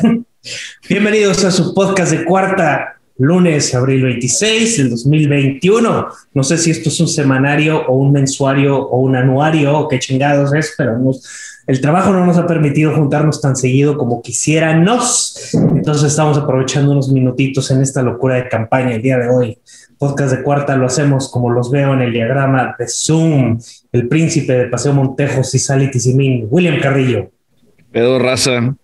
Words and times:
Bienvenidos 0.88 1.44
a 1.44 1.50
su 1.50 1.74
podcast 1.74 2.12
de 2.12 2.24
cuarta, 2.24 2.96
lunes, 3.18 3.74
abril 3.74 4.02
26 4.04 4.78
del 4.78 4.90
2021. 4.90 6.08
No 6.34 6.42
sé 6.42 6.58
si 6.58 6.70
esto 6.70 6.88
es 6.88 7.00
un 7.00 7.08
semanario 7.08 7.86
o 7.86 7.96
un 7.96 8.12
mensuario 8.12 8.78
o 8.78 8.98
un 8.98 9.16
anuario 9.16 9.78
o 9.78 9.88
qué 9.88 9.98
chingados 9.98 10.54
es, 10.54 10.74
pero 10.76 10.98
el 11.66 11.80
trabajo 11.80 12.12
no 12.12 12.24
nos 12.24 12.38
ha 12.38 12.46
permitido 12.46 12.94
juntarnos 12.94 13.40
tan 13.40 13.56
seguido 13.56 13.96
como 13.96 14.22
quisiéramos. 14.22 15.52
Entonces 15.54 16.10
estamos 16.10 16.38
aprovechando 16.38 16.92
unos 16.92 17.10
minutitos 17.10 17.70
en 17.70 17.82
esta 17.82 18.02
locura 18.02 18.36
de 18.36 18.48
campaña 18.48 18.94
el 18.94 19.02
día 19.02 19.18
de 19.18 19.28
hoy. 19.28 19.58
Podcast 19.98 20.34
de 20.34 20.42
cuarta 20.42 20.76
lo 20.76 20.86
hacemos 20.86 21.30
como 21.30 21.50
los 21.50 21.70
veo 21.70 21.92
en 21.92 22.02
el 22.02 22.12
diagrama 22.12 22.74
de 22.78 22.88
Zoom. 22.88 23.58
El 23.92 24.08
príncipe 24.08 24.54
de 24.54 24.66
Paseo 24.66 24.94
Montejo, 24.94 25.44
Cisali 25.44 25.90
Tizimín, 25.90 26.46
William 26.50 26.80
Carrillo. 26.80 27.30
Pedro 27.92 28.18
Raza. 28.18 28.74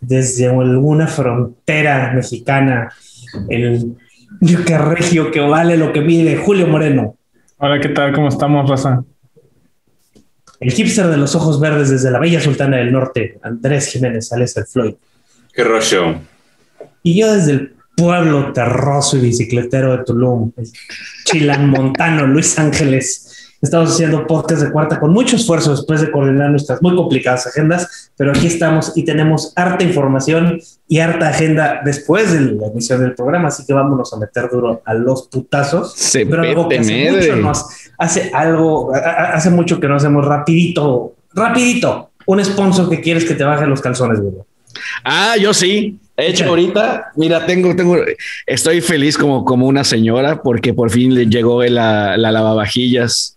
Desde 0.00 0.48
alguna 0.48 1.06
frontera 1.06 2.12
mexicana, 2.14 2.92
el 3.48 3.96
que 4.64 4.78
regio 4.78 5.30
que 5.30 5.40
vale 5.40 5.76
lo 5.76 5.92
que 5.92 6.00
mide, 6.00 6.36
Julio 6.36 6.66
Moreno. 6.66 7.16
Hola, 7.58 7.80
¿qué 7.80 7.88
tal? 7.88 8.12
¿Cómo 8.12 8.28
estamos, 8.28 8.68
Raza? 8.68 9.02
El 10.60 10.72
hipster 10.72 11.06
de 11.06 11.16
los 11.16 11.34
ojos 11.34 11.60
verdes 11.60 11.90
desde 11.90 12.10
la 12.10 12.18
bella 12.18 12.40
Sultana 12.40 12.78
del 12.78 12.92
Norte, 12.92 13.38
Andrés 13.42 13.88
Jiménez, 13.88 14.32
alias 14.32 14.56
el 14.56 14.66
Floyd. 14.66 14.94
¿Qué 15.52 15.64
rollo? 15.64 16.16
Y 17.02 17.18
yo 17.20 17.32
desde 17.32 17.52
el 17.52 17.76
pueblo 17.96 18.52
terroso 18.52 19.16
y 19.16 19.20
bicicletero 19.20 19.96
de 19.96 20.04
Tulum, 20.04 20.52
el 20.56 20.68
chilán 21.24 21.70
montano 21.70 22.26
Luis 22.26 22.58
Ángeles. 22.58 23.25
Estamos 23.66 23.90
haciendo 23.90 24.28
podcast 24.28 24.62
de 24.62 24.70
cuarta 24.70 25.00
con 25.00 25.12
mucho 25.12 25.34
esfuerzo 25.34 25.72
después 25.72 26.00
de 26.00 26.12
coordinar 26.12 26.50
nuestras 26.50 26.80
muy 26.80 26.94
complicadas 26.94 27.48
agendas, 27.48 28.12
pero 28.16 28.30
aquí 28.30 28.46
estamos 28.46 28.92
y 28.94 29.04
tenemos 29.04 29.52
harta 29.56 29.82
información 29.82 30.60
y 30.86 31.00
harta 31.00 31.30
agenda 31.30 31.80
después 31.84 32.32
de 32.32 32.52
la 32.52 32.68
emisión 32.68 33.00
del 33.00 33.16
programa, 33.16 33.48
así 33.48 33.66
que 33.66 33.72
vámonos 33.72 34.12
a 34.12 34.18
meter 34.18 34.48
duro 34.52 34.82
a 34.84 34.94
los 34.94 35.26
putazos. 35.26 35.94
Se 35.94 36.24
pero 36.24 36.42
algo 36.42 36.68
que 36.68 36.78
hace 36.78 37.10
mucho, 37.10 37.36
nos 37.38 37.64
hace 37.98 38.30
algo, 38.32 38.92
hace 38.94 39.50
mucho 39.50 39.80
que 39.80 39.88
no 39.88 39.96
hacemos 39.96 40.24
rapidito, 40.24 41.14
rapidito, 41.34 42.10
un 42.26 42.44
sponsor 42.44 42.88
que 42.88 43.00
quieres 43.00 43.24
que 43.24 43.34
te 43.34 43.42
baje 43.42 43.66
los 43.66 43.80
calzones, 43.80 44.20
güey. 44.20 44.34
Ah, 45.02 45.34
yo 45.40 45.52
sí. 45.52 45.98
He 46.16 46.28
hecho 46.28 46.46
ahorita, 46.46 47.10
mira, 47.16 47.44
tengo, 47.44 47.74
tengo, 47.76 47.96
estoy 48.46 48.80
feliz 48.80 49.18
como, 49.18 49.44
como 49.44 49.66
una 49.66 49.84
señora 49.84 50.40
porque 50.40 50.72
por 50.72 50.90
fin 50.90 51.14
le 51.14 51.26
llegó 51.26 51.62
la, 51.64 52.16
la 52.16 52.30
lavavajillas. 52.30 53.35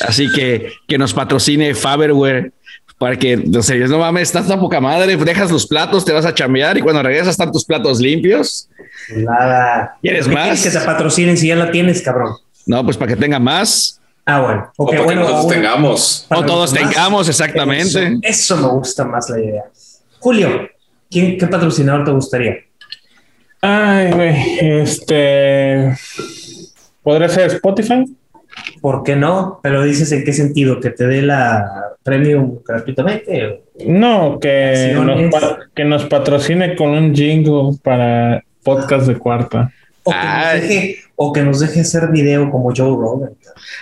Así 0.00 0.30
que 0.32 0.72
que 0.86 0.98
nos 0.98 1.14
patrocine 1.14 1.74
Faberware 1.74 2.52
para 2.98 3.16
que, 3.16 3.36
no 3.36 3.62
sé, 3.62 3.78
no 3.78 3.98
mames, 3.98 4.22
estás 4.22 4.46
tan 4.46 4.60
poca 4.60 4.80
madre, 4.80 5.16
dejas 5.16 5.50
los 5.50 5.66
platos, 5.66 6.04
te 6.04 6.12
vas 6.12 6.24
a 6.24 6.34
chambear 6.34 6.78
y 6.78 6.80
cuando 6.80 7.02
regresas 7.02 7.30
están 7.30 7.50
tus 7.52 7.64
platos 7.64 8.00
limpios. 8.00 8.68
Nada. 9.16 9.96
¿Quieres 10.00 10.28
más? 10.28 10.62
que 10.62 10.70
te 10.70 10.80
patrocinen 10.80 11.36
si 11.36 11.48
ya 11.48 11.56
la 11.56 11.70
tienes, 11.70 12.00
cabrón? 12.02 12.36
No, 12.66 12.84
pues 12.84 12.96
para 12.96 13.14
que 13.14 13.20
tenga 13.20 13.38
más. 13.38 14.00
Ah, 14.24 14.40
bueno. 14.40 14.72
o 14.76 14.86
para 14.86 15.02
bueno, 15.02 15.22
que 15.22 15.26
todos 15.28 15.44
bueno, 15.44 15.62
tengamos. 15.62 16.26
O 16.30 16.44
todos 16.44 16.72
tengamos, 16.72 17.28
exactamente. 17.28 18.18
Eso, 18.22 18.54
eso 18.54 18.56
me 18.56 18.68
gusta 18.68 19.04
más 19.04 19.28
la 19.28 19.38
idea. 19.40 19.64
Julio, 20.18 20.68
¿quién, 21.10 21.36
¿qué 21.36 21.46
patrocinador 21.46 22.04
te 22.04 22.10
gustaría? 22.12 22.56
Ay, 23.60 24.12
güey, 24.12 24.58
este. 24.60 25.94
¿Podría 27.02 27.28
ser 27.28 27.52
Spotify? 27.52 28.04
¿Por 28.80 29.02
qué 29.02 29.16
no? 29.16 29.60
Pero 29.62 29.82
dices 29.82 30.10
en 30.12 30.24
qué 30.24 30.32
sentido, 30.32 30.80
que 30.80 30.90
te 30.90 31.06
dé 31.06 31.22
la 31.22 31.94
premium 32.02 32.58
gratuitamente. 32.66 33.62
No, 33.86 34.38
que 34.38 34.94
nos, 34.94 35.58
que 35.74 35.84
nos 35.84 36.04
patrocine 36.04 36.76
con 36.76 36.90
un 36.90 37.14
jingle 37.14 37.78
para 37.82 38.44
podcast 38.62 39.06
de 39.06 39.16
cuarta. 39.16 39.72
O 40.02 40.10
que, 40.10 40.16
nos 40.18 40.52
deje, 40.52 40.96
o 41.16 41.32
que 41.32 41.42
nos 41.42 41.60
deje 41.60 41.80
hacer 41.80 42.08
video 42.10 42.50
como 42.50 42.72
Joe 42.76 42.90
Rogan. 42.90 43.30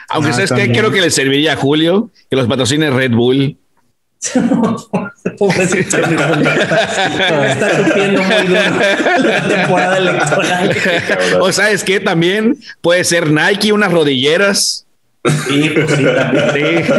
Aunque 0.09 0.31
Ah, 0.31 0.32
sabes 0.32 0.53
que 0.53 0.72
creo 0.72 0.93
que 0.93 1.00
le 1.00 1.11
serviría 1.11 1.55
a 1.55 1.56
Julio 1.56 2.11
que 2.31 2.37
los 2.37 2.47
patrocine 2.47 2.91
Red 2.91 3.12
Bull. 3.12 3.59
Pobrecito, 5.38 5.99
está 5.99 7.77
sufriendo 7.77 8.22
muy 8.22 8.47
duro 8.47 8.60
la 9.19 9.49
temporada 9.49 9.99
electoral. 9.99 10.77
O 11.41 11.53
sabes 11.53 11.84
que 11.84 12.00
también 12.00 12.59
puede 12.81 13.05
ser 13.05 13.31
Nike, 13.31 13.72
unas 13.72 13.93
rodilleras. 13.93 14.87
Sí, 15.49 15.71
pues 15.75 15.91
sí, 15.97 16.05
también. 16.05 16.84
Sí. 16.84 16.93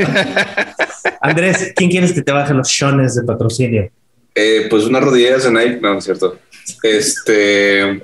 Andrés, 1.22 1.74
¿quién 1.76 1.90
quieres 1.90 2.14
que 2.14 2.22
te 2.22 2.32
baje 2.32 2.54
los 2.54 2.70
shones 2.70 3.16
de 3.16 3.24
patrocinio? 3.24 3.92
Eh, 4.36 4.68
pues 4.70 4.86
unas 4.86 5.04
rodilleras 5.04 5.44
de 5.44 5.52
Nike, 5.52 5.80
no, 5.82 5.94
no 5.94 6.00
es 6.00 6.06
cierto. 6.06 6.40
Este, 6.82 8.04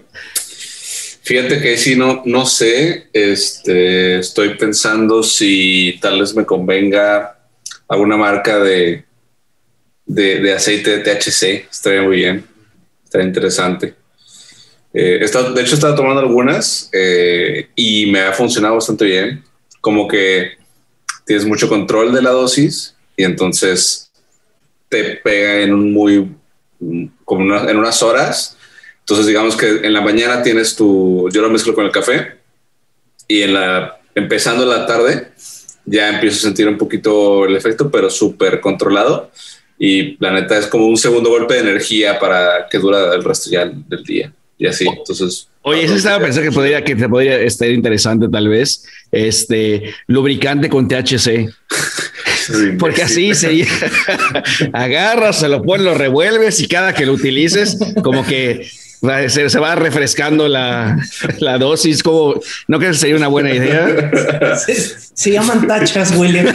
fíjate 1.23 1.61
que 1.61 1.77
sí, 1.77 1.95
no, 1.95 2.23
no 2.25 2.45
sé. 2.45 3.07
Este, 3.13 4.19
estoy 4.19 4.55
pensando 4.57 5.23
si 5.23 5.97
tal 6.01 6.19
vez 6.19 6.35
me 6.35 6.45
convenga 6.45 7.39
alguna 7.87 8.17
marca 8.17 8.59
de, 8.59 9.05
de, 10.09 10.39
de 10.41 10.53
aceite 10.53 10.97
de 10.97 10.99
THC. 11.03 11.67
Estaría 11.69 12.01
muy 12.01 12.17
bien, 12.17 12.43
estaría 13.05 13.27
interesante. 13.27 13.93
Eh, 14.93 15.19
estado- 15.21 15.53
de 15.53 15.61
hecho, 15.61 15.71
he 15.71 15.75
estado 15.75 15.95
tomando 15.95 16.19
algunas 16.19 16.89
eh, 16.93 17.69
y 17.75 18.07
me 18.07 18.21
ha 18.21 18.33
funcionado 18.33 18.75
bastante 18.75 19.05
bien. 19.05 19.43
Como 19.81 20.07
que 20.07 20.53
tienes 21.25 21.45
mucho 21.45 21.69
control 21.69 22.13
de 22.13 22.21
la 22.23 22.31
dosis 22.31 22.95
y 23.15 23.23
entonces 23.23 24.11
te 24.89 25.03
pega 25.17 25.61
en 25.61 25.73
un 25.73 25.93
muy 25.93 26.31
como 27.23 27.55
en 27.55 27.77
unas 27.77 28.01
horas. 28.01 28.57
Entonces, 29.01 29.27
digamos 29.27 29.55
que 29.55 29.67
en 29.67 29.93
la 29.93 30.01
mañana 30.01 30.41
tienes 30.41 30.75
tu, 30.75 31.29
yo 31.31 31.41
lo 31.41 31.49
mezclo 31.49 31.75
con 31.75 31.85
el 31.85 31.91
café 31.91 32.37
y 33.27 33.41
en 33.43 33.53
la, 33.53 33.99
empezando 34.15 34.65
la 34.65 34.85
tarde 34.87 35.31
ya 35.85 36.09
empiezo 36.09 36.37
a 36.37 36.41
sentir 36.41 36.67
un 36.67 36.77
poquito 36.77 37.45
el 37.45 37.55
efecto, 37.55 37.91
pero 37.91 38.09
súper 38.09 38.59
controlado. 38.59 39.31
Y 39.79 40.17
la 40.23 40.31
neta 40.31 40.57
es 40.57 40.67
como 40.67 40.85
un 40.87 40.97
segundo 40.97 41.29
golpe 41.29 41.55
de 41.55 41.61
energía 41.61 42.19
para 42.19 42.67
que 42.69 42.77
dura 42.77 43.15
el 43.15 43.23
resto 43.23 43.49
ya 43.49 43.65
del 43.65 44.03
día. 44.03 44.31
Y 44.57 44.67
así, 44.67 44.85
entonces. 44.85 45.47
Oye, 45.61 45.85
eso 45.85 45.95
estaba 45.95 46.19
pensando 46.19 46.49
que 46.49 46.53
podría, 46.53 46.83
que 46.83 46.95
te 46.95 47.07
podría 47.07 47.39
estar 47.39 47.69
interesante 47.69 48.27
tal 48.27 48.49
vez. 48.49 48.83
Este 49.11 49.93
lubricante 50.07 50.69
con 50.69 50.87
THC. 50.87 51.49
Porque 52.79 53.03
así 53.03 53.33
sería. 53.35 53.65
Agarras, 54.73 55.39
se 55.39 55.47
lo 55.47 55.61
pones, 55.61 55.85
lo 55.85 55.93
revuelves 55.93 56.59
y 56.59 56.67
cada 56.67 56.93
que 56.93 57.05
lo 57.05 57.13
utilices, 57.13 57.77
como 58.03 58.25
que 58.25 58.67
se, 59.27 59.49
se 59.49 59.59
va 59.59 59.75
refrescando 59.75 60.47
la, 60.47 60.97
la 61.39 61.57
dosis. 61.57 62.03
Como, 62.03 62.39
¿No 62.67 62.79
crees 62.79 62.95
que 62.95 63.01
sería 63.01 63.15
una 63.15 63.27
buena 63.27 63.53
idea? 63.53 64.11
Se, 64.57 64.75
se 64.75 65.31
llaman 65.31 65.67
tachas, 65.67 66.13
William. 66.15 66.47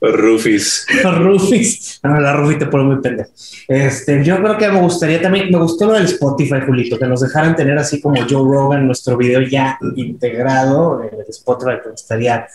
Rufis. 0.00 0.86
Rufis. 1.04 2.00
No, 2.02 2.20
la 2.20 2.32
Rufis 2.34 2.58
te 2.58 2.66
pone 2.66 2.84
muy 2.84 3.00
pendejo. 3.00 3.30
Este, 3.66 4.24
yo 4.24 4.36
creo 4.36 4.56
que 4.56 4.68
me 4.68 4.80
gustaría 4.80 5.20
también, 5.20 5.50
me 5.50 5.58
gustó 5.58 5.86
lo 5.86 5.94
del 5.94 6.04
Spotify, 6.04 6.60
Julito, 6.64 6.98
que 6.98 7.06
nos 7.06 7.20
dejaran 7.20 7.56
tener 7.56 7.76
así 7.78 8.00
como 8.00 8.20
Joe 8.22 8.42
Rogan 8.42 8.86
nuestro 8.86 9.16
video 9.16 9.40
ya 9.42 9.78
integrado 9.96 11.02
en 11.02 11.20
el 11.20 11.26
Spotify, 11.28 11.78
que 11.82 11.94
estaría 11.94 12.46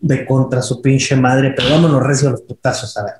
de 0.00 0.26
contra 0.26 0.60
su 0.60 0.82
pinche 0.82 1.16
madre, 1.16 1.54
pero 1.56 1.70
vámonos 1.70 2.02
recio 2.02 2.28
a 2.28 2.32
los 2.32 2.42
putazos, 2.42 2.96
a 2.96 3.04
ver. 3.04 3.14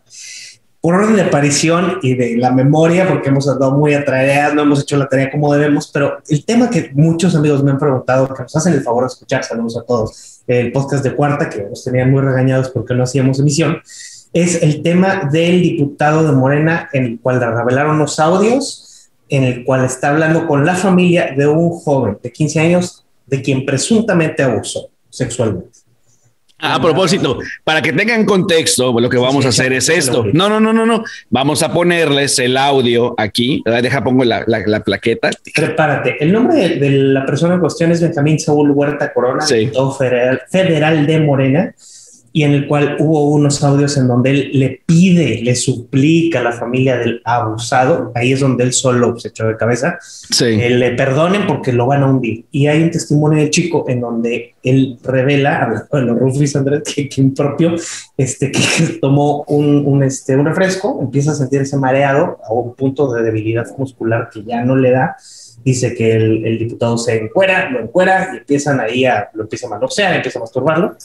Por 0.83 0.97
orden 0.97 1.15
de 1.15 1.23
aparición 1.23 2.01
y 2.03 2.15
de 2.15 2.37
la 2.37 2.51
memoria, 2.51 3.09
porque 3.09 3.29
hemos 3.29 3.49
andado 3.49 3.71
muy 3.71 3.95
atraídas, 3.95 4.53
no 4.53 4.63
hemos 4.63 4.83
hecho 4.83 4.97
la 4.97 5.09
tarea 5.09 5.31
como 5.31 5.55
debemos, 5.55 5.89
pero 5.93 6.19
el 6.29 6.45
tema 6.45 6.69
que 6.69 6.91
muchos 6.93 7.37
amigos 7.37 7.63
me 7.63 7.71
han 7.71 7.79
preguntado, 7.79 8.27
que 8.35 8.43
nos 8.43 8.57
hacen 8.57 8.75
el 8.75 8.83
favor 8.83 9.05
de 9.05 9.07
escuchar, 9.07 9.45
saludos 9.45 9.79
a 9.79 9.83
todos, 9.83 10.43
el 10.49 10.73
podcast 10.73 11.05
de 11.05 11.15
cuarta, 11.15 11.49
que 11.49 11.63
nos 11.63 11.85
tenían 11.85 12.11
muy 12.11 12.21
regañados 12.21 12.69
porque 12.69 12.95
no 12.95 13.05
hacíamos 13.05 13.39
emisión, 13.39 13.81
es 14.33 14.63
el 14.63 14.83
tema 14.83 15.29
del 15.31 15.63
diputado 15.63 16.25
de 16.25 16.33
Morena, 16.33 16.89
en 16.93 17.05
el 17.05 17.21
cual 17.21 17.41
revelaron 17.41 17.99
los 17.99 18.19
audios, 18.19 19.09
en 19.29 19.45
el 19.45 19.65
cual 19.65 19.85
está 19.85 20.11
hablando 20.11 20.49
con 20.49 20.67
la 20.67 20.75
familia 20.75 21.33
de 21.37 21.47
un 21.47 21.71
joven 21.71 22.19
de 22.23 22.33
15 22.33 22.61
años 22.61 23.05
de 23.27 23.41
quien 23.41 23.65
presuntamente 23.65 24.43
abusó 24.43 24.91
sexualmente. 25.09 25.72
A 26.65 26.81
propósito, 26.81 27.39
para 27.65 27.83
que 27.83 27.93
tengan 27.93 28.25
contexto, 28.25 28.99
lo 28.99 29.11
que 29.11 29.19
vamos 29.19 29.45
a 29.45 29.49
hacer 29.49 29.73
es 29.73 29.89
esto. 29.89 30.25
No, 30.33 30.49
no, 30.49 30.61
no, 30.61 30.73
no, 30.73 30.87
no. 30.87 31.03
Vamos 31.29 31.63
a 31.65 31.73
ponerles 31.73 32.39
el 32.39 32.57
audio 32.57 33.15
aquí. 33.19 33.63
Deja, 33.67 34.05
pongo 34.05 34.23
la, 34.25 34.45
la, 34.47 34.61
la 34.65 34.81
plaqueta. 34.81 35.31
Prepárate. 35.55 36.23
El 36.23 36.33
nombre 36.33 36.57
de, 36.57 36.69
de, 36.77 36.91
la 36.91 37.27
persona 37.27 37.55
en 37.55 37.61
cuestión 37.61 37.91
es 37.91 38.01
Benjamín 38.01 38.39
Saúl 38.39 38.71
Huerta 38.71 39.13
Corona, 39.13 39.45
Sí. 39.45 39.57
diputado 39.57 39.93
federal, 39.93 40.43
federal 40.49 41.07
de 41.07 41.21
Morena. 41.21 41.75
Y 42.35 42.45
en 42.45 42.53
el 42.53 42.67
cual 42.67 42.97
hubo 42.99 43.29
unos 43.31 43.63
audios 43.63 43.97
en 43.97 44.09
donde 44.09 44.31
él 44.31 44.51
le 44.55 44.81
pide, 44.87 45.41
le 45.43 45.55
suplica 45.55 46.41
a 46.41 46.43
la 46.43 46.53
familia 46.53 46.97
del 46.97 47.21
abusado, 47.25 48.11
ahí 48.15 48.33
es 48.33 48.41
donde 48.41 48.65
él 48.65 48.73
solo 48.73 49.19
se 49.19 49.29
echó 49.29 49.47
de 49.47 49.57
cabeza, 49.57 49.99
Sí. 50.01 50.45
eh, 50.47 50.71
le 50.71 50.93
perdonen 50.93 51.47
porque 51.47 51.73
lo 51.73 51.87
van 51.87 52.03
a 52.03 52.07
hundir. 52.07 52.47
Y 52.51 52.67
hay 52.69 52.83
un 52.83 52.91
testimonio 52.91 53.39
del 53.39 53.51
chico 53.51 53.85
en 53.89 54.01
donde 54.01 54.55
él 54.63 54.99
revela, 55.03 55.63
hablando 55.63 55.89
de 55.93 56.03
los 56.03 56.19
Rufus 56.19 56.57
Andrés, 56.57 56.83
que, 56.95 57.09
que 57.09 57.21
impropio, 57.21 57.75
este, 58.17 58.51
que 58.51 58.61
tomó 59.01 59.45
un, 59.49 59.85
un, 59.87 60.03
este, 60.03 60.37
un 60.37 60.47
refresco, 60.47 60.99
empieza 61.03 61.33
a 61.33 61.35
sentirse 61.35 61.77
mareado 61.77 62.39
a 62.49 62.53
un 62.53 62.75
punto 62.75 63.13
de 63.13 63.23
debilidad 63.23 63.67
muscular 63.77 64.31
que 64.33 64.43
ya 64.43 64.65
no 64.65 64.75
le 64.77 64.91
da. 64.91 65.17
Dice 65.65 65.95
que 65.95 66.13
el, 66.13 66.45
el 66.47 66.59
diputado 66.59 66.99
se 66.99 67.17
encuera, 67.17 67.71
lo 67.71 67.81
encuera 67.81 68.31
y 68.35 68.39
empiezan 68.39 68.81
ahí 68.81 69.05
a, 69.05 69.31
lo 69.35 69.43
empieza 69.45 69.67
a 69.67 69.71
manosear, 69.71 70.15
empieza 70.15 70.39
a 70.39 70.43
masturbarlo. 70.43 70.97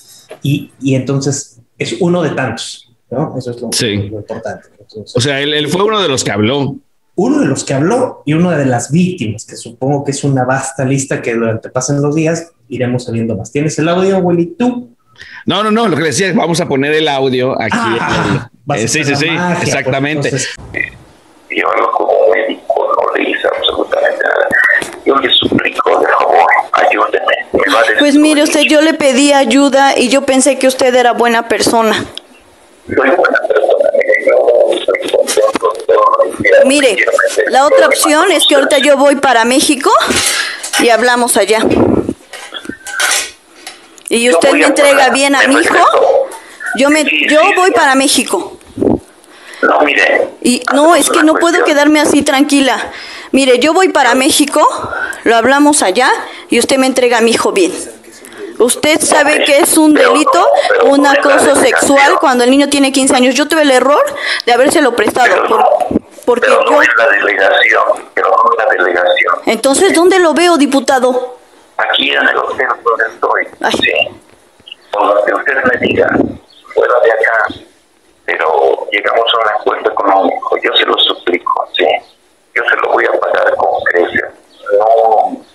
Y, 0.42 0.72
y 0.82 0.96
entonces 0.96 1.60
es 1.78 1.98
uno 2.00 2.24
de 2.24 2.32
tantos, 2.32 2.92
¿no? 3.12 3.36
Eso 3.38 3.52
es 3.52 3.62
lo, 3.62 3.70
Sí. 3.72 3.96
lo 4.10 4.18
importante. 4.20 4.68
Entonces, 4.80 5.16
O 5.16 5.22
sea, 5.22 5.40
él, 5.42 5.54
él 5.54 5.68
fue 5.68 5.84
uno 5.84 6.02
de 6.02 6.08
los 6.10 6.24
que 6.24 6.32
habló. 6.32 6.76
uno 7.16 7.40
de 7.40 7.48
los 7.48 7.64
que 7.64 7.74
habló 7.74 8.22
y 8.26 8.34
una 8.34 8.58
de 8.58 8.66
las 8.66 8.92
víctimas, 8.92 9.46
que 9.46 9.56
supongo 9.56 10.04
que 10.04 10.12
es 10.12 10.24
una 10.24 10.44
vasta 10.46 10.86
lista 10.86 11.22
que 11.22 11.34
durante 11.34 11.70
pasen 11.70 12.02
los 12.02 12.14
días 12.16 12.52
iremos 12.70 13.06
sabiendo 13.06 13.36
más. 13.36 13.52
¿Tienes 13.52 13.78
el 13.80 13.90
audio, 13.90 14.20
Willy? 14.20 14.56
¿Tú? 14.58 14.96
No, 15.48 15.64
no, 15.64 15.72
no, 15.72 15.88
lo 15.88 15.96
que 15.96 16.02
le 16.04 16.08
decía 16.10 16.28
es 16.28 16.36
vamos 16.36 16.60
a 16.62 16.68
poner 16.68 16.94
el 16.94 17.08
audio 17.08 17.60
aquí. 17.60 17.72
Ah, 17.76 18.50
vas 18.66 18.80
a 18.80 18.84
Eh, 18.84 18.88
sí, 18.88 19.04
sí, 19.04 19.16
sí, 19.16 19.26
magia, 19.28 19.56
pues, 19.56 19.68
exactamente. 19.70 20.28
entonces, 20.30 20.56
Yo 21.50 21.64
como 21.94 21.97
Pues 28.00 28.16
mire 28.16 28.44
usted, 28.44 28.62
yo 28.62 28.82
le 28.82 28.94
pedí 28.94 29.34
ayuda 29.34 29.98
y 29.98 30.10
yo 30.10 30.22
pensé 30.22 30.58
que 30.58 30.68
usted 30.68 30.94
era 30.94 31.14
buena 31.14 31.48
persona. 31.48 32.06
Soy 32.88 32.96
buena 32.96 33.40
persona, 33.48 33.90
mire, 33.94 34.26
yo 34.26 34.70
estoy 34.72 35.10
contento 35.12 35.74
de 35.76 35.84
todo. 35.84 36.66
Mire, 36.66 36.98
la 37.48 37.66
otra 37.66 37.88
opción 37.88 38.32
es 38.32 38.46
que 38.48 38.56
ahorita 38.56 38.78
yo 38.78 38.98
voy 38.98 39.16
para 39.16 39.46
México 39.46 39.92
y 40.80 40.90
hablamos 40.90 41.38
allá. 41.38 41.60
Y 44.10 44.30
usted 44.30 44.54
me 44.54 44.66
entrega 44.66 45.10
bien 45.10 45.36
a 45.36 45.48
mi 45.48 45.56
hijo. 45.56 45.76
Yo 46.78 46.90
me, 46.90 47.04
yo 47.04 47.42
voy 47.56 47.72
para 47.72 47.96
México. 47.96 48.58
No, 49.62 49.80
mire. 49.82 50.30
Y 50.42 50.62
no, 50.74 50.96
es 50.96 51.10
que 51.10 51.24
no 51.24 51.34
puedo 51.34 51.64
quedarme 51.66 52.00
así 52.00 52.22
tranquila. 52.22 52.92
Mire, 53.32 53.60
yo 53.60 53.74
voy 53.74 53.90
para 53.90 54.16
México, 54.16 54.66
lo 55.24 55.36
hablamos 55.36 55.84
allá 55.84 56.10
y 56.50 56.60
usted 56.60 56.78
me 56.78 56.88
entrega 56.88 57.18
a 57.18 57.22
mi 57.22 57.32
hijo 57.32 57.52
bien. 57.52 57.74
Usted 58.60 59.00
sabe 59.02 59.44
que 59.44 59.60
es 59.60 59.78
un 59.78 59.94
delito, 59.94 60.48
un 60.86 61.06
acoso 61.06 61.56
sexual 61.56 62.18
cuando 62.20 62.44
el 62.44 62.50
niño 62.50 62.70
tiene 62.70 62.92
15 62.92 63.16
años. 63.16 63.36
Yo 63.36 63.48
tuve 63.48 63.62
el 63.62 63.72
error 63.72 64.04
de 64.46 64.52
habérselo 64.54 64.96
prestado 64.96 65.44
por- 65.48 65.66
porque 66.26 66.48
Pero 66.48 66.64
yo... 66.66 66.72
no 66.72 66.82
es 66.82 66.90
la 66.98 67.08
delegación, 67.08 67.84
pero 68.16 68.30
no 68.30 68.52
es 68.52 68.58
la 68.58 68.84
delegación. 68.84 69.36
Entonces, 69.46 69.94
¿dónde 69.94 70.20
lo 70.20 70.34
veo, 70.34 70.58
diputado? 70.58 71.38
Aquí 71.78 72.12
en 72.12 72.28
el 72.28 72.36
hotel 72.38 72.68
donde 72.84 73.06
estoy, 73.14 73.48
Ay. 73.62 73.72
sí. 73.74 74.72
Por 74.92 75.06
lo 75.06 75.24
que 75.24 75.34
usted 75.36 75.54
me 75.64 75.88
diga, 75.88 76.08
fuera 76.74 76.94
de 77.04 77.12
acá, 77.12 77.62
pero 78.26 78.88
llegamos 78.92 79.26
a 79.34 79.38
un 79.38 79.60
acuerdo 79.60 79.92
económico, 79.92 80.58
yo 80.64 80.72
se 80.76 80.86
lo 80.86 80.98
suplico, 80.98 81.70
sí. 81.78 81.86
Yo 82.58 82.64
se 82.68 82.76
lo 82.78 82.92
voy 82.92 83.06
a 83.06 83.20
pagar 83.20 83.56
con 83.56 83.84
creces. 83.84 84.24
No, 84.80 85.46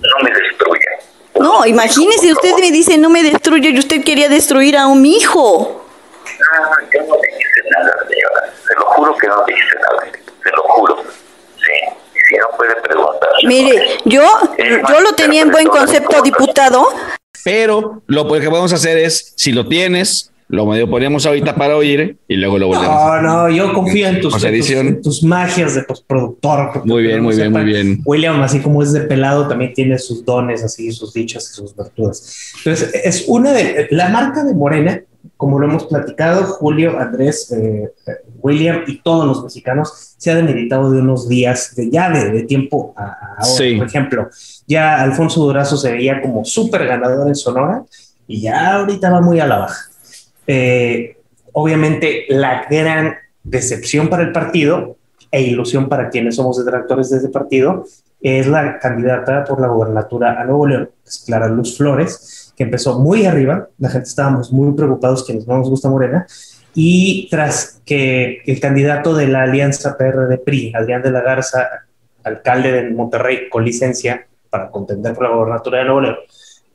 no 0.00 0.24
me 0.24 0.30
destruya. 0.30 0.90
No, 1.38 1.66
imagínese, 1.66 2.32
usted 2.32 2.54
me 2.58 2.70
dice 2.70 2.96
no 2.96 3.10
me 3.10 3.22
destruye 3.22 3.68
y 3.68 3.78
usted 3.78 4.02
quería 4.02 4.30
destruir 4.30 4.78
a 4.78 4.86
un 4.86 5.04
hijo. 5.04 5.84
Ah, 6.24 6.70
yo 6.90 7.00
no 7.02 7.16
le 7.16 7.28
hice 7.28 7.68
nada, 7.70 7.98
señora. 8.08 8.52
Se 8.66 8.74
lo 8.76 8.86
juro 8.86 9.16
que 9.18 9.26
no 9.26 9.44
le 9.46 9.52
hice 9.52 9.74
nada. 9.74 10.12
Se 10.42 10.50
lo 10.50 10.62
juro. 10.62 11.02
Sí. 11.56 12.16
Si 12.28 12.36
no 12.36 12.46
puede 12.56 12.74
preguntar. 12.76 13.28
Mire, 13.44 13.98
yo, 14.06 14.22
yo 14.56 15.00
lo 15.00 15.12
tenía 15.12 15.42
en 15.42 15.50
buen 15.50 15.68
concepto, 15.68 16.22
diputado. 16.22 16.88
Pero 17.44 18.02
lo 18.06 18.24
que 18.24 18.48
podemos 18.48 18.72
hacer 18.72 18.96
es, 18.96 19.34
si 19.36 19.52
lo 19.52 19.66
tienes, 19.66 20.32
lo 20.48 20.64
medio 20.64 20.88
ponemos 20.88 21.26
ahorita 21.26 21.54
para 21.54 21.76
oír 21.76 22.18
y 22.26 22.36
luego 22.36 22.58
lo 22.58 22.68
volvemos. 22.68 22.88
No, 22.88 23.22
no, 23.22 23.50
yo 23.50 23.72
confío 23.74 24.08
en 24.08 24.20
tus, 24.20 24.42
en 24.42 24.58
tus, 24.58 24.70
en 24.70 25.02
tus 25.02 25.22
magias 25.22 25.74
de 25.74 25.82
postproductor. 25.82 26.86
Muy 26.86 27.02
bien, 27.02 27.22
muy 27.22 27.36
bien, 27.36 27.52
muy 27.52 27.64
bien. 27.64 28.02
William, 28.04 28.40
así 28.40 28.60
como 28.60 28.82
es 28.82 28.92
de 28.92 29.02
pelado, 29.02 29.46
también 29.46 29.74
tiene 29.74 29.98
sus 29.98 30.24
dones, 30.24 30.64
así, 30.64 30.90
sus 30.90 31.12
dichos 31.12 31.50
y 31.50 31.54
sus 31.54 31.76
virtudes. 31.76 32.54
Entonces, 32.58 32.90
es 33.04 33.24
una 33.28 33.52
de 33.52 33.88
la 33.90 34.08
marca 34.08 34.42
de 34.42 34.54
Morena, 34.54 35.02
como 35.36 35.58
lo 35.58 35.66
hemos 35.66 35.84
platicado, 35.84 36.44
Julio, 36.44 36.98
Andrés, 36.98 37.52
eh, 37.52 37.92
eh, 38.06 38.12
William 38.40 38.84
y 38.86 39.02
todos 39.02 39.26
los 39.26 39.44
mexicanos, 39.44 40.14
se 40.16 40.30
ha 40.30 40.34
demeritado 40.34 40.90
de 40.90 41.00
unos 41.02 41.28
días, 41.28 41.74
de, 41.76 41.90
ya 41.90 42.08
de, 42.08 42.30
de 42.30 42.42
tiempo 42.44 42.94
a, 42.96 43.02
a 43.02 43.08
ahora. 43.40 43.44
Sí. 43.44 43.76
Por 43.76 43.86
ejemplo, 43.86 44.28
ya 44.66 45.02
Alfonso 45.02 45.42
Durazo 45.42 45.76
se 45.76 45.92
veía 45.92 46.22
como 46.22 46.44
súper 46.46 46.86
ganador 46.86 47.28
en 47.28 47.34
Sonora 47.34 47.82
y 48.26 48.40
ya 48.40 48.76
ahorita 48.76 49.10
va 49.10 49.20
muy 49.20 49.40
a 49.40 49.46
la 49.46 49.58
baja. 49.58 49.87
Eh, 50.50 51.18
obviamente 51.52 52.24
la 52.30 52.66
gran 52.68 53.14
decepción 53.44 54.08
para 54.08 54.22
el 54.22 54.32
partido 54.32 54.96
e 55.30 55.42
ilusión 55.42 55.88
para 55.90 56.08
quienes 56.08 56.36
somos 56.36 56.64
detractores 56.64 57.10
de 57.10 57.18
ese 57.18 57.28
partido 57.28 57.84
es 58.20 58.46
la 58.46 58.78
candidata 58.78 59.44
por 59.44 59.60
la 59.60 59.68
gobernatura 59.68 60.40
a 60.40 60.44
Nuevo 60.44 60.66
León, 60.66 60.90
es 61.06 61.22
Clara 61.26 61.48
Luz 61.48 61.76
Flores, 61.76 62.52
que 62.56 62.64
empezó 62.64 62.98
muy 62.98 63.26
arriba, 63.26 63.68
la 63.78 63.90
gente 63.90 64.08
estábamos 64.08 64.52
muy 64.52 64.72
preocupados 64.72 65.24
quienes 65.24 65.46
no 65.46 65.58
nos 65.58 65.70
gusta 65.70 65.88
Morena, 65.88 66.26
y 66.74 67.28
tras 67.30 67.80
que 67.84 68.42
el 68.46 68.58
candidato 68.58 69.14
de 69.14 69.28
la 69.28 69.42
alianza 69.42 69.96
PRD-PRI, 69.96 70.72
Adrián 70.74 71.02
de 71.02 71.10
la 71.10 71.20
Garza, 71.20 71.68
alcalde 72.24 72.72
de 72.72 72.90
Monterrey 72.90 73.48
con 73.48 73.64
licencia 73.64 74.26
para 74.50 74.70
contender 74.70 75.14
por 75.14 75.24
la 75.24 75.34
gobernatura 75.34 75.78
de 75.78 75.84
Nuevo 75.84 76.00
León, 76.00 76.16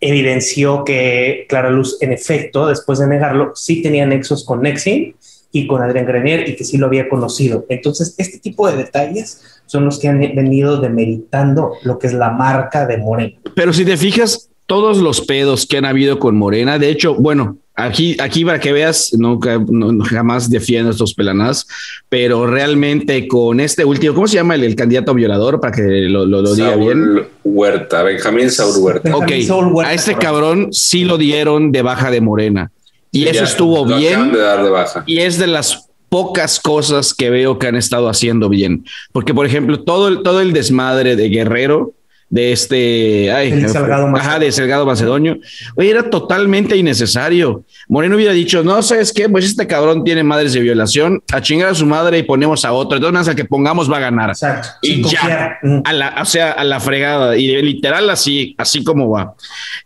evidenció 0.09 0.83
que 0.83 1.45
Clara 1.49 1.69
Luz, 1.69 1.97
en 2.01 2.11
efecto, 2.11 2.67
después 2.67 2.99
de 2.99 3.07
negarlo, 3.07 3.53
sí 3.55 3.81
tenía 3.81 4.05
nexos 4.05 4.45
con 4.45 4.61
Nexim 4.61 5.13
y 5.51 5.67
con 5.67 5.81
Adrián 5.81 6.05
Grenier 6.05 6.49
y 6.49 6.55
que 6.55 6.63
sí 6.63 6.77
lo 6.77 6.87
había 6.87 7.07
conocido. 7.07 7.65
Entonces, 7.69 8.15
este 8.17 8.39
tipo 8.39 8.69
de 8.69 8.77
detalles 8.77 9.41
son 9.65 9.85
los 9.85 9.99
que 9.99 10.07
han 10.07 10.19
venido 10.19 10.81
demeritando 10.81 11.73
lo 11.83 11.99
que 11.99 12.07
es 12.07 12.13
la 12.13 12.31
marca 12.31 12.85
de 12.85 12.97
Morena. 12.97 13.39
Pero 13.55 13.71
si 13.71 13.85
te 13.85 13.95
fijas, 13.97 14.49
todos 14.65 14.97
los 14.97 15.21
pedos 15.21 15.65
que 15.65 15.77
han 15.77 15.85
habido 15.85 16.19
con 16.19 16.35
Morena, 16.37 16.79
de 16.79 16.89
hecho, 16.89 17.15
bueno, 17.15 17.57
aquí, 17.75 18.15
aquí 18.19 18.45
para 18.45 18.59
que 18.59 18.71
veas, 18.71 19.11
nunca, 19.17 19.59
no, 19.69 20.03
jamás 20.05 20.49
defiendo 20.49 20.91
estos 20.91 21.13
pelanás, 21.13 21.67
pero 22.09 22.47
realmente 22.47 23.27
con 23.27 23.59
este 23.59 23.83
último, 23.85 24.13
¿cómo 24.13 24.27
se 24.27 24.35
llama 24.35 24.55
el, 24.55 24.63
el 24.63 24.75
candidato 24.75 25.13
violador? 25.13 25.59
Para 25.59 25.75
que 25.75 25.81
lo, 25.83 26.25
lo, 26.25 26.41
lo 26.41 26.55
diga 26.55 26.71
Saúl 26.71 26.83
bien. 26.83 27.27
Huerta, 27.43 28.03
Benjamín 28.03 28.49
Saúl 28.51 28.77
Huerta. 28.83 29.15
Ok, 29.15 29.31
Saúl 29.45 29.73
Huerta, 29.73 29.91
a 29.91 29.93
este 29.93 30.15
cabrón 30.15 30.69
sí 30.71 31.03
lo 31.03 31.17
dieron 31.17 31.71
de 31.71 31.81
baja 31.81 32.09
de 32.09 32.21
Morena. 32.21 32.71
Y 33.11 33.25
eso 33.25 33.39
Ya, 33.39 33.43
estuvo 33.43 33.85
lo 33.85 33.97
bien. 33.97 34.13
acaban 34.13 34.31
de 34.33 34.39
dar 34.39 34.63
de 34.63 34.69
baja. 34.71 35.03
Y 35.05 35.19
es 35.19 35.37
de 35.37 35.45
las 35.47 35.87
pocas 36.09 36.59
cosas 36.59 37.13
que 37.13 37.29
veo 37.29 37.59
que 37.59 37.67
han 37.67 37.75
estado 37.75 38.07
haciendo 38.07 38.47
bien. 38.49 38.85
Porque, 39.11 39.33
por 39.33 39.45
ejemplo, 39.45 39.81
todo 39.81 40.07
el, 40.07 40.23
todo 40.23 40.41
el 40.41 40.53
desmadre 40.53 41.15
de 41.15 41.29
Guerrero, 41.29 41.91
de 42.33 42.51
este. 42.51 43.31
Ay, 43.31 43.51
El 43.51 43.69
Salgado 43.69 44.05
ajá, 44.05 44.11
Macedonio. 44.11 44.39
de 44.39 44.51
Salgado 44.51 44.85
Macedonio, 44.87 45.39
oye, 45.75 45.91
era 45.91 46.09
totalmente 46.09 46.75
innecesario. 46.75 47.63
Moreno 47.87 48.15
hubiera 48.15 48.33
dicho, 48.33 48.63
no, 48.63 48.81
¿sabes 48.81 49.13
qué? 49.13 49.29
Pues 49.29 49.45
este 49.45 49.67
cabrón 49.67 50.03
tiene 50.03 50.23
madres 50.23 50.53
de 50.53 50.61
violación, 50.61 51.21
a 51.31 51.41
chingar 51.43 51.69
a 51.69 51.75
su 51.75 51.85
madre 51.85 52.17
y 52.17 52.23
ponemos 52.23 52.65
a 52.65 52.71
otro. 52.73 52.97
Entonces, 52.97 53.27
al 53.27 53.35
que 53.35 53.45
pongamos 53.45 53.91
va 53.91 53.97
a 53.97 53.99
ganar. 53.99 54.31
Exacto. 54.31 54.69
Y 54.81 54.95
sin 54.95 55.03
ya. 55.03 55.59
Mm. 55.61 55.81
a 55.85 55.93
la, 55.93 56.15
o 56.23 56.25
sea, 56.25 56.53
a 56.53 56.63
la 56.63 56.79
fregada, 56.79 57.37
y 57.37 57.61
literal 57.61 58.09
así, 58.09 58.55
así 58.57 58.83
como 58.83 59.11
va. 59.11 59.35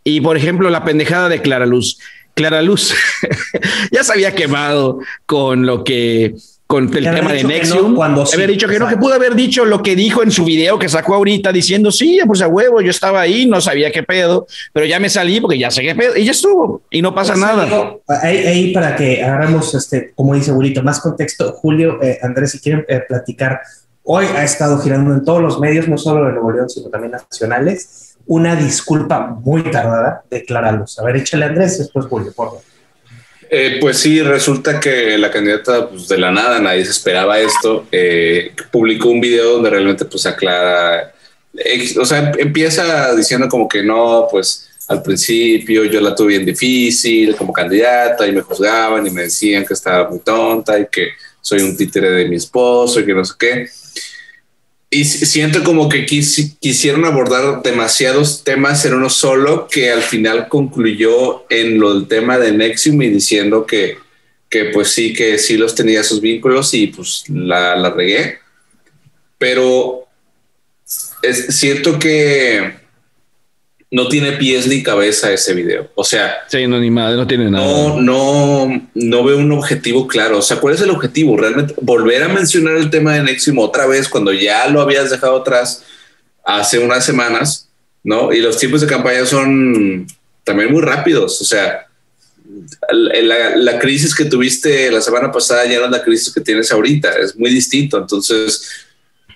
Y 0.06 0.22
por 0.22 0.38
ejemplo, 0.38 0.70
la 0.70 0.86
pendejada 0.86 1.27
de 1.27 1.42
Clara 1.42 1.66
Luz. 1.66 2.00
Clara 2.34 2.62
Luz 2.62 2.96
ya 3.92 4.06
se 4.06 4.13
había 4.13 4.34
quemado 4.36 5.00
con 5.25 5.66
lo 5.66 5.84
que, 5.84 6.36
con 6.68 6.94
el 6.94 7.04
tema 7.04 7.32
de 7.32 7.46
Nexium. 7.46 7.92
no 7.92 7.96
cuando 7.96 8.26
sí, 8.26 8.36
había 8.36 8.48
dicho 8.48 8.68
que 8.68 8.74
no, 8.74 8.86
que 8.88 8.94
exacto. 8.94 9.00
pudo 9.00 9.14
haber 9.16 9.36
dicho 9.36 9.64
lo 9.64 9.82
que 9.82 9.96
dijo 9.96 10.22
en 10.22 10.32
su 10.32 10.44
video 10.44 10.78
que 10.78 10.90
sacó 10.90 11.16
ahorita 11.16 11.54
diciendo, 11.54 11.92
sí, 11.92 12.20
pues 12.28 12.42
a 12.42 12.50
huevo, 12.50 12.82
yo 12.82 12.92
estaba 12.92 13.22
ahí, 13.22 13.46
no 13.46 13.62
sabía 13.62 13.90
qué 13.90 14.04
pedo, 14.04 14.48
pero 14.74 14.86
ya 14.86 15.00
me 15.00 15.10
salí 15.10 15.40
porque 15.40 15.58
ya 15.58 15.72
sé 15.72 15.82
qué 15.82 15.96
pedo, 15.96 16.18
y 16.18 16.26
ya 16.26 16.32
estuvo, 16.32 16.82
y 16.92 17.02
no 17.02 17.16
pasa 17.16 17.34
Pues, 17.34 17.46
nada. 17.46 17.68
Ahí, 18.22 18.38
ahí 18.38 18.74
para 18.74 18.98
que 18.98 19.24
hagamos, 19.24 19.74
este, 19.74 20.12
como 20.14 20.36
dice 20.36 20.52
Burito, 20.52 20.84
más 20.84 21.00
contexto, 21.00 21.54
Julio, 21.54 22.00
eh, 22.04 22.20
Andrés, 22.22 22.52
si 22.52 22.60
quieren 22.60 22.86
eh, 22.90 23.02
platicar, 23.08 23.62
hoy 24.04 24.26
ha 24.36 24.44
estado 24.44 24.78
girando 24.80 25.14
en 25.14 25.24
todos 25.24 25.42
los 25.42 25.62
medios, 25.62 25.88
no 25.88 25.98
solo 25.98 26.26
de 26.26 26.34
Nuevo 26.34 26.52
León, 26.52 26.70
sino 26.70 26.90
también 26.90 27.14
nacionales, 27.14 28.18
una 28.26 28.58
disculpa 28.58 29.26
muy 29.42 29.64
tardada 29.64 30.24
de 30.30 30.44
Clara 30.44 30.74
Luz. 30.74 31.00
A 31.00 31.04
ver, 31.04 31.16
échale 31.16 31.46
Andrés, 31.46 31.80
después 31.80 32.08
Julio, 32.08 32.34
por 32.36 32.48
favor. 32.48 32.62
Eh, 33.50 33.77
pues 33.80 33.98
sí, 34.00 34.22
resulta 34.22 34.80
que 34.80 35.18
la 35.18 35.32
candidata 35.32 35.89
pues, 35.89 36.08
de 36.08 36.18
la 36.18 36.32
nada, 36.32 36.60
nadie 36.60 36.84
se 36.84 36.92
esperaba 36.92 37.39
esto, 37.39 37.88
eh, 37.92 38.51
publicó 38.72 39.10
un 39.10 39.22
video 39.22 39.54
donde 39.54 39.70
realmente 39.70 40.06
pues 40.06 40.25
aclara, 40.25 41.13
o 42.00 42.06
sea, 42.06 42.32
empieza 42.38 43.16
diciendo 43.16 43.48
como 43.48 43.68
que 43.68 43.84
no, 43.84 44.27
pues 44.30 44.68
al 44.88 45.01
principio, 45.01 45.84
yo 45.84 46.00
la 46.00 46.16
tuve 46.16 46.30
bien 46.30 46.46
difícil 46.46 47.36
como 47.36 47.51
candidata 47.51 48.25
y 48.25 48.32
me 48.32 48.42
juzgaban 48.42 49.06
y 49.06 49.10
me 49.10 49.24
decían 49.24 49.66
que 49.66 49.74
estaba 49.74 50.10
muy 50.10 50.20
tonta 50.20 50.80
y 50.80 50.88
que 50.88 51.10
soy 51.42 51.62
un 51.62 51.75
títere 51.75 52.10
de 52.12 52.25
mi 52.27 52.38
esposo 52.38 53.00
y 53.00 53.06
que 53.06 53.13
no 53.13 53.24
sé 53.25 53.34
qué. 53.38 53.70
Y 54.89 55.03
siento 55.03 55.63
como 55.63 55.89
que 55.89 56.06
quisieron 56.06 57.03
abordar 57.03 57.62
demasiados 57.62 58.44
temas 58.46 58.86
en 58.86 58.94
uno 58.94 59.10
solo 59.10 59.67
que 59.67 59.91
al 59.91 60.01
final 60.01 60.48
concluyó 60.48 61.46
en 61.50 61.77
lo 61.77 61.94
del 61.94 62.08
tema 62.08 62.38
de 62.38 62.53
Nexium 62.53 63.01
y 63.01 63.10
diciendo 63.10 63.65
que, 63.65 63.98
que 64.50 64.65
pues 64.65 64.89
sí, 64.89 65.13
que 65.13 65.39
sí 65.39 65.58
los 65.58 65.75
tenía 65.75 66.03
sus 66.06 66.22
vínculos 66.22 66.74
y 66.74 66.88
pues 66.88 67.25
la, 67.27 67.75
la 67.75 67.89
regué. 67.89 68.39
Pero 69.38 70.08
es, 71.22 71.58
siento 71.58 72.00
que 72.00 72.87
no 73.89 74.08
tiene 74.10 74.34
pies 74.34 74.67
ni 74.67 74.84
cabeza 74.84 75.32
ese 75.32 75.53
video. 75.53 75.89
O 75.96 76.03
sea, 76.03 76.39
sí, 76.48 76.67
no, 76.67 76.79
ni 76.79 76.91
madre, 76.91 77.15
no 77.15 77.25
tiene 77.25 77.50
nada. 77.50 77.65
No, 77.65 78.01
no, 78.01 78.89
no 78.94 79.24
veo 79.24 79.38
un 79.38 79.51
objetivo 79.53 80.08
claro. 80.08 80.39
O 80.39 80.41
sea, 80.41 80.58
¿cuál 80.58 80.75
es 80.75 80.82
el 80.82 80.89
objetivo? 80.89 81.38
Realmente 81.38 81.74
volver 81.82 82.24
a 82.24 82.27
mencionar 82.27 82.75
el 82.75 82.89
tema 82.89 83.13
de 83.13 83.24
Nexium 83.24 83.60
otra 83.60 83.88
vez 83.88 84.10
cuando 84.10 84.34
ya 84.34 84.67
lo 84.67 84.82
habías 84.82 85.10
dejado 85.10 85.38
atrás 85.38 85.84
hace 86.44 86.79
unas 86.79 87.06
semanas, 87.06 87.70
¿no? 88.03 88.34
Y 88.34 88.41
los 88.41 88.58
tiempos 88.58 88.82
de 88.82 88.88
campaña 88.88 89.25
son 89.25 90.06
también 90.44 90.72
muy 90.72 90.82
rápidos. 90.82 91.41
O 91.41 91.46
sea, 91.46 91.88
la, 92.91 93.56
la 93.56 93.79
crisis 93.79 94.13
que 94.13 94.25
tuviste 94.25 94.91
la 94.91 95.01
semana 95.01 95.32
pasada 95.32 95.65
ya 95.65 95.79
no 95.79 95.86
es 95.86 95.91
la 95.91 96.03
crisis 96.03 96.34
que 96.34 96.41
tienes 96.41 96.70
ahorita. 96.74 97.12
Es 97.20 97.38
muy 97.38 97.51
distinto. 97.51 97.98
Entonces, 97.98 98.70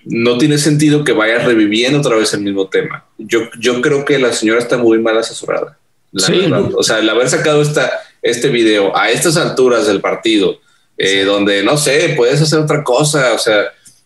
no 0.04 0.38
tiene 0.38 0.58
sentido 0.58 1.04
que 1.04 1.12
vaya 1.12 1.38
reviviendo 1.38 1.98
otra 1.98 2.16
vez 2.16 2.32
el 2.34 2.40
mismo 2.40 2.68
tema. 2.68 3.04
Yo, 3.18 3.40
yo 3.58 3.80
creo 3.80 4.04
que 4.04 4.18
la 4.18 4.32
señora 4.32 4.60
está 4.60 4.76
muy 4.76 4.98
mal 4.98 5.18
asesorada. 5.18 5.78
O 6.76 6.82
sea, 6.82 6.98
el 6.98 7.08
haber 7.08 7.28
sacado 7.28 7.62
esta, 7.62 7.90
este 8.20 8.48
video 8.48 8.96
a 8.96 9.10
estas 9.10 9.36
alturas 9.36 9.86
del 9.86 10.00
partido, 10.00 10.58
eh, 10.98 11.24
donde 11.24 11.62
no 11.62 11.76
sé, 11.76 12.14
puedes 12.16 12.40
hacer 12.42 12.58
otra 12.58 12.84
cosa, 12.84 13.32
o 13.32 13.38
sea, 13.38 13.64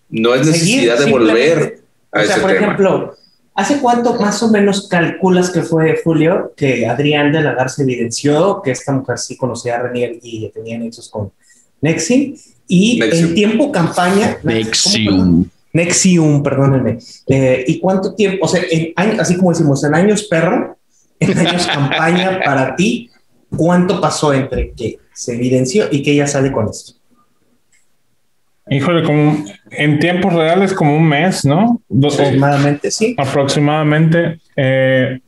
no 0.09 0.35
es 0.35 0.47
necesidad 0.47 0.99
de 0.99 1.11
volver 1.11 1.81
a 2.13 2.23
o 2.23 2.25
sea, 2.25 2.41
por 2.41 2.55
ejemplo, 2.55 3.17
¿hace 3.55 3.81
cuánto 3.81 4.15
más 4.15 4.43
o 4.43 4.51
menos 4.51 4.89
calculas 4.89 5.51
que 5.51 5.63
fue 5.63 6.01
Julio 6.03 6.53
que 6.57 6.87
Adrián 6.87 7.33
de 7.33 7.43
la 7.43 7.55
Garza 7.55 7.83
evidenció 7.83 8.63
que 8.65 8.71
esta 8.71 8.93
mujer 8.93 9.19
sí 9.19 9.37
conocía 9.37 9.77
a 9.77 9.83
Renier 9.83 10.19
y 10.23 10.49
tenía 10.51 10.79
nexos 10.79 11.09
con 11.11 11.33
Nexi? 11.81 12.37
Y 12.69 13.03
en 13.03 13.35
tiempo 13.35 13.71
campaña. 13.71 14.39
Nexium. 14.43 15.49
Nexium, 15.77 16.43
perdónenme. 16.43 16.99
Eh, 17.27 17.65
¿Y 17.67 17.79
cuánto 17.79 18.15
tiempo? 18.15 18.47
O 18.47 18.49
sea, 18.49 18.63
así 19.19 19.37
como 19.37 19.51
decimos, 19.51 19.85
en 19.85 19.95
años 19.95 20.25
perro, 20.25 20.77
en 21.21 21.39
años 21.39 21.67
campaña 21.73 22.41
para 22.45 22.75
ti, 22.75 23.11
¿cuánto 23.55 24.01
pasó 24.01 24.33
entre 24.33 24.73
que 24.73 24.99
se 25.13 25.35
evidenció 25.35 25.87
y 25.91 26.03
que 26.03 26.13
ella 26.13 26.27
sale 26.27 26.51
con 26.51 26.69
esto? 26.69 26.95
Híjole, 28.69 29.05
como 29.05 29.45
en 29.71 30.01
tiempos 30.01 30.33
reales 30.33 30.73
como 30.73 30.97
un 30.97 31.09
mes, 31.09 31.45
¿no? 31.45 31.81
aproximadamente, 31.89 32.91
sí. 32.91 33.15
Aproximadamente. 33.17 34.41
Eh, 34.57 35.21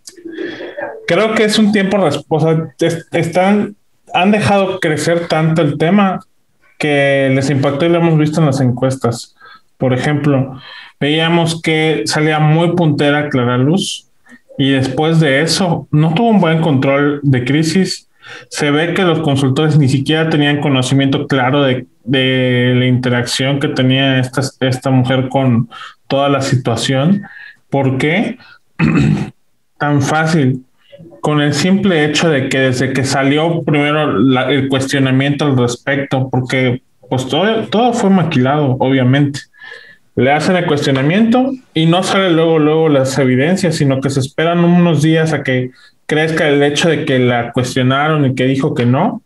creo 1.07 1.35
que 1.35 1.45
es 1.45 1.57
un 1.59 1.71
tiempo, 1.71 1.99
o 2.29 2.41
sea, 2.41 2.75
están, 3.13 3.77
han 4.13 4.31
dejado 4.33 4.81
crecer 4.81 5.29
tanto 5.29 5.63
el 5.63 5.79
tema 5.79 6.21
que 6.79 7.31
les 7.33 7.49
impactó 7.51 7.87
y 7.87 7.91
lo 7.91 7.99
hemos 7.99 8.19
visto 8.19 8.41
en 8.41 8.47
las 8.47 8.61
encuestas. 8.61 9.37
Por 9.79 9.95
ejemplo, 9.95 10.61
veíamos 11.01 11.63
que 11.63 12.03
salía 12.05 12.41
muy 12.41 12.75
puntera 12.75 13.29
Clara 13.29 13.57
Luz 13.57 14.09
y 14.59 14.71
después 14.71 15.21
de 15.21 15.41
eso 15.41 15.87
no 15.93 16.15
tuvo 16.15 16.31
un 16.31 16.41
buen 16.41 16.61
control 16.61 17.21
de 17.23 17.45
crisis. 17.45 18.09
Se 18.51 18.71
ve 18.71 18.93
que 18.93 19.05
los 19.05 19.21
consultores 19.21 19.79
ni 19.79 19.89
siquiera 19.89 20.29
tenían 20.29 20.61
conocimiento 20.61 21.27
claro 21.27 21.63
de, 21.63 21.87
la 22.05 22.87
interacción 22.87 23.61
que 23.61 23.69
tenía 23.69 24.19
esta, 24.19 24.43
esta 24.61 24.91
mujer 24.91 25.29
con 25.29 25.69
toda 26.09 26.29
la 26.29 26.43
situación. 26.43 27.23
¿Por 27.71 27.99
qué? 27.99 28.39
Tan 29.79 30.03
fácil 30.03 30.65
con 31.21 31.41
el 31.41 31.55
simple 31.55 32.05
hecho 32.05 32.29
de 32.29 32.49
que 32.49 32.59
desde 32.59 32.93
que 32.93 33.05
salió 33.05 33.63
primero 33.63 34.19
el 34.49 34.69
cuestionamiento 34.69 35.45
al 35.45 35.57
respecto, 35.57 36.29
porque 36.31 36.83
pues 37.09 37.29
todo, 37.29 37.65
todo 37.69 37.93
fue 37.93 38.11
maquilado, 38.11 38.77
obviamente 38.81 39.41
le 40.19 40.33
hacen 40.33 40.57
el 40.57 40.67
cuestionamiento 40.67 41.53
y 41.75 41.87
no 41.87 42.03
sale 42.03 42.31
luego, 42.31 42.59
luego 42.59 42.89
las 42.89 43.17
evidencias, 43.21 43.77
sino 43.77 44.01
que 44.01 44.11
se 44.11 44.19
esperan 44.19 44.65
unos 44.65 45.01
días 45.01 45.33
a 45.33 45.45
que 45.45 45.71
crezca 46.07 46.49
el 46.49 46.61
hecho 46.65 46.89
de 46.89 47.05
que 47.05 47.21
la 47.21 47.53
cuestionaron 47.53 48.27
y 48.27 48.35
que 48.35 48.47
dijo 48.47 48.75
que 48.75 48.85
no, 48.85 49.23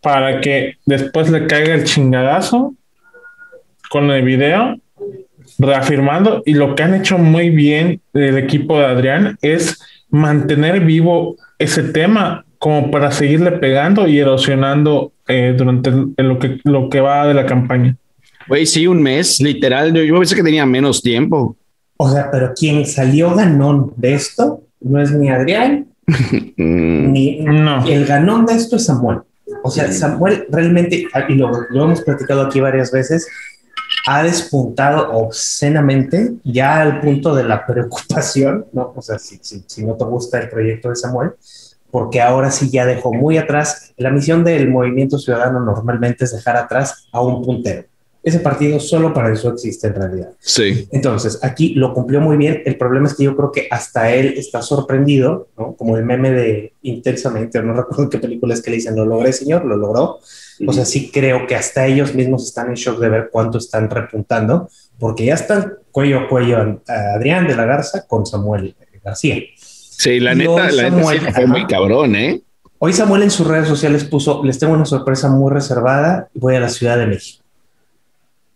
para 0.00 0.40
que 0.40 0.76
después 0.86 1.30
le 1.30 1.46
caiga 1.46 1.74
el 1.74 1.84
chingadazo 1.84 2.74
con 3.90 4.10
el 4.10 4.24
video, 4.24 4.78
reafirmando, 5.58 6.42
y 6.46 6.54
lo 6.54 6.74
que 6.74 6.84
han 6.84 6.94
hecho 6.94 7.18
muy 7.18 7.50
bien 7.50 8.00
el 8.14 8.38
equipo 8.38 8.78
de 8.78 8.86
Adrián 8.86 9.36
es 9.42 9.78
mantener 10.08 10.80
vivo 10.80 11.36
ese 11.58 11.82
tema 11.82 12.46
como 12.56 12.90
para 12.90 13.10
seguirle 13.10 13.52
pegando 13.52 14.08
y 14.08 14.18
erosionando 14.18 15.12
eh, 15.28 15.52
durante 15.54 15.90
lo, 16.16 16.38
que, 16.38 16.60
lo 16.64 16.88
que 16.88 17.02
va 17.02 17.26
de 17.26 17.34
la 17.34 17.44
campaña. 17.44 17.98
Güey, 18.48 18.66
sí, 18.66 18.86
un 18.86 19.02
mes, 19.02 19.40
literal. 19.40 19.92
Yo, 19.92 20.18
pensé 20.18 20.34
que 20.34 20.42
tenía 20.42 20.66
menos 20.66 21.02
tiempo. 21.02 21.56
O 21.96 22.10
sea, 22.10 22.30
pero 22.30 22.52
quien 22.54 22.84
salió 22.86 23.34
ganón 23.34 23.92
de 23.96 24.14
esto 24.14 24.62
no 24.80 25.00
es 25.00 25.12
ni 25.12 25.30
Adrián, 25.30 25.86
ni 26.56 27.40
no. 27.40 27.84
el 27.86 28.06
ganón 28.06 28.46
de 28.46 28.54
esto 28.54 28.76
es 28.76 28.86
Samuel. 28.86 29.20
O 29.62 29.70
sea, 29.70 29.92
Samuel 29.92 30.46
realmente, 30.50 31.06
y 31.28 31.34
lo, 31.34 31.50
lo 31.70 31.84
hemos 31.84 32.02
platicado 32.02 32.42
aquí 32.42 32.60
varias 32.60 32.90
veces, 32.90 33.28
ha 34.06 34.22
despuntado 34.22 35.12
obscenamente 35.12 36.34
ya 36.42 36.80
al 36.80 37.00
punto 37.00 37.34
de 37.34 37.44
la 37.44 37.64
preocupación, 37.64 38.66
¿no? 38.72 38.92
O 38.96 39.02
sea, 39.02 39.18
si, 39.18 39.38
si, 39.42 39.62
si, 39.66 39.84
no 39.84 39.94
te 39.94 40.04
gusta 40.04 40.40
el 40.40 40.48
proyecto 40.48 40.88
de 40.88 40.96
Samuel, 40.96 41.32
porque 41.90 42.20
ahora 42.20 42.50
sí 42.50 42.70
ya 42.70 42.86
dejó 42.86 43.12
muy 43.12 43.36
atrás. 43.36 43.92
La 43.96 44.10
misión 44.10 44.42
del 44.42 44.68
movimiento 44.70 45.18
ciudadano 45.18 45.60
normalmente 45.60 46.24
es 46.24 46.32
dejar 46.32 46.56
atrás 46.56 47.06
a 47.12 47.20
un 47.20 47.44
puntero. 47.44 47.84
Ese 48.22 48.38
partido 48.38 48.78
solo 48.78 49.12
para 49.12 49.32
eso 49.32 49.50
existe 49.50 49.88
en 49.88 49.96
realidad. 49.96 50.30
Sí. 50.38 50.86
Entonces, 50.92 51.40
aquí 51.42 51.74
lo 51.74 51.92
cumplió 51.92 52.20
muy 52.20 52.36
bien. 52.36 52.62
El 52.64 52.76
problema 52.76 53.08
es 53.08 53.14
que 53.14 53.24
yo 53.24 53.34
creo 53.34 53.50
que 53.50 53.66
hasta 53.68 54.14
él 54.14 54.34
está 54.36 54.62
sorprendido, 54.62 55.48
¿no? 55.58 55.74
Como 55.74 55.96
el 55.96 56.04
meme 56.04 56.30
de 56.30 56.72
intensamente, 56.82 57.60
no 57.62 57.74
recuerdo 57.74 58.08
qué 58.08 58.18
película 58.18 58.54
es 58.54 58.62
que 58.62 58.70
le 58.70 58.76
dicen, 58.76 58.94
lo 58.94 59.04
logré, 59.04 59.32
señor, 59.32 59.64
lo 59.64 59.76
logró. 59.76 60.20
O 60.64 60.72
sea, 60.72 60.84
sí 60.84 61.10
creo 61.12 61.48
que 61.48 61.56
hasta 61.56 61.84
ellos 61.86 62.14
mismos 62.14 62.44
están 62.44 62.68
en 62.68 62.74
shock 62.74 63.00
de 63.00 63.08
ver 63.08 63.28
cuánto 63.32 63.58
están 63.58 63.90
repuntando, 63.90 64.68
porque 65.00 65.24
ya 65.24 65.34
están 65.34 65.78
cuello 65.90 66.20
a 66.20 66.28
cuello 66.28 66.58
a 66.58 67.14
Adrián 67.16 67.48
de 67.48 67.56
la 67.56 67.64
Garza 67.64 68.06
con 68.06 68.24
Samuel 68.24 68.76
García. 69.04 69.42
Sí, 69.58 70.20
la 70.20 70.36
neta, 70.36 70.70
la 70.70 70.90
neta 70.90 71.32
fue 71.32 71.46
muy 71.46 71.66
cabrón, 71.66 72.14
¿eh? 72.14 72.40
Hoy 72.78 72.92
Samuel 72.92 73.22
en 73.22 73.30
sus 73.30 73.46
redes 73.46 73.68
sociales 73.68 74.04
puso, 74.04 74.44
les 74.44 74.58
tengo 74.58 74.74
una 74.74 74.84
sorpresa 74.84 75.28
muy 75.28 75.52
reservada, 75.52 76.28
voy 76.34 76.56
a 76.56 76.60
la 76.60 76.68
Ciudad 76.68 76.98
de 76.98 77.06
México 77.06 77.41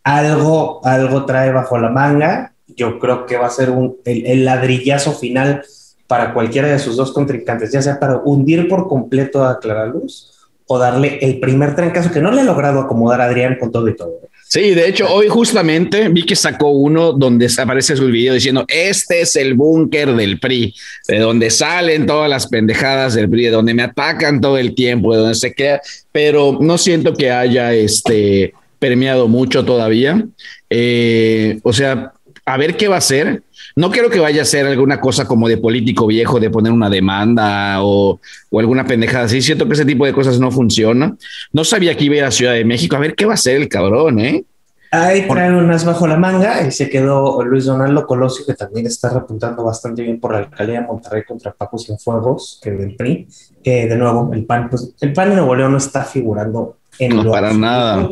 algo, 0.07 0.81
algo 0.85 1.27
trae 1.27 1.51
bajo 1.51 1.77
la 1.79 1.91
manga. 1.91 2.53
Yo 2.69 3.01
creo 3.01 3.27
que 3.27 3.37
va 3.37 3.49
a 3.49 3.51
ser 3.51 3.71
un, 3.71 3.97
el, 4.05 4.45
ladrillazo 4.45 5.13
final 5.13 5.65
para 6.07 6.33
cualquiera 6.33 6.69
de 6.69 6.79
sus 6.79 6.97
dos 6.97 7.13
contrincantes, 7.13 7.73
ya 7.73 7.83
sea 7.83 7.99
para 7.99 8.19
hundir 8.19 8.69
por 8.69 8.87
completo 8.87 9.45
a 9.45 9.59
Clara 9.59 9.87
Luz 9.87 10.33
o 10.69 10.79
darle 10.79 11.19
el 11.23 11.41
primer 11.41 11.75
trancazo 11.75 12.13
que 12.13 12.21
no 12.21 12.31
le 12.31 12.43
ha 12.43 12.45
logrado 12.45 12.81
acomodar 12.81 13.21
a 13.21 13.25
Adrián 13.25 13.57
con 13.59 13.73
todo 13.73 13.89
y 13.89 13.97
todo. 13.97 14.21
Sí, 14.49 14.75
de 14.75 14.89
hecho, 14.89 15.13
hoy 15.13 15.27
justamente 15.27 16.09
vi 16.09 16.25
que 16.25 16.37
sacó 16.37 16.69
uno 16.69 17.13
donde 17.13 17.51
aparece 17.59 17.97
su 17.97 18.07
video 18.07 18.35
diciendo: 18.35 18.65
Este 18.69 19.23
es 19.23 19.35
el 19.35 19.55
búnker 19.55 20.15
del 20.15 20.39
PRI, 20.39 20.73
de 21.09 21.19
donde 21.19 21.51
salen 21.51 22.07
todas 22.07 22.31
las 22.31 22.47
pendejadas 22.47 23.15
del 23.15 23.29
PRI, 23.29 23.47
de 23.47 23.51
donde 23.51 23.75
me 23.75 23.83
atacan 23.83 24.41
todo 24.41 24.57
el 24.57 24.77
tiempo, 24.77 25.13
de 25.13 25.19
donde 25.19 25.35
se 25.35 25.53
queda. 25.53 25.81
Pero 26.13 26.59
no 26.61 26.79
siento 26.79 27.13
que 27.13 27.33
haya 27.33 27.75
este 27.75 28.55
permeado 28.79 29.29
mucho 29.29 29.65
todavía. 29.65 30.27
Eh, 30.71 31.61
o 31.63 31.73
sea, 31.73 32.13
a 32.45 32.57
ver 32.57 32.77
qué 32.77 32.89
va 32.89 32.97
a 32.97 33.01
ser. 33.01 33.43
No 33.75 33.91
quiero 33.91 34.09
que 34.09 34.21
vaya 34.21 34.43
a 34.43 34.47
ser 34.47 34.67
alguna 34.67 35.01
cosa 35.01 35.27
como 35.27 35.49
de 35.49 35.59
político 35.59 36.07
viejo, 36.07 36.41
de 36.41 36.49
poner 36.49 36.73
una 36.73 36.89
demanda 36.89 37.83
o, 37.83 38.21
alguna 38.53 38.87
pendejada 38.87 39.25
así. 39.25 39.43
Siento 39.43 39.67
que 39.67 39.75
ese 39.75 39.85
tipo 39.85 40.07
de 40.07 40.13
cosas 40.13 40.39
no 40.41 40.51
funciona. 40.51 41.15
No 41.53 41.65
sabía 41.65 41.97
que 41.97 42.05
iba 42.05 42.15
a 42.15 42.19
ir 42.19 42.25
a 42.25 42.31
Ciudad 42.31 42.55
de 42.55 42.65
México. 42.65 42.97
A 42.97 43.01
ver 43.01 43.15
qué 43.15 43.27
va 43.27 43.35
a 43.35 43.39
ser 43.39 43.57
el 43.57 43.69
cabrón, 43.69 44.21
¿eh? 44.21 44.45
Ahí 44.93 45.27
traen 45.27 45.55
unas 45.55 45.85
bajo 45.85 46.07
la 46.07 46.17
manga 46.17 46.67
y 46.67 46.71
se 46.71 46.89
quedó 46.89 47.43
Luis 47.45 47.65
Donaldo 47.65 48.07
Colosio, 48.07 48.47
que 48.47 48.55
también 48.55 48.87
está 48.87 49.11
repuntando 49.11 49.65
bastante 49.65 50.03
bien 50.03 50.21
por 50.21 50.33
la 50.33 50.39
alcaldía 50.39 50.81
de 50.81 50.87
Monterrey 50.87 51.25
contra 51.25 51.53
Paco 51.53 51.77
Cienfuegos, 51.77 52.61
que 52.63 52.71
del 52.71 52.95
PRI. 52.95 53.27
Que 53.63 53.87
de 53.89 53.97
nuevo, 53.97 54.31
el 54.33 54.45
PAN, 54.45 54.71
pues 54.71 54.95
el 55.01 55.13
PAN 55.13 55.31
de 55.31 55.37
Nuevo 55.37 55.55
León 55.57 55.73
no 55.73 55.79
está 55.79 56.05
figurando 56.05 56.77
en 56.99 57.17
no, 57.17 57.31
para 57.31 57.53
nada. 57.53 58.09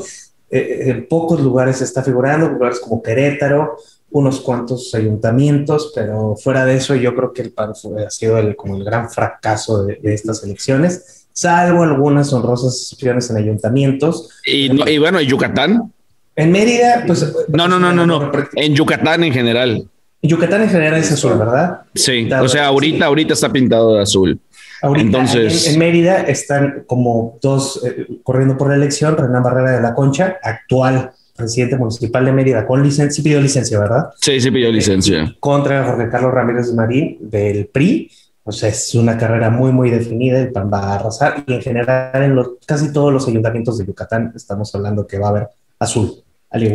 Eh, 0.51 0.91
en 0.91 1.09
pocos 1.09 1.41
lugares 1.41 1.81
está 1.81 2.03
figurando, 2.03 2.49
lugares 2.49 2.81
como 2.81 3.03
Querétaro, 3.03 3.77
unos 4.11 4.41
cuantos 4.41 4.95
ayuntamientos, 4.95 5.93
pero 5.95 6.37
fuera 6.37 6.65
de 6.65 6.77
eso 6.77 6.95
yo 6.95 7.15
creo 7.17 7.33
que 7.33 7.43
el 7.43 7.53
PAN 7.53 7.73
ha 8.07 8.11
sido 8.11 8.39
el, 8.39 8.55
como 8.55 8.77
el 8.77 8.85
gran 8.85 9.11
fracaso 9.11 9.85
de, 9.85 9.99
estas 10.05 10.45
elecciones, 10.45 11.27
salvo 11.33 11.83
algunas 11.83 12.33
honrosas 12.33 12.81
excepciones 12.81 13.29
en 13.31 13.39
ayuntamientos. 13.39 14.31
Y, 14.47 14.71
y 14.89 14.99
bueno, 14.99 15.19
en 15.19 15.27
Yucatán. 15.27 15.93
En 16.37 16.53
Mérida, 16.53 17.03
pues... 17.07 17.33
No, 17.49 17.67
no, 17.67 17.81
no, 17.81 17.93
no, 17.93 18.07
no. 18.07 18.31
En 18.55 18.75
Yucatán 18.75 19.25
en 19.25 19.33
general. 19.33 19.89
Yucatán 20.23 20.63
en 20.63 20.71
general 20.71 21.01
es 21.01 21.13
azul, 21.13 21.37
¿verdad? 21.37 21.83
Sí, 21.95 22.31
o 22.33 22.49
sea, 22.49 22.67
ahorita, 22.67 23.05
ahorita 23.07 23.35
está 23.35 23.53
pintado 23.53 23.97
de 23.97 24.03
azul. 24.03 24.41
Ahorita 24.85 25.07
Entonces, 25.07 25.69
en, 25.69 25.79
Mérida 25.79 26.23
están 26.23 26.85
como 26.87 27.39
dos 27.41 27.83
eh, 27.85 28.07
corriendo 28.23 28.57
por 28.57 28.69
la 28.69 28.77
elección, 28.77 29.17
Renan 29.17 29.43
Barrera 29.43 29.73
de 29.73 29.81
la 29.81 29.95
Concha, 29.95 30.37
actual 30.43 31.13
presidente 31.37 31.77
municipal 31.77 32.25
de 32.25 32.33
Mérida, 32.33 32.67
con 32.67 32.83
licencia, 32.83 33.11
sí 33.11 33.23
pidió 33.23 33.41
licencia, 33.41 33.79
¿verdad? 33.81 34.11
Sí, 34.21 34.41
sí 34.41 34.51
pidió 34.51 34.71
licencia. 34.71 35.25
Eh, 35.25 35.37
contra 35.41 35.85
Jorge 35.85 36.09
Carlos 36.09 36.33
Ramírez 36.33 36.73
Marín 36.73 37.19
del 37.21 37.67
PRI. 37.67 38.11
O 38.45 38.53
sea, 38.53 38.69
es 38.69 38.95
una 38.95 39.17
carrera 39.17 39.49
muy, 39.49 39.73
muy 39.73 39.91
definida, 39.91 40.39
el 40.39 40.53
PAN 40.53 40.71
va 40.71 40.81
a 40.81 40.95
arrasar 40.97 41.45
y 41.47 41.55
en 41.55 41.63
general 41.63 42.23
en 42.23 42.35
los, 42.35 42.51
casi 42.67 42.93
todos 42.93 43.11
los 43.11 43.27
ayuntamientos 43.27 43.79
de 43.79 43.87
Yucatán 43.87 44.33
estamos 44.37 44.73
hablando 44.75 45.07
que 45.07 45.19
va 45.19 45.29
a 45.29 45.31
haber 45.31 45.49
azul 45.79 46.24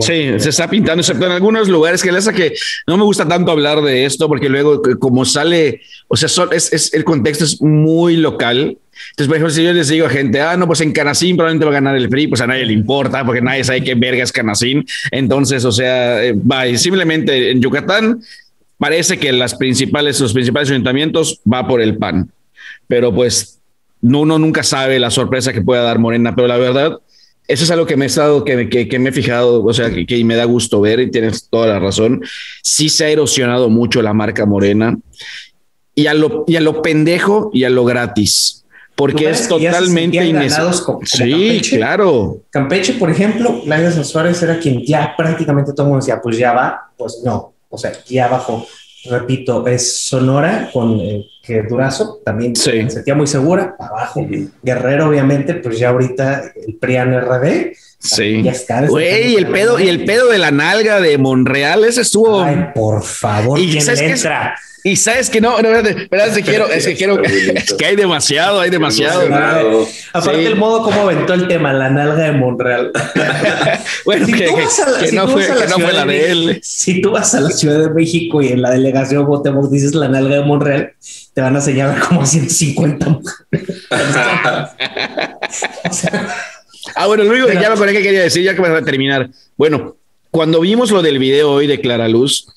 sí, 0.01 0.39
se 0.39 0.49
está 0.49 0.69
pintando, 0.69 1.01
excepto 1.01 1.25
en 1.25 1.31
algunos 1.31 1.67
lugares 1.67 2.03
que 2.03 2.11
les 2.11 2.27
que 2.29 2.53
no 2.87 2.97
me 2.97 3.03
gusta 3.03 3.27
tanto 3.27 3.51
hablar 3.51 3.81
de 3.81 4.05
esto 4.05 4.27
porque 4.27 4.49
luego 4.49 4.81
como 4.99 5.25
sale, 5.25 5.81
o 6.07 6.17
sea, 6.17 6.29
es, 6.51 6.73
es, 6.73 6.93
el 6.93 7.03
contexto 7.03 7.45
es 7.45 7.61
muy 7.61 8.17
local. 8.17 8.77
Entonces, 9.11 9.27
por 9.27 9.37
ejemplo, 9.37 9.49
si 9.49 9.63
yo 9.63 9.71
les 9.71 9.87
digo 9.87 10.05
a 10.05 10.09
gente, 10.09 10.41
ah, 10.41 10.57
no, 10.57 10.67
pues 10.67 10.81
en 10.81 10.91
Canacín 10.91 11.37
probablemente 11.37 11.65
va 11.65 11.71
a 11.71 11.75
ganar 11.75 11.95
el 11.95 12.09
PRI, 12.09 12.27
pues 12.27 12.41
a 12.41 12.47
nadie 12.47 12.65
le 12.65 12.73
importa 12.73 13.25
porque 13.25 13.41
nadie 13.41 13.63
sabe 13.63 13.83
qué 13.83 13.95
verga 13.95 14.23
es 14.23 14.31
Canacín. 14.31 14.85
Entonces, 15.11 15.63
o 15.63 15.71
sea, 15.71 16.23
eh, 16.23 16.33
va, 16.33 16.65
simplemente 16.77 17.51
en 17.51 17.61
Yucatán 17.61 18.21
parece 18.77 19.17
que 19.17 19.31
las 19.31 19.55
principales, 19.55 20.19
los 20.19 20.33
principales 20.33 20.69
ayuntamientos 20.69 21.39
va 21.51 21.65
por 21.67 21.81
el 21.81 21.97
PAN. 21.97 22.29
Pero 22.87 23.13
pues 23.13 23.59
uno 24.01 24.39
nunca 24.39 24.63
sabe 24.63 24.99
la 24.99 25.11
sorpresa 25.11 25.53
que 25.53 25.61
pueda 25.61 25.83
dar 25.83 25.99
Morena, 25.99 26.35
pero 26.35 26.47
la 26.47 26.57
verdad 26.57 26.99
eso 27.49 27.63
es 27.63 27.71
algo 27.71 27.87
que 27.87 27.97
me 27.97 28.05
he 28.05 28.07
estado, 28.07 28.43
que, 28.43 28.69
que, 28.69 28.99
me 28.99 29.09
he 29.09 29.11
fijado, 29.11 29.65
o 29.65 29.73
sea, 29.73 29.89
que, 29.89 30.23
me 30.23 30.35
da 30.35 30.45
gusto 30.45 30.79
ver 30.81 30.99
y 30.99 31.09
tienes 31.09 31.49
toda 31.49 31.65
la 31.65 31.79
razón. 31.79 32.21
Sí 32.61 32.89
se 32.89 33.05
ha 33.05 33.09
erosionado 33.09 33.69
mucho 33.69 34.03
la 34.03 34.13
marca 34.13 34.45
Morena 34.45 34.95
y 35.95 36.05
a 36.05 36.13
lo, 36.13 36.43
y 36.45 36.57
a 36.57 36.61
lo 36.61 36.83
pendejo 36.83 37.49
y 37.51 37.63
a 37.63 37.71
lo 37.71 37.85
gratis. 37.85 38.63
Porque 38.93 39.31
es 39.31 39.47
totalmente 39.47 40.23
innecesario. 40.23 40.99
Sí, 41.05 41.61
claro. 41.71 42.37
Campeche, 42.51 42.93
por 42.93 43.09
ejemplo, 43.09 43.63
Laida 43.65 44.03
Suárez 44.03 44.43
era 44.43 44.59
quien 44.59 44.85
ya 44.85 45.15
prácticamente 45.17 45.71
todo 45.71 45.87
el 45.87 45.89
mundo 45.89 46.05
decía, 46.05 46.21
pues 46.21 46.37
ya 46.37 46.53
va, 46.53 46.91
pues 46.95 47.21
no, 47.25 47.53
o 47.67 47.77
sea, 47.79 47.93
ya 48.05 48.27
bajó. 48.27 48.67
Repito, 49.05 49.65
es 49.67 50.07
Sonora 50.07 50.69
con 50.73 50.99
eh, 50.99 51.25
que 51.41 51.63
Durazo 51.63 52.21
también 52.23 52.55
se 52.55 52.89
sentía 52.89 53.15
muy 53.15 53.27
segura, 53.27 53.75
abajo. 53.79 54.25
Guerrero, 54.61 55.07
obviamente, 55.07 55.55
pues 55.55 55.79
ya 55.79 55.89
ahorita 55.89 56.51
el 56.67 56.75
Prian 56.75 57.13
RD. 57.19 57.73
Sí. 57.99 58.41
Ya 58.43 58.51
está. 58.51 58.87
Güey, 58.87 59.35
el 59.35 59.47
pedo, 59.47 59.79
y 59.79 59.89
el 59.89 60.05
pedo 60.05 60.29
de 60.29 60.37
la 60.37 60.51
nalga 60.51 61.01
de 61.01 61.17
Monreal, 61.17 61.83
ese 61.83 62.01
estuvo. 62.01 62.41
Ay, 62.41 62.67
por 62.73 63.03
favor, 63.03 63.59
y 63.59 63.71
¿quién 63.71 63.85
le 63.85 64.11
entra? 64.11 64.55
Y 64.83 64.95
sabes 64.95 65.29
que 65.29 65.41
no, 65.41 65.61
no, 65.61 65.75
espérate, 65.75 66.41
quiero, 66.41 66.67
es 66.69 66.85
que 66.85 66.95
quiero, 66.97 67.21
es 67.21 67.73
que 67.73 67.85
hay 67.85 67.95
demasiado, 67.97 68.61
hay 68.61 68.69
demasiado. 68.69 69.27
Aparte 70.13 70.45
el 70.45 70.55
modo 70.55 70.83
como 70.83 71.01
aventó 71.01 71.33
el 71.33 71.47
tema, 71.47 71.73
la 71.73 71.89
nalga 71.89 72.23
de 72.23 72.31
Monreal. 72.31 72.91
bueno, 74.05 74.25
que, 74.25 74.47
no, 75.13 75.27
fue, 75.27 75.47
la 75.93 76.05
de 76.05 76.31
él. 76.31 76.59
Si 76.63 77.01
tú 77.01 77.11
vas 77.11 77.35
a 77.35 77.41
la 77.41 77.49
Ciudad 77.49 77.79
de 77.79 77.89
México 77.89 78.41
y 78.41 78.49
en 78.49 78.61
la 78.61 78.71
delegación 78.71 79.25
votemos 79.25 79.69
dices 79.69 79.93
la 79.93 80.07
nalga 80.07 80.37
de 80.37 80.43
Monreal, 80.43 80.93
te 81.33 81.41
van 81.41 81.57
a 81.57 81.61
señalar 81.61 81.99
como 81.99 82.25
150 82.25 83.19
ah, 86.95 87.07
bueno, 87.07 87.23
lo 87.23 87.31
único 87.31 87.47
que 87.47 87.53
ya 87.53 87.69
me 87.69 87.75
acordé 87.75 87.93
que 87.93 88.03
quería 88.03 88.21
decir, 88.21 88.43
ya 88.43 88.55
que 88.55 88.61
vamos 88.61 88.81
a 88.81 88.85
terminar. 88.85 89.29
Bueno, 89.57 89.95
cuando 90.31 90.59
vimos 90.61 90.91
lo 90.91 91.01
del 91.01 91.19
video 91.19 91.51
hoy 91.51 91.67
de 91.67 91.79
Clara 91.81 92.07
Luz, 92.07 92.47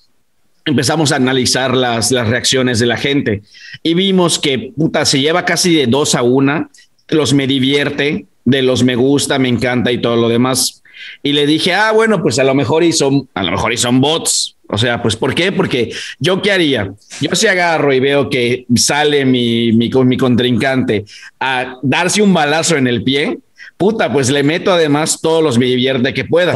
empezamos 0.65 1.13
a 1.13 1.17
analizar 1.17 1.77
las, 1.77 2.11
las 2.13 2.29
reacciones 2.29 2.79
de 2.79 2.87
la 2.87 2.97
gente 2.97 3.43
y 3.83 3.95
vimos 3.95 4.39
que 4.39 4.73
puta, 4.77 5.05
se 5.05 5.21
lleva 5.21 5.45
casi 5.45 5.75
de 5.75 5.87
dos 5.87 6.15
a 6.15 6.23
una, 6.23 6.71
los 7.09 7.35
me 7.35 7.47
divierte, 7.47 8.27
de 8.45 8.63
los 8.63 8.83
me 8.83 8.95
gusta, 8.95 9.39
me 9.39 9.49
encanta 9.49 9.93
y 9.93 10.01
todo 10.01 10.17
lo 10.17 10.29
demás. 10.29 10.83
Y 11.23 11.33
le 11.33 11.47
dije, 11.47 11.75
ah, 11.75 11.93
bueno, 11.93 12.23
pues 12.23 12.39
a 12.39 12.45
lo 12.45 12.55
mejor 12.55 12.85
y 12.85 12.93
son, 12.93 13.29
a 13.35 13.43
lo 13.43 13.53
mejor 13.53 13.73
y 13.73 13.77
son 13.77 14.01
bots. 14.01 14.57
O 14.69 14.79
sea, 14.79 15.03
pues 15.03 15.17
¿por 15.17 15.35
qué? 15.35 15.53
Porque 15.53 15.93
yo 16.19 16.41
qué 16.41 16.53
haría? 16.53 16.95
Yo 17.21 17.35
si 17.35 17.47
agarro 17.47 17.93
y 17.93 18.01
veo 18.01 18.31
que 18.31 18.65
sale 18.75 19.25
mi, 19.25 19.73
mi, 19.73 19.91
mi 19.91 20.17
contrincante 20.17 21.05
a 21.41 21.79
darse 21.83 22.23
un 22.23 22.33
balazo 22.33 22.77
en 22.77 22.87
el 22.87 23.03
pie, 23.03 23.39
puta, 23.83 24.13
pues 24.13 24.31
le 24.31 24.45
meto 24.45 24.73
además 24.73 25.19
todos 25.21 25.43
los 25.43 25.59
divierte 25.59 26.15
que 26.15 26.25
pueda. 26.25 26.55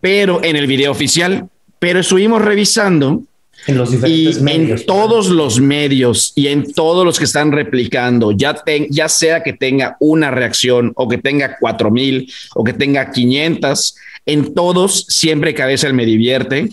Pero 0.00 0.42
en 0.42 0.56
el 0.56 0.66
video 0.66 0.90
oficial, 0.90 1.46
pero 1.78 2.00
estuvimos 2.00 2.40
revisando 2.40 3.22
en 3.66 3.76
los 3.76 3.90
diferentes 3.90 4.40
y 4.40 4.50
en 4.50 4.86
todos 4.86 5.28
los 5.28 5.60
medios 5.60 6.32
y 6.36 6.46
en 6.46 6.72
todos 6.72 7.04
los 7.04 7.18
que 7.18 7.26
están 7.26 7.52
replicando, 7.52 8.32
ya, 8.32 8.56
ya 8.88 9.10
sea 9.10 9.42
que 9.42 9.52
tenga 9.52 9.98
una 10.00 10.30
reacción 10.30 10.92
o 10.96 11.06
que 11.06 11.18
tenga 11.18 11.58
cuatro 11.60 11.90
mil 11.90 12.32
o 12.54 12.64
que 12.64 12.72
tenga 12.72 13.10
500, 13.10 13.96
en 14.24 14.54
todos 14.54 15.04
siempre 15.06 15.52
cabeza 15.52 15.86
el 15.86 15.92
me 15.92 16.06
divierte. 16.06 16.70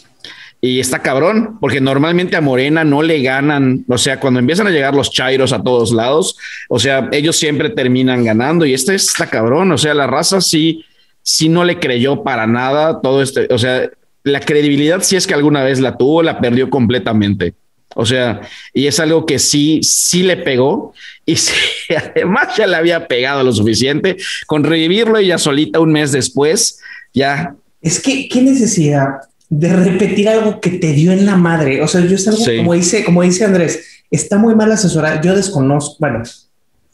Y 0.66 0.80
está 0.80 1.04
cabrón, 1.04 1.60
porque 1.62 1.80
normalmente 1.80 2.36
a 2.36 2.42
Morena 2.42 2.84
no 2.84 3.04
le 3.04 3.22
ganan, 3.22 3.86
o 3.88 4.00
sea, 4.00 4.20
cuando 4.20 4.40
empiezan 4.40 4.66
a 4.66 4.72
llegar 4.72 4.96
los 4.96 5.12
chairos 5.12 5.54
a 5.54 5.62
todos 5.62 5.92
lados, 5.92 6.38
o 6.70 6.80
sea, 6.80 7.08
ellos 7.12 7.36
siempre 7.36 7.70
terminan 7.70 8.24
ganando 8.24 8.66
y 8.66 8.74
este 8.74 8.96
está 8.96 9.28
cabrón, 9.28 9.72
o 9.72 9.78
sea, 9.78 9.94
la 9.94 10.08
raza 10.08 10.42
sí, 10.42 10.84
sí 11.22 11.50
no 11.50 11.64
le 11.66 11.80
creyó 11.80 12.24
para 12.24 12.48
nada 12.48 13.00
todo 13.00 13.22
este, 13.22 13.48
o 13.54 13.60
sea, 13.60 13.92
la 14.24 14.40
credibilidad, 14.40 15.04
si 15.04 15.16
es 15.16 15.28
que 15.28 15.36
alguna 15.36 15.62
vez 15.64 15.80
la 15.80 15.98
tuvo, 15.98 16.24
la 16.24 16.42
perdió 16.42 16.68
completamente. 16.72 17.54
O 17.94 18.04
sea, 18.04 18.42
y 18.74 18.88
es 18.88 19.00
algo 19.00 19.28
que 19.28 19.38
sí, 19.38 19.82
sí 19.84 20.24
le 20.24 20.36
pegó 20.36 20.96
y 21.28 21.36
sí, 21.36 21.54
además 21.96 22.58
ya 22.58 22.66
le 22.66 22.76
había 22.76 23.08
pegado 23.08 23.44
lo 23.44 23.54
suficiente 23.54 24.18
con 24.48 24.64
revivirlo 24.64 25.22
ya 25.22 25.38
solita 25.38 25.80
un 25.80 25.92
mes 25.92 26.12
después, 26.12 26.80
ya. 27.14 27.54
Es 27.84 28.00
que, 28.00 28.28
¿qué 28.28 28.42
necesidad 28.42 29.10
de 29.50 29.74
repetir 29.74 30.30
algo 30.30 30.60
que 30.60 30.72
te 30.72 30.94
dio 30.94 31.12
en 31.12 31.26
la 31.26 31.36
madre? 31.36 31.82
O 31.82 31.88
sea, 31.88 32.02
yo 32.02 32.16
es 32.16 32.28
algo 32.28 32.44
como 32.58 32.74
dice, 32.74 33.04
como 33.04 33.22
dice 33.22 33.46
Andrés, 33.46 34.04
está 34.12 34.38
muy 34.38 34.56
mal 34.56 34.72
asesorada. 34.72 35.22
Yo 35.22 35.36
desconozco, 35.36 35.96
bueno, 36.00 36.24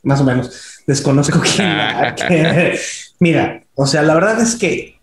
más 0.03 0.21
o 0.21 0.23
menos, 0.23 0.81
desconozco 0.87 1.39
quién. 1.55 1.69
mira, 3.19 3.63
o 3.75 3.85
sea, 3.85 4.01
la 4.01 4.15
verdad 4.15 4.41
es 4.41 4.55
que 4.55 5.01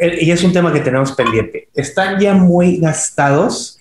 eh, 0.00 0.18
y 0.22 0.30
es 0.30 0.42
un 0.44 0.52
tema 0.52 0.72
que 0.72 0.80
tenemos 0.80 1.12
pendiente. 1.12 1.68
Están 1.74 2.20
ya 2.20 2.34
muy 2.34 2.78
gastados 2.78 3.78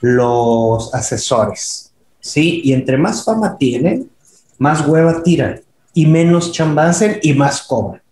los 0.00 0.92
asesores, 0.94 1.92
¿sí? 2.20 2.60
Y 2.64 2.72
entre 2.72 2.98
más 2.98 3.24
fama 3.24 3.56
tienen, 3.56 4.10
más 4.58 4.86
hueva 4.86 5.22
tiran 5.22 5.60
y 5.94 6.06
menos 6.06 6.52
chambacen 6.52 7.18
y 7.22 7.32
más 7.34 7.62
cobran. 7.62 8.02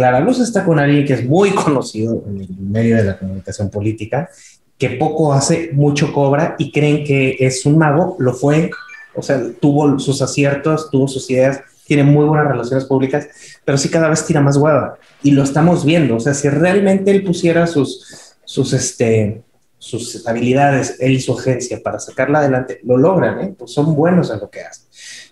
Clara 0.00 0.20
Luz 0.20 0.40
está 0.40 0.64
con 0.64 0.78
alguien 0.78 1.04
que 1.04 1.12
es 1.12 1.26
muy 1.26 1.50
conocido 1.54 2.24
en 2.26 2.40
el 2.40 2.48
medio 2.58 2.96
de 2.96 3.04
la 3.04 3.18
comunicación 3.18 3.68
política, 3.68 4.30
que 4.78 4.88
poco 4.92 5.34
hace, 5.34 5.72
mucho 5.74 6.10
cobra 6.10 6.56
y 6.58 6.72
creen 6.72 7.04
que 7.04 7.36
es 7.38 7.66
un 7.66 7.76
mago, 7.76 8.16
lo 8.18 8.32
fue, 8.32 8.70
o 9.14 9.20
sea, 9.20 9.42
tuvo 9.60 9.98
sus 9.98 10.22
aciertos, 10.22 10.90
tuvo 10.90 11.06
sus 11.06 11.28
ideas, 11.28 11.60
tiene 11.84 12.02
muy 12.02 12.24
buenas 12.24 12.48
relaciones 12.48 12.86
públicas, 12.86 13.28
pero 13.62 13.76
sí 13.76 13.90
cada 13.90 14.08
vez 14.08 14.24
tira 14.24 14.40
más 14.40 14.56
hueva 14.56 14.96
y 15.22 15.32
lo 15.32 15.42
estamos 15.42 15.84
viendo. 15.84 16.16
O 16.16 16.20
sea, 16.20 16.32
si 16.32 16.48
realmente 16.48 17.10
él 17.10 17.22
pusiera 17.22 17.66
sus, 17.66 18.38
sus, 18.46 18.72
este, 18.72 19.42
sus 19.76 20.26
habilidades, 20.26 20.96
él 21.00 21.12
y 21.12 21.20
su 21.20 21.38
agencia 21.38 21.78
para 21.84 21.98
sacarla 21.98 22.38
adelante, 22.38 22.80
lo 22.84 22.96
logran, 22.96 23.40
¿eh? 23.40 23.54
pues 23.58 23.70
son 23.72 23.94
buenos 23.94 24.30
en 24.30 24.40
lo 24.40 24.48
que 24.48 24.62
hacen. 24.62 24.86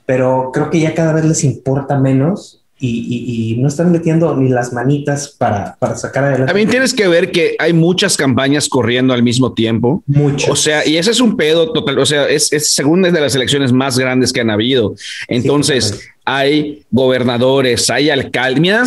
Pero 0.04 0.50
creo 0.52 0.68
que 0.68 0.80
ya 0.80 0.94
cada 0.94 1.14
vez 1.14 1.24
les 1.24 1.42
importa 1.42 1.98
menos 1.98 2.66
y, 2.80 3.56
no 3.58 3.68
están 3.68 3.90
metiendo 3.90 4.36
ni 4.36 4.48
las 4.48 4.72
manitas 4.72 5.34
para, 5.36 5.76
para 5.76 5.96
sacar 5.96 6.24
adelante. 6.24 6.46
También 6.46 6.68
tienes 6.68 6.94
que 6.94 7.08
ver 7.08 7.30
que 7.30 7.56
hay 7.58 7.72
muchas 7.72 8.16
campañas 8.16 8.68
corriendo 8.68 9.12
al 9.14 9.22
mismo 9.22 9.52
tiempo. 9.52 10.02
Muchas. 10.06 10.50
O 10.50 10.56
sea, 10.56 10.86
y 10.86 10.96
ese 10.96 11.10
es 11.10 11.20
un 11.20 11.36
pedo 11.36 11.72
total. 11.72 11.98
O 11.98 12.06
sea, 12.06 12.28
es, 12.28 12.52
es 12.52 12.70
según 12.70 13.02
de 13.02 13.12
las 13.12 13.34
elecciones 13.34 13.72
más 13.72 13.98
grandes 13.98 14.32
que 14.32 14.40
han 14.40 14.50
habido. 14.50 14.94
Entonces, 15.28 16.08
hay 16.24 16.82
gobernadores, 16.90 17.88
hay 17.88 18.10
alcaldes. 18.10 18.60
Mira, 18.60 18.84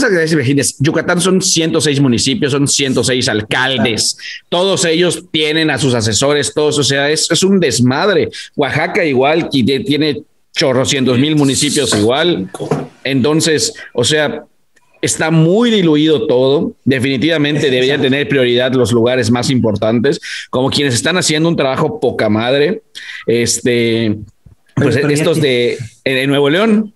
Yucatán 0.80 1.19
son 1.19 1.41
106 1.41 1.99
municipios, 1.99 2.51
son 2.51 2.67
106 2.67 3.27
alcaldes. 3.30 4.15
Todos 4.47 4.86
ellos 4.86 5.25
tienen 5.32 5.71
a 5.71 5.80
sus 5.80 5.95
asesores, 5.95 6.54
todos. 6.54 6.77
O 6.77 6.84
sea, 6.84 7.10
es, 7.10 7.30
es 7.32 7.41
un 7.41 7.60
desmadre. 7.60 8.30
Oaxaca 8.56 9.04
igual, 9.04 9.49
tiene 9.49 10.23
chorrocientos 10.56 11.18
mil 11.18 11.36
municipios 11.36 11.96
igual. 11.98 12.50
Entonces, 13.04 13.74
o 13.94 14.04
sea, 14.04 14.46
está 15.02 15.32
muy 15.32 15.72
diluido 15.72 16.28
todo. 16.28 16.74
Definitivamente 16.86 17.70
debería 17.70 18.00
tener 18.00 18.28
prioridad 18.28 18.74
los 18.74 18.92
lugares 18.92 19.32
más 19.32 19.50
importantes, 19.50 20.20
como 20.50 20.70
quienes 20.70 20.94
están 20.94 21.18
haciendo 21.18 21.50
un 21.50 21.56
trabajo 21.56 22.00
poca 22.00 22.30
madre. 22.30 22.84
Este, 23.26 24.18
pues 24.76 24.96
estos 24.96 25.42
de 25.42 25.78
en 26.04 26.30
Nuevo 26.30 26.50
León, 26.50 26.94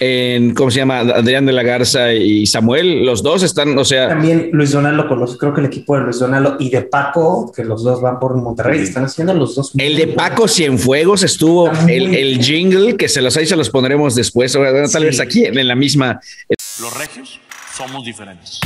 en, 0.00 0.54
¿cómo 0.54 0.70
se 0.70 0.78
llama? 0.78 0.98
Adrián 1.00 1.46
de 1.46 1.52
la 1.52 1.62
Garza 1.62 2.12
y 2.12 2.46
Samuel, 2.46 3.04
los 3.04 3.22
dos 3.22 3.42
están, 3.42 3.76
o 3.78 3.84
sea... 3.84 4.08
También 4.08 4.50
Luis 4.52 4.72
Donaldo, 4.72 5.08
con 5.08 5.20
los, 5.20 5.38
creo 5.38 5.54
que 5.54 5.60
el 5.60 5.66
equipo 5.66 5.96
de 5.96 6.04
Luis 6.04 6.18
Donaldo 6.18 6.56
y 6.58 6.70
de 6.70 6.82
Paco, 6.82 7.52
que 7.54 7.64
los 7.64 7.82
dos 7.82 8.00
van 8.00 8.18
por 8.18 8.34
Monterrey, 8.36 8.80
están 8.80 9.04
haciendo 9.04 9.34
los 9.34 9.54
dos. 9.54 9.72
El 9.76 9.96
de 9.96 10.08
Paco 10.08 10.48
Cienfuegos 10.48 11.22
estuvo, 11.22 11.70
el, 11.88 12.14
el, 12.14 12.38
jingle, 12.42 12.96
que 12.96 13.08
se 13.08 13.22
los 13.22 13.36
ahí 13.36 13.46
se 13.46 13.56
los 13.56 13.70
pondremos 13.70 14.14
después, 14.14 14.52
tal 14.92 15.04
vez 15.04 15.20
aquí 15.20 15.44
en 15.44 15.66
la 15.66 15.74
misma... 15.74 16.20
Los 16.80 16.96
regios 16.98 17.40
somos 17.76 18.04
diferentes. 18.04 18.60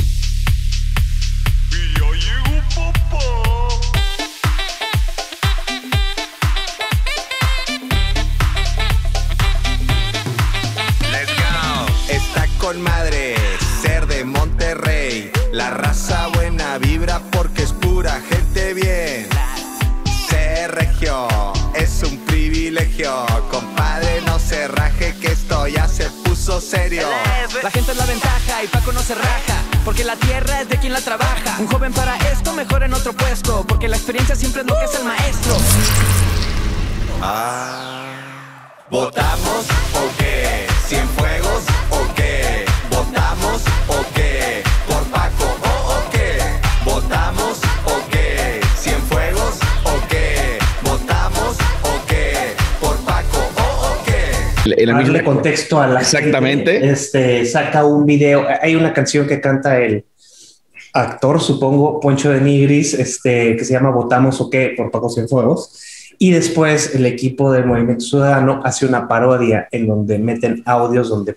Paco 28.71 28.91
no 28.91 29.01
se 29.01 29.15
raja, 29.15 29.55
porque 29.83 30.03
la 30.03 30.15
tierra 30.15 30.61
es 30.61 30.69
de 30.69 30.77
quien 30.77 30.93
la 30.93 31.01
trabaja. 31.01 31.57
Un 31.59 31.67
joven 31.67 31.93
para 31.93 32.15
esto 32.17 32.53
mejor 32.53 32.83
en 32.83 32.93
otro 32.93 33.13
puesto, 33.13 33.65
porque 33.67 33.87
la 33.87 33.97
experiencia 33.97 34.35
siempre 34.35 34.61
es 34.61 34.67
lo 34.67 34.77
que 34.77 34.85
es 34.85 34.95
el 34.95 35.05
maestro. 35.05 35.57
Ah, 37.21 38.03
¿votamos 38.89 39.65
o 39.95 40.17
qué? 40.17 40.67
¿Cien 40.87 41.07
fuegos 41.09 41.50
En 54.65 54.87
la 54.87 54.93
darle 54.93 55.09
misma- 55.19 55.23
contexto 55.25 55.81
a 55.81 55.87
la 55.87 56.01
Exactamente. 56.01 56.71
gente, 56.73 56.89
este 56.91 57.45
saca 57.45 57.83
un 57.85 58.05
video. 58.05 58.45
Hay 58.61 58.75
una 58.75 58.93
canción 58.93 59.27
que 59.27 59.41
canta 59.41 59.79
el 59.79 60.05
actor, 60.93 61.41
supongo, 61.41 61.99
Poncho 61.99 62.31
de 62.31 62.41
Nigris, 62.41 62.93
este, 62.93 63.55
que 63.55 63.63
se 63.65 63.73
llama 63.73 63.91
Votamos 63.91 64.39
o 64.41 64.49
qué 64.49 64.73
por 64.75 64.91
Paco 64.91 65.09
Cienfuegos. 65.09 66.13
Y 66.19 66.31
después 66.31 66.93
el 66.93 67.05
equipo 67.07 67.51
del 67.51 67.65
Movimiento 67.65 68.05
Ciudadano 68.05 68.61
hace 68.63 68.85
una 68.85 69.07
parodia 69.07 69.67
en 69.71 69.87
donde 69.87 70.19
meten 70.19 70.61
audios 70.65 71.09
donde 71.09 71.35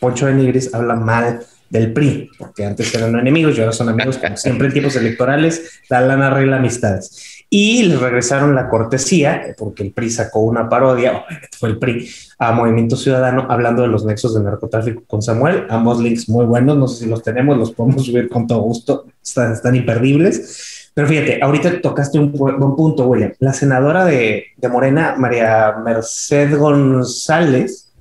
Poncho 0.00 0.26
de 0.26 0.34
Nigris 0.34 0.74
habla 0.74 0.94
mal 0.94 1.40
del 1.70 1.92
PRI, 1.92 2.30
porque 2.38 2.64
antes 2.64 2.94
eran 2.94 3.14
enemigos 3.18 3.56
y 3.56 3.60
ahora 3.60 3.72
son 3.72 3.88
amigos, 3.90 4.18
como 4.18 4.36
siempre 4.36 4.66
en 4.68 4.72
tiempos 4.72 4.96
electorales, 4.96 5.80
la 5.88 6.00
lana 6.00 6.28
arregla 6.28 6.56
amistades. 6.56 7.37
Y 7.50 7.84
les 7.84 7.98
regresaron 7.98 8.54
la 8.54 8.68
cortesía, 8.68 9.54
porque 9.56 9.82
el 9.82 9.92
PRI 9.92 10.10
sacó 10.10 10.40
una 10.40 10.68
parodia, 10.68 11.24
fue 11.58 11.70
el 11.70 11.78
PRI, 11.78 12.06
a 12.38 12.52
Movimiento 12.52 12.94
Ciudadano 12.94 13.46
hablando 13.48 13.80
de 13.82 13.88
los 13.88 14.04
nexos 14.04 14.34
de 14.34 14.42
narcotráfico 14.42 15.02
con 15.06 15.22
Samuel. 15.22 15.64
Ambos 15.70 15.98
links 16.00 16.28
muy 16.28 16.44
buenos, 16.44 16.76
no 16.76 16.86
sé 16.86 17.04
si 17.04 17.10
los 17.10 17.22
tenemos, 17.22 17.56
los 17.56 17.70
podemos 17.72 18.04
subir 18.04 18.28
con 18.28 18.46
todo 18.46 18.60
gusto, 18.60 19.06
están, 19.22 19.52
están 19.52 19.74
imperdibles. 19.74 20.90
Pero 20.92 21.08
fíjate, 21.08 21.38
ahorita 21.42 21.80
tocaste 21.80 22.18
un 22.18 22.32
buen 22.32 22.58
punto, 22.76 23.06
William. 23.06 23.32
La 23.38 23.52
senadora 23.54 24.04
de, 24.04 24.46
de 24.56 24.68
Morena, 24.68 25.14
María 25.16 25.74
Merced 25.82 26.54
González, 26.58 27.92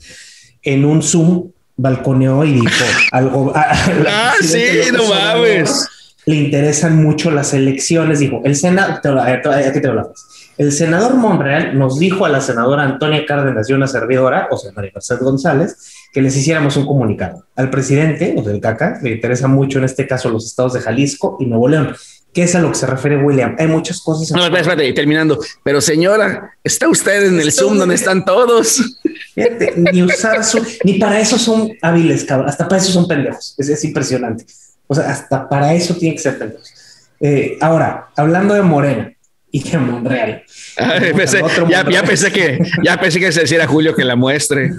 en 0.61 0.83
un 0.83 1.01
Zoom 1.01 1.51
balconeó 1.77 2.43
y 2.43 2.53
dijo 2.53 2.85
algo. 3.11 3.53
a- 3.55 3.65
Ah, 4.07 4.33
sí, 4.41 4.65
no 4.91 5.03
mames. 5.07 5.87
Le 6.27 6.35
interesan 6.35 7.01
mucho 7.03 7.31
las 7.31 7.53
elecciones. 7.53 8.19
Dijo 8.19 8.41
el 8.45 8.55
Senado. 8.55 8.99
te 9.01 9.09
lo- 9.09 9.23
te- 9.23 9.49
Aquí 9.67 9.81
te 9.81 9.87
lo 9.87 10.01
hablas. 10.01 10.25
El 10.57 10.71
senador 10.71 11.15
Monreal 11.15 11.77
nos 11.77 11.99
dijo 11.99 12.25
a 12.25 12.29
la 12.29 12.41
senadora 12.41 12.81
Antonia 12.83 13.25
Cárdenas 13.27 13.69
y 13.69 13.73
una 13.73 13.85
servidora, 13.87 14.47
o 14.49 14.57
sea, 14.57 14.71
María 14.71 14.91
Merced 14.93 15.19
González, 15.19 15.75
que 16.11 16.21
les 16.21 16.35
hiciéramos 16.35 16.75
un 16.77 16.87
comunicado. 16.87 17.45
Al 17.55 17.69
presidente, 17.69 18.33
o 18.35 18.41
del 18.41 18.59
CACA, 18.59 18.99
le 19.03 19.11
interesa 19.11 19.47
mucho 19.47 19.77
en 19.77 19.85
este 19.85 20.07
caso 20.07 20.29
los 20.29 20.45
estados 20.47 20.73
de 20.73 20.81
Jalisco 20.81 21.37
y 21.39 21.45
Nuevo 21.45 21.67
León. 21.67 21.95
¿Qué 22.33 22.43
es 22.43 22.55
a 22.55 22.59
lo 22.59 22.69
que 22.71 22.75
se 22.75 22.87
refiere 22.87 23.17
William? 23.23 23.55
Hay 23.59 23.67
muchas 23.67 24.01
cosas. 24.01 24.31
No, 24.31 24.43
espérate, 24.43 24.61
espérate, 24.69 24.93
terminando. 24.93 25.39
Pero 25.63 25.79
señora, 25.79 26.51
¿está 26.63 26.87
usted 26.89 27.27
en 27.27 27.39
el 27.39 27.51
Zoom 27.51 27.77
donde 27.77 27.95
están 27.95 28.25
todos? 28.25 28.99
Fíjate, 29.35 29.73
ni 29.77 30.01
usar 30.03 30.43
su, 30.43 30.63
ni 30.83 30.93
para 30.95 31.19
eso 31.19 31.37
son 31.37 31.71
hábiles, 31.83 32.23
cabrón. 32.25 32.49
Hasta 32.49 32.67
para 32.67 32.81
eso 32.81 32.91
son 32.91 33.07
pendejos. 33.07 33.53
Es, 33.57 33.69
es 33.69 33.83
impresionante. 33.85 34.45
O 34.87 34.95
sea, 34.95 35.09
hasta 35.09 35.47
para 35.49 35.73
eso 35.73 35.95
tienen 35.95 36.15
que 36.17 36.23
ser 36.23 36.37
pendejos. 36.39 36.73
Eh, 37.19 37.57
ahora, 37.61 38.07
hablando 38.15 38.53
de 38.53 38.61
Morena 38.61 39.11
y 39.51 39.63
de 39.69 39.77
Monreal. 39.77 40.43
Ah, 40.77 40.95
pensé- 41.15 41.41
ya, 41.89 42.03
pensé 42.03 42.31
que 42.31 42.59
ya 42.83 42.99
pensé 42.99 43.19
que 43.19 43.31
se 43.31 43.41
decía 43.41 43.63
a 43.63 43.67
Julio 43.67 43.95
que 43.95 44.03
la 44.03 44.15
muestre. 44.15 44.69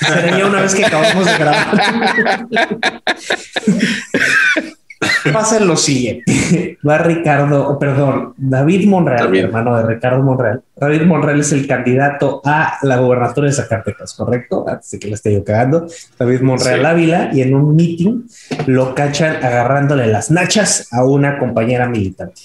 Será 0.00 0.38
ya 0.38 0.46
una 0.46 0.60
vez 0.62 0.74
que 0.74 0.84
acabamos 0.84 1.26
de 1.26 1.38
grabar. 1.38 2.46
Pasa 5.32 5.60
lo 5.60 5.76
siguiente. 5.76 6.78
Va 6.88 6.98
Ricardo, 6.98 7.68
oh, 7.68 7.78
perdón, 7.78 8.34
David 8.36 8.86
Monreal, 8.88 9.34
hermano 9.36 9.76
de 9.76 9.94
Ricardo 9.94 10.22
Monreal. 10.22 10.62
David 10.76 11.02
Monreal 11.02 11.40
es 11.40 11.52
el 11.52 11.66
candidato 11.66 12.40
a 12.44 12.78
la 12.82 12.96
gobernatura 12.98 13.46
de 13.46 13.52
Zacatecas, 13.52 14.14
¿correcto? 14.14 14.64
Antes 14.68 14.90
de 14.90 14.98
que 14.98 15.08
la 15.08 15.14
esté 15.14 15.32
yo 15.32 15.44
cagando. 15.44 15.86
David 16.18 16.40
Monreal 16.40 16.80
Sí. 16.80 16.86
Ávila 16.86 17.30
y 17.32 17.42
en 17.42 17.54
un 17.54 17.74
meeting 17.74 18.22
lo 18.66 18.94
cachan 18.94 19.36
agarrándole 19.36 20.06
las 20.06 20.30
nachas 20.30 20.88
a 20.92 21.04
una 21.04 21.38
compañera 21.38 21.88
militante. 21.88 22.42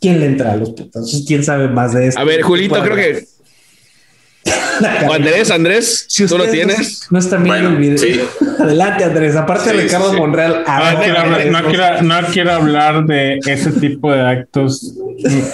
¿Quién 0.00 0.20
le 0.20 0.26
entra 0.26 0.52
a 0.52 0.56
los 0.56 0.70
putos? 0.72 1.24
¿Quién 1.26 1.42
sabe 1.42 1.68
más 1.68 1.94
de 1.94 2.08
esto? 2.08 2.20
A 2.20 2.24
ver, 2.24 2.42
Julito, 2.42 2.82
creo 2.82 2.96
que 2.96 3.24
Andrés, 5.12 5.50
Andrés, 5.50 6.06
si 6.08 6.26
tú 6.26 6.36
lo 6.36 6.46
tienes. 6.48 7.02
No, 7.02 7.06
no 7.12 7.18
están 7.18 7.42
viendo 7.44 7.70
Bueno, 7.70 7.76
el 7.76 7.82
video. 7.82 7.98
sí. 7.98 8.20
Adelante, 8.58 9.04
Andrés. 9.04 9.36
Aparte 9.36 9.70
Sí, 9.70 9.76
de 9.76 9.82
Ricardo 9.84 10.08
sí, 10.10 10.14
sí. 10.14 10.20
Monreal, 10.20 10.64
No 10.66 11.00
quiero, 11.00 11.18
hablar, 11.18 11.46
no, 11.46 11.68
quiero, 11.68 12.02
no 12.02 12.20
quiero 12.32 12.52
hablar 12.52 13.04
de 13.06 13.38
ese 13.46 13.72
tipo 13.72 14.12
de 14.12 14.20
actos 14.20 14.94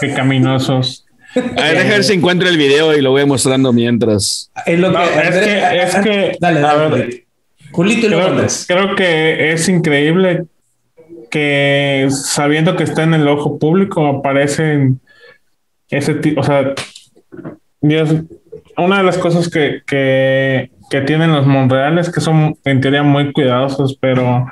pecaminosos. 0.01 1.05
A 1.37 1.41
ver, 1.41 1.55
déjame 1.75 1.91
ver 1.91 2.05
si 2.05 2.13
encuentro 2.15 2.49
el 2.49 2.57
video 2.57 2.97
y 2.97 3.01
lo 3.01 3.11
voy 3.13 3.25
mostrando 3.25 3.73
mientras. 3.73 4.51
Es 4.67 4.79
lo 4.79 4.91
que, 4.93 5.03
es 5.05 5.11
Andrés- 5.11 5.45
que- 5.45 5.83
es 5.83 5.95
que- 5.97 6.37
Dale, 6.41 6.59
a 6.59 6.63
dale. 6.63 6.97
ver. 6.97 7.25
Julito. 7.71 8.07
Y 8.07 8.11
Creo, 8.11 8.27
Andrés. 8.27 8.65
creo 8.67 8.97
que 8.97 9.53
es 9.53 9.69
increíble 9.69 10.45
que 11.31 12.09
sabiendo 12.11 12.75
que 12.75 12.83
está 12.83 13.05
en 13.05 13.15
el 13.15 13.29
ojo 13.29 13.59
público 13.59 14.07
aparecen 14.09 15.01
ese 15.89 16.15
tipo, 16.15 16.41
o 16.41 16.45
sea, 16.45 16.75
Dios, 17.81 18.11
una 18.81 18.99
de 18.99 19.05
las 19.05 19.19
cosas 19.19 19.49
que, 19.49 19.83
que, 19.87 20.71
que 20.91 21.01
tienen 21.03 21.33
los 21.33 21.47
Monreales 21.47 22.11
que 22.11 22.21
son 22.21 22.57
en 22.65 22.81
teoría 22.81 23.03
muy 23.03 23.33
cuidadosos, 23.33 23.97
pero 24.01 24.47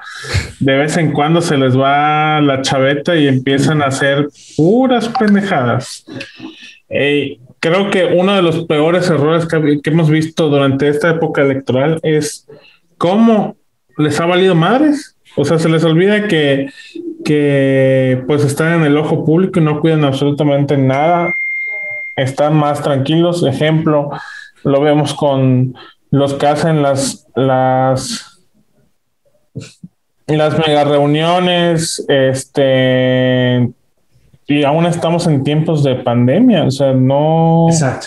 de 0.60 0.76
vez 0.76 0.96
en 0.96 1.12
cuando 1.12 1.40
se 1.40 1.56
les 1.56 1.76
va 1.76 2.40
la 2.40 2.62
chaveta 2.62 3.16
y 3.16 3.26
empiezan 3.26 3.82
a 3.82 3.86
hacer 3.86 4.28
puras 4.56 5.08
pendejadas. 5.08 6.04
Eh, 6.88 7.38
creo 7.60 7.90
que 7.90 8.04
uno 8.04 8.34
de 8.34 8.42
los 8.42 8.64
peores 8.66 9.10
errores 9.10 9.46
que, 9.46 9.80
que 9.82 9.90
hemos 9.90 10.10
visto 10.10 10.48
durante 10.48 10.88
esta 10.88 11.10
época 11.10 11.42
electoral 11.42 11.98
es 12.02 12.46
cómo 12.96 13.56
les 13.96 14.18
ha 14.20 14.26
valido 14.26 14.54
madres. 14.54 15.16
O 15.36 15.44
sea, 15.44 15.58
se 15.58 15.68
les 15.68 15.84
olvida 15.84 16.26
que, 16.26 16.70
que 17.24 18.22
pues 18.26 18.44
están 18.44 18.80
en 18.80 18.86
el 18.86 18.96
ojo 18.96 19.24
público 19.24 19.60
y 19.60 19.62
no 19.62 19.80
cuidan 19.80 20.04
absolutamente 20.04 20.76
nada. 20.76 21.34
Están 22.18 22.54
más 22.54 22.82
tranquilos. 22.82 23.44
Ejemplo, 23.44 24.10
lo 24.64 24.80
vemos 24.80 25.14
con 25.14 25.74
los 26.10 26.34
que 26.34 26.46
hacen 26.46 26.82
las, 26.82 27.26
las, 27.34 28.40
las 30.26 30.58
mega 30.58 30.84
reuniones, 30.84 32.04
este, 32.08 33.72
y 34.50 34.64
aún 34.64 34.86
estamos 34.86 35.26
en 35.26 35.44
tiempos 35.44 35.84
de 35.84 35.96
pandemia, 35.96 36.64
o 36.64 36.70
sea, 36.70 36.92
no... 36.94 37.66
Exacto. 37.68 38.06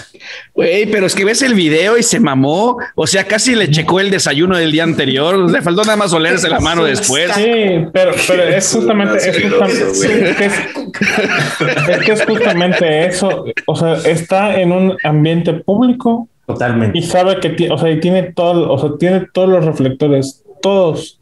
Güey, 0.55 0.87
pero 0.87 1.05
es 1.05 1.13
que 1.15 1.23
ves 1.23 1.41
el 1.43 1.53
video 1.53 1.97
y 1.97 2.03
se 2.03 2.19
mamó. 2.19 2.77
O 2.95 3.05
sea, 3.05 3.25
casi 3.25 3.53
le 3.55 3.69
checó 3.69 3.99
el 3.99 4.09
desayuno 4.09 4.57
del 4.57 4.71
día 4.71 4.83
anterior. 4.83 5.37
Le 5.51 5.61
faltó 5.61 5.83
nada 5.83 5.95
más 5.97 6.11
olerse 6.13 6.49
la 6.49 6.59
mano 6.59 6.83
después. 6.83 7.31
Sí, 7.33 7.85
pero, 7.93 8.11
pero 8.27 8.43
es 8.43 8.71
justamente, 8.73 9.17
es, 9.17 9.41
justamente- 9.41 9.81
es 9.91 10.35
que 10.35 10.45
es- 10.45 11.89
es 11.89 11.97
que 12.05 12.11
es 12.11 12.25
justamente 12.25 13.05
eso. 13.05 13.45
O 13.67 13.75
sea, 13.75 13.93
está 14.05 14.59
en 14.59 14.71
un 14.71 14.97
ambiente 15.03 15.53
público 15.53 16.27
Totalmente. 16.47 16.97
Y 16.97 17.03
sabe 17.03 17.39
que 17.39 17.49
tiene, 17.51 17.73
o 17.73 17.77
sea, 17.77 17.89
y 17.91 17.99
tiene 17.99 18.23
todo, 18.23 18.69
o 18.73 18.77
sea, 18.79 18.89
tiene 18.99 19.25
todos 19.31 19.47
los 19.47 19.63
reflectores, 19.63 20.43
todos 20.61 21.19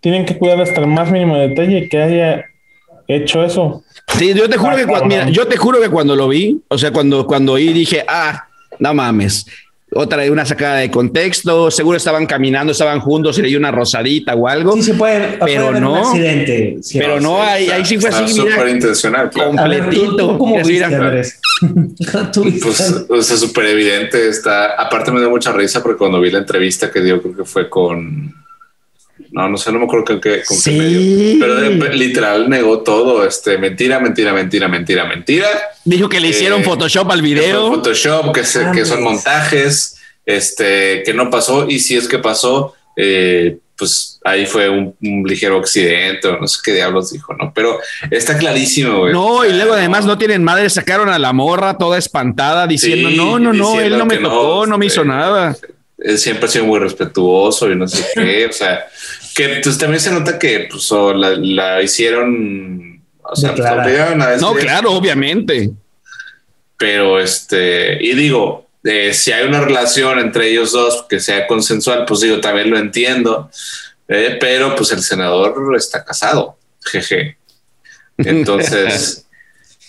tienen 0.00 0.26
que 0.26 0.36
cuidar 0.36 0.60
hasta 0.60 0.80
el 0.80 0.88
más 0.88 1.10
mínimo 1.10 1.36
detalle 1.36 1.88
que 1.88 2.02
haya 2.02 2.44
hecho 3.08 3.44
eso. 3.44 3.82
Sí, 4.08 4.34
yo 4.34 4.48
te 4.48 4.56
juro 4.58 4.76
que 4.76 4.86
cuando, 4.86 5.06
mira, 5.06 5.28
yo 5.30 5.46
te 5.46 5.56
juro 5.56 5.80
que 5.80 5.88
cuando 5.88 6.14
lo 6.14 6.28
vi, 6.28 6.60
o 6.68 6.76
sea, 6.78 6.92
cuando, 6.92 7.26
cuando 7.26 7.52
oí 7.52 7.72
dije, 7.72 8.04
ah, 8.06 8.46
no 8.78 8.94
mames. 8.94 9.46
Otra 9.94 10.22
de 10.22 10.30
una 10.30 10.46
sacada 10.46 10.76
de 10.76 10.90
contexto, 10.90 11.70
seguro 11.70 11.98
estaban 11.98 12.24
caminando, 12.24 12.72
estaban 12.72 12.98
juntos 13.00 13.36
y 13.38 13.42
le 13.42 13.48
dio 13.48 13.58
una 13.58 13.70
rosadita 13.70 14.34
o 14.34 14.48
algo. 14.48 14.72
Sí, 14.76 14.82
se 14.84 14.94
puede, 14.94 15.20
pero 15.20 15.38
puede 15.38 15.56
haber 15.58 15.82
no. 15.82 15.92
un 15.92 15.98
accidente. 15.98 16.78
Sí, 16.80 16.98
pero 16.98 17.20
no, 17.20 17.42
ahí, 17.42 17.68
ahí 17.68 17.84
sí 17.84 17.98
fue 17.98 18.08
así, 18.08 18.40
mira, 18.40 18.54
súper 18.54 18.68
intencional, 18.70 19.28
claro. 19.28 19.52
Ver, 19.52 19.60
¿tú- 19.60 19.66
completito. 19.66 20.16
tú 20.16 20.38
¿Cómo 20.38 20.58
Así, 20.58 20.70
viste, 20.72 20.86
mira. 20.88 21.04
Andrés? 21.04 21.40
¿Tú 22.32 22.44
viste? 22.44 22.60
Pues, 22.62 23.06
o 23.08 23.22
sea, 23.22 23.36
súper 23.36 23.66
evidente 23.66 24.28
está. 24.28 24.72
Aparte 24.80 25.12
me 25.12 25.20
dio 25.20 25.28
mucha 25.28 25.52
risa 25.52 25.82
porque 25.82 25.98
cuando 25.98 26.20
vi 26.22 26.30
la 26.30 26.38
entrevista 26.38 26.90
que 26.90 27.02
dio, 27.02 27.20
creo 27.20 27.36
que 27.36 27.44
fue 27.44 27.68
con. 27.68 28.34
No, 29.32 29.48
no 29.48 29.56
sé, 29.56 29.72
no 29.72 29.78
me 29.78 29.86
acuerdo 29.86 30.04
con 30.04 30.20
qué, 30.20 30.42
con 30.44 30.56
qué 30.62 30.70
medio. 30.72 31.38
Pero 31.40 31.54
de- 31.56 31.94
literal 31.96 32.50
negó 32.50 32.80
todo. 32.82 33.26
Este, 33.26 33.56
mentira, 33.56 33.98
mentira, 33.98 34.32
mentira, 34.32 34.68
mentira, 34.68 35.06
mentira. 35.06 35.48
Dijo 35.84 36.08
que 36.08 36.20
le 36.20 36.28
hicieron 36.28 36.60
Eh, 36.60 36.64
Photoshop 36.64 37.10
al 37.10 37.20
Que 37.20 37.26
video. 37.26 37.68
Photoshop, 37.72 38.32
que, 38.34 38.44
se- 38.44 38.70
que 38.72 38.84
son 38.84 39.02
montajes, 39.02 39.96
este, 40.26 41.02
que 41.02 41.14
no 41.14 41.30
pasó. 41.30 41.66
Y 41.68 41.78
si 41.80 41.96
es 41.96 42.08
que 42.08 42.18
pasó, 42.18 42.74
eh, 42.96 43.56
pues 43.76 44.20
ahí 44.22 44.44
fue 44.46 44.68
un, 44.68 44.94
un 45.02 45.24
ligero 45.26 45.58
accidente 45.58 46.28
o 46.28 46.38
no 46.38 46.46
sé 46.46 46.60
qué 46.62 46.74
diablos 46.74 47.10
dijo, 47.12 47.32
¿no? 47.34 47.52
Pero 47.54 47.80
está 48.10 48.36
clarísimo, 48.38 48.98
güey. 49.00 49.12
No, 49.14 49.44
y 49.46 49.52
luego 49.52 49.72
además 49.72 50.04
no 50.04 50.18
tienen 50.18 50.44
madre, 50.44 50.68
sacaron 50.70 51.08
a 51.08 51.18
la 51.18 51.32
morra 51.32 51.78
toda 51.78 51.98
espantada 51.98 52.66
diciendo, 52.66 53.08
Sí, 53.08 53.16
no, 53.16 53.38
no, 53.38 53.52
no, 53.52 53.70
diciendo 53.72 53.80
él 53.82 53.98
no 53.98 54.06
me 54.06 54.20
no, 54.20 54.28
tocó, 54.28 54.66
no 54.66 54.78
me 54.78 54.86
este, 54.86 55.00
hizo 55.00 55.04
nada. 55.06 55.56
Él 55.98 56.18
siempre 56.18 56.46
ha 56.46 56.48
sido 56.48 56.64
muy 56.64 56.78
respetuoso 56.78 57.70
y 57.70 57.76
no 57.76 57.86
sé 57.88 58.04
qué, 58.14 58.46
o 58.50 58.52
sea, 58.52 58.86
que 59.34 59.60
pues, 59.62 59.78
también 59.78 60.00
se 60.00 60.10
nota 60.10 60.38
que 60.38 60.68
pues, 60.70 60.90
o 60.92 61.12
la, 61.14 61.30
la 61.30 61.82
hicieron, 61.82 63.02
o 63.22 63.36
sea, 63.36 63.50
pues, 63.50 63.64
Declarar. 63.64 63.86
obligaron 63.86 64.22
a 64.22 64.36
No, 64.36 64.54
claro, 64.54 64.92
obviamente. 64.92 65.70
pero 66.76 67.20
este, 67.20 68.02
y 68.04 68.14
digo, 68.14 68.68
eh, 68.84 69.14
si 69.14 69.30
hay 69.30 69.46
una 69.46 69.60
relación 69.60 70.18
entre 70.18 70.50
ellos 70.50 70.72
dos 70.72 71.06
que 71.08 71.20
sea 71.20 71.46
consensual, 71.46 72.04
pues 72.06 72.20
digo, 72.20 72.40
también 72.40 72.70
lo 72.70 72.78
entiendo, 72.78 73.50
eh, 74.08 74.36
pero 74.40 74.74
pues 74.74 74.90
el 74.92 75.02
senador 75.02 75.54
está 75.76 76.04
casado, 76.04 76.58
jeje. 76.84 77.38
Entonces, 78.18 79.21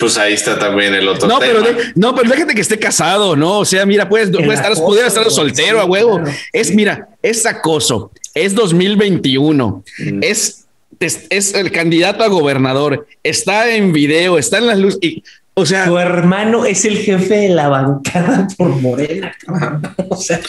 pues 0.03 0.17
ahí 0.17 0.33
está 0.33 0.57
también 0.59 0.93
el 0.93 1.07
otro 1.07 1.27
No, 1.27 1.39
tema. 1.39 1.51
pero, 1.61 1.61
de- 1.75 1.91
no, 1.95 2.13
pero 2.15 2.29
déjate 2.29 2.53
que 2.55 2.61
esté 2.61 2.77
casado, 2.79 3.35
¿no? 3.35 3.59
O 3.59 3.65
sea, 3.65 3.85
mira, 3.85 4.07
puedes, 4.09 4.29
puede 4.29 4.53
estar, 4.53 4.67
acoso, 4.71 4.85
pudiera 4.85 5.07
estar 5.07 5.29
soltero 5.31 5.77
sí, 5.77 5.81
a 5.81 5.85
huevo. 5.85 6.17
claro. 6.21 6.31
Es, 6.51 6.73
mira, 6.73 7.09
es 7.21 7.45
acoso, 7.45 8.11
es 8.33 8.53
2021, 8.55 9.83
Mm. 9.99 10.19
es, 10.23 10.65
es, 10.99 11.25
es 11.29 11.53
el 11.53 11.71
candidato 11.71 12.23
a 12.23 12.27
gobernador, 12.27 13.07
está 13.23 13.69
en 13.75 13.93
video, 13.93 14.37
está 14.37 14.57
en 14.59 14.67
las 14.67 14.77
luces, 14.79 14.99
y, 15.01 15.23
o 15.53 15.65
sea, 15.65 15.85
Tu 15.85 15.97
hermano 15.97 16.65
es 16.65 16.83
el 16.85 16.97
jefe 16.97 17.35
de 17.35 17.49
la 17.49 17.67
bancada 17.69 18.47
por 18.57 18.69
Morena. 18.69 19.33
cabrón. 19.45 19.81
O 20.09 20.15
sea, 20.17 20.39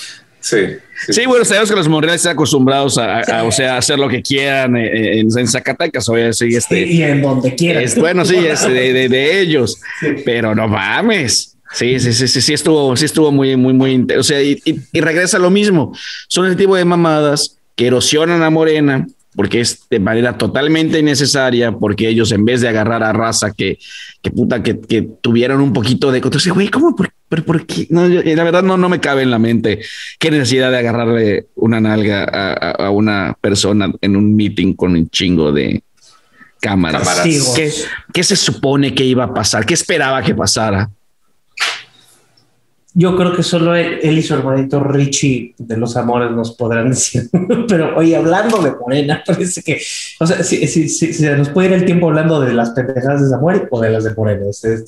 Sí, 0.45 0.57
sí. 1.07 1.13
Sí, 1.15 1.27
bueno, 1.27 1.43
sabemos 1.45 1.71
que 1.71 1.77
los 1.77 1.89
monreales 1.89 2.21
están 2.21 2.35
acostumbrados 2.35 2.99
a, 2.99 3.21
a- 3.21 3.21
a, 3.41 3.45
o 3.45 3.51
sea, 3.53 3.79
hacer 3.79 3.99
lo 3.99 4.09
que 4.11 4.21
quieran 4.21 4.77
eh, 4.77 5.21
en, 5.21 5.29
en 5.39 5.49
Zacatecas, 5.49 6.07
o 6.09 6.15
sea, 6.15 6.33
sí, 6.35 6.55
este, 6.55 6.87
y 6.87 7.03
en 7.03 7.23
donde 7.23 7.55
quiera. 7.55 7.81
es, 7.81 7.97
bueno, 7.99 8.25
sí, 8.27 8.37
es 8.37 8.61
de, 8.67 8.93
de- 8.93 9.09
de 9.09 9.41
ellos, 9.41 9.81
pero 10.25 10.55
no 10.55 10.69
mames. 10.69 11.57
Sí, 11.73 11.99
sí, 11.99 12.13
sí, 12.13 12.29
sí, 12.29 12.41
sí 12.43 12.53
estuvo, 12.53 12.95
sí 12.97 13.07
estuvo 13.07 13.33
muy, 13.33 13.57
muy, 13.57 13.73
muy, 13.73 14.07
o 14.19 14.23
sea, 14.23 14.43
y, 14.43 14.61
y- 14.67 14.77
y 14.93 15.01
regresa 15.01 15.39
lo 15.39 15.51
mismo. 15.51 15.97
Son 16.29 16.45
el 16.47 16.57
tipo 16.57 16.77
de 16.77 16.85
mamadas 16.85 17.57
que 17.75 17.87
erosionan 17.87 18.43
a 18.43 18.51
Morena 18.51 19.07
porque 19.37 19.61
es 19.61 19.81
de 19.91 19.99
manera 19.99 20.39
totalmente 20.39 20.99
innecesaria, 21.01 21.73
porque 21.73 22.07
ellos 22.09 22.31
en 22.31 22.45
vez 22.45 22.61
de 22.61 22.69
agarrar 22.69 23.03
a 23.03 23.13
raza 23.13 23.51
que, 23.53 23.79
que 24.23 24.31
puta, 24.31 24.63
que, 24.63 24.79
que 24.79 25.03
tuvieron 25.21 25.61
un 25.61 25.73
poquito 25.73 26.13
de... 26.13 26.19
Entonces, 26.19 26.53
güey, 26.53 26.69
¿cómo? 26.69 26.95
¿Por, 26.95 27.09
pero 27.35 27.47
por 27.47 27.67
qué? 27.67 27.87
No, 27.91 28.07
yo- 28.09 28.23
la 28.23 28.45
verdad 28.45 28.63
no, 28.63 28.77
no 28.77 28.89
me 28.89 29.01
cabe 29.01 29.23
en 29.23 29.31
la 29.33 29.39
mente 29.41 29.81
qué 30.21 30.31
necesidad 30.31 30.71
de 30.71 30.79
agarrarle 30.79 31.47
una 31.57 31.81
nalga 31.81 32.23
a, 32.25 32.53
a- 32.53 32.87
a 32.87 32.91
una 32.91 33.37
persona 33.41 33.93
en 34.01 34.15
un 34.17 34.37
meeting 34.37 34.75
con 34.75 34.93
un 34.93 35.09
chingo 35.11 35.51
de 35.51 35.83
cámaras. 36.61 37.23
¿Qué, 37.57 37.73
qué 38.13 38.23
se 38.23 38.37
supone 38.37 38.95
que 38.95 39.05
iba 39.05 39.25
a 39.25 39.35
pasar? 39.35 39.67
¿Qué 39.67 39.75
esperaba 39.75 40.23
que 40.23 40.35
pasara? 40.35 40.89
Yo 42.97 43.17
creo 43.17 43.35
que 43.35 43.43
solo 43.43 43.75
él, 43.75 43.99
él 44.05 44.19
y 44.19 44.23
su 44.23 44.35
hermanito 44.35 44.79
Richie 44.79 45.53
de 45.59 45.77
los 45.77 45.97
amores 45.97 46.31
nos 46.31 46.53
podrán 46.55 46.91
decir. 46.91 47.29
Pero 47.69 47.97
oye, 47.97 48.15
hablando 48.15 48.63
de 48.63 48.71
Morena, 48.71 49.21
parece 49.27 49.63
que, 49.63 49.83
o 50.21 50.27
sea, 50.27 50.45
si, 50.45 50.65
si, 50.69 50.89
si- 50.89 51.13
si 51.13 51.15
se 51.15 51.37
nos 51.37 51.49
puede 51.49 51.67
ir 51.69 51.75
el 51.75 51.85
tiempo 51.87 52.07
hablando 52.07 52.41
de 52.41 52.55
las 52.55 52.71
pendejadas 52.71 53.23
de 53.23 53.31
Samuel 53.31 53.63
o 53.71 53.81
de 53.81 53.91
las 53.91 54.05
de 54.05 54.15
Morena. 54.15 54.43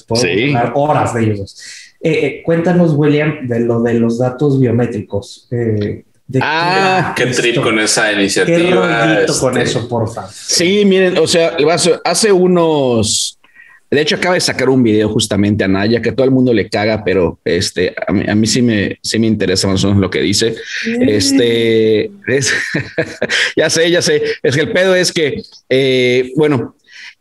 Podemos 0.07 0.21
Sí. 0.21 0.45
hablar 0.55 0.73
horas 0.77 1.15
de 1.15 1.25
ellos. 1.25 1.57
Eh, 2.07 2.27
eh, 2.27 2.43
cuéntanos, 2.45 2.93
William, 2.95 3.47
de 3.49 3.61
lo 3.61 3.83
de 3.83 3.95
los 3.95 4.19
datos 4.19 4.61
biométricos. 4.61 5.49
Eh, 5.51 6.05
de 6.29 6.41
Ah, 6.43 7.15
Qué 7.17 7.27
trip 7.27 7.47
esto? 7.51 7.63
con 7.63 7.79
esa 7.81 8.09
Qué 8.11 8.21
iniciativa. 8.21 9.25
con 9.41 9.57
este, 9.59 9.63
eso, 9.63 9.89
porfa. 9.89 10.29
Sí, 10.33 10.85
miren, 10.85 11.19
o 11.19 11.27
sea, 11.27 11.57
hace, 11.73 11.95
hace 12.05 12.31
unos. 12.33 13.39
De 13.89 14.01
hecho, 14.01 14.17
acaba 14.17 14.35
de 14.35 14.41
sacar 14.41 14.69
un 14.69 14.83
video 14.83 15.09
justamente 15.09 15.63
a 15.63 15.69
Naya 15.69 16.03
que 16.03 16.09
a 16.11 16.15
todo 16.15 16.25
el 16.25 16.33
mundo 16.33 16.53
le 16.53 16.69
caga, 16.69 17.05
pero 17.05 17.39
este, 17.45 17.95
a 18.07 18.13
mí, 18.13 18.25
a 18.29 18.35
mí 18.35 18.47
sí, 18.47 18.61
me, 18.61 18.99
sí 19.03 19.19
me 19.21 19.29
interesa 19.29 19.69
más 19.69 19.83
o 19.85 19.89
menos 19.89 20.01
lo 20.03 20.11
que 20.11 20.21
dice. 20.21 20.55
Este, 21.01 22.11
es- 22.27 22.53
ya 23.57 23.71
sé, 23.71 23.91
ya 23.91 24.03
sé. 24.03 24.23
Es 24.43 24.55
que 24.57 24.63
el 24.63 24.73
pedo 24.73 24.95
es 24.95 25.13
que, 25.13 25.43
eh, 25.69 26.33
bueno, 26.37 26.75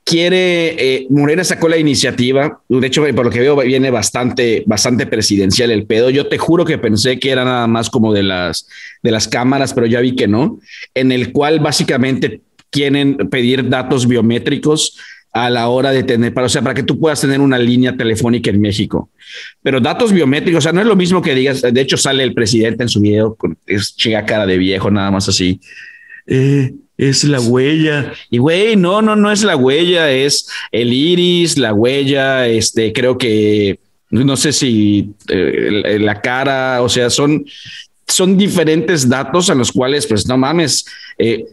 quiere, 0.05 0.75
eh, 0.77 1.07
Morena 1.09 1.43
sacó 1.43 1.67
la 1.67 1.77
iniciativa. 1.77 2.61
De 2.69 2.87
hecho, 2.87 3.03
por 3.13 3.25
lo 3.25 3.31
que 3.31 3.41
veo, 3.41 3.57
viene 3.57 3.89
bastante, 3.89 4.63
bastante 4.65 5.07
presidencial 5.07 5.71
el 5.71 5.85
pedo. 5.85 6.09
Yo 6.09 6.27
te 6.27 6.37
juro 6.37 6.63
que 6.63 6.77
pensé 6.77 7.19
que 7.19 7.31
era 7.31 7.43
nada 7.43 7.67
más 7.67 7.89
como 7.89 8.13
de 8.13 8.23
las, 8.23 8.67
de 9.01 9.11
las 9.11 9.27
cámaras, 9.27 9.73
pero 9.73 9.87
ya 9.87 9.99
vi 9.99 10.15
que 10.15 10.27
no. 10.27 10.59
En 10.93 11.11
el 11.11 11.33
cual 11.33 11.59
básicamente 11.59 12.41
quieren 12.69 13.17
pedir 13.29 13.67
datos 13.67 14.07
biométricos 14.07 14.97
a 15.33 15.49
la 15.49 15.67
hora 15.67 15.91
de 15.91 16.03
tener, 16.03 16.33
para, 16.33 16.47
o 16.47 16.49
sea, 16.49 16.61
para 16.61 16.75
que 16.75 16.83
tú 16.83 16.97
puedas 16.97 17.19
tener 17.19 17.41
una 17.41 17.57
línea 17.57 17.97
telefónica 17.97 18.51
en 18.51 18.61
México. 18.61 19.09
Pero 19.61 19.81
datos 19.81 20.13
biométricos, 20.13 20.59
o 20.59 20.61
sea, 20.61 20.71
no 20.71 20.79
es 20.79 20.87
lo 20.87 20.95
mismo 20.95 21.21
que 21.21 21.35
digas, 21.35 21.61
de 21.61 21.81
hecho 21.81 21.97
sale 21.97 22.23
el 22.23 22.33
presidente 22.33 22.83
en 22.83 22.89
su 22.89 23.01
video 23.01 23.35
con 23.35 23.57
es 23.65 23.95
chinga 23.97 24.25
cara 24.25 24.45
de 24.45 24.57
viejo, 24.57 24.89
nada 24.89 25.11
más 25.11 25.27
así. 25.27 25.59
Eh, 26.25 26.71
es 26.97 27.23
la 27.23 27.39
huella. 27.39 28.13
Y 28.29 28.37
güey, 28.37 28.75
no, 28.75 29.01
no, 29.01 29.15
no 29.15 29.31
es 29.31 29.43
la 29.43 29.55
huella, 29.55 30.11
es 30.11 30.47
el 30.71 30.93
iris, 30.93 31.57
la 31.57 31.73
huella, 31.73 32.47
este, 32.47 32.93
creo 32.93 33.17
que, 33.17 33.79
no 34.09 34.37
sé 34.37 34.53
si 34.53 35.13
eh, 35.29 35.97
la 35.99 36.21
cara, 36.21 36.81
o 36.81 36.89
sea, 36.89 37.09
son, 37.09 37.45
son 38.07 38.37
diferentes 38.37 39.07
datos 39.09 39.49
a 39.49 39.55
los 39.55 39.71
cuales, 39.71 40.07
pues 40.07 40.27
no 40.27 40.37
mames, 40.37 40.85
eh, 41.17 41.45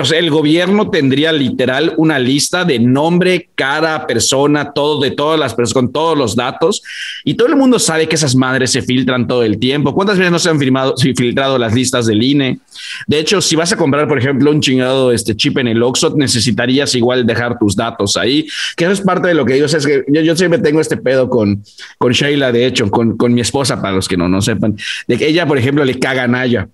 o 0.00 0.04
sea, 0.04 0.18
el 0.18 0.30
gobierno 0.30 0.90
tendría 0.90 1.32
literal 1.32 1.94
una 1.96 2.18
lista 2.18 2.64
de 2.64 2.78
nombre, 2.78 3.48
cara, 3.54 4.06
persona, 4.06 4.72
todo 4.72 5.00
de 5.00 5.10
todas 5.10 5.38
las 5.38 5.54
personas 5.54 5.74
con 5.74 5.92
todos 5.92 6.16
los 6.16 6.36
datos 6.36 6.82
y 7.24 7.34
todo 7.34 7.48
el 7.48 7.56
mundo 7.56 7.78
sabe 7.78 8.08
que 8.08 8.16
esas 8.16 8.34
madres 8.34 8.72
se 8.72 8.82
filtran 8.82 9.26
todo 9.26 9.42
el 9.42 9.58
tiempo. 9.58 9.94
¿Cuántas 9.94 10.18
veces 10.18 10.32
no 10.32 10.38
se 10.38 10.50
han 10.50 10.58
firmado, 10.58 10.94
filtrado 10.96 11.58
las 11.58 11.74
listas 11.74 12.06
del 12.06 12.22
INE? 12.22 12.58
De 13.06 13.18
hecho, 13.18 13.40
si 13.40 13.56
vas 13.56 13.72
a 13.72 13.76
comprar, 13.76 14.08
por 14.08 14.18
ejemplo, 14.18 14.50
un 14.50 14.60
chingado 14.60 15.12
este 15.12 15.34
chip 15.36 15.58
en 15.58 15.68
el 15.68 15.82
Oxxo, 15.82 16.14
necesitarías 16.16 16.94
igual 16.94 17.26
dejar 17.26 17.58
tus 17.58 17.76
datos 17.76 18.16
ahí, 18.16 18.46
que 18.76 18.84
eso 18.84 18.92
es 18.92 19.00
parte 19.00 19.28
de 19.28 19.34
lo 19.34 19.44
que 19.44 19.54
digo. 19.54 19.66
Es 19.66 19.86
que 19.86 20.04
yo, 20.08 20.20
yo 20.20 20.36
siempre 20.36 20.58
tengo 20.60 20.80
este 20.80 20.96
pedo 20.96 21.28
con, 21.28 21.62
con 21.98 22.12
Sheila, 22.12 22.52
de 22.52 22.66
hecho, 22.66 22.90
con, 22.90 23.16
con 23.16 23.32
mi 23.32 23.40
esposa, 23.40 23.80
para 23.80 23.94
los 23.94 24.08
que 24.08 24.16
no, 24.16 24.28
no 24.28 24.40
sepan, 24.42 24.76
de 25.06 25.18
que 25.18 25.28
ella, 25.28 25.46
por 25.46 25.58
ejemplo, 25.58 25.84
le 25.84 25.98
caga 25.98 26.24
a 26.24 26.28
Naya. 26.28 26.68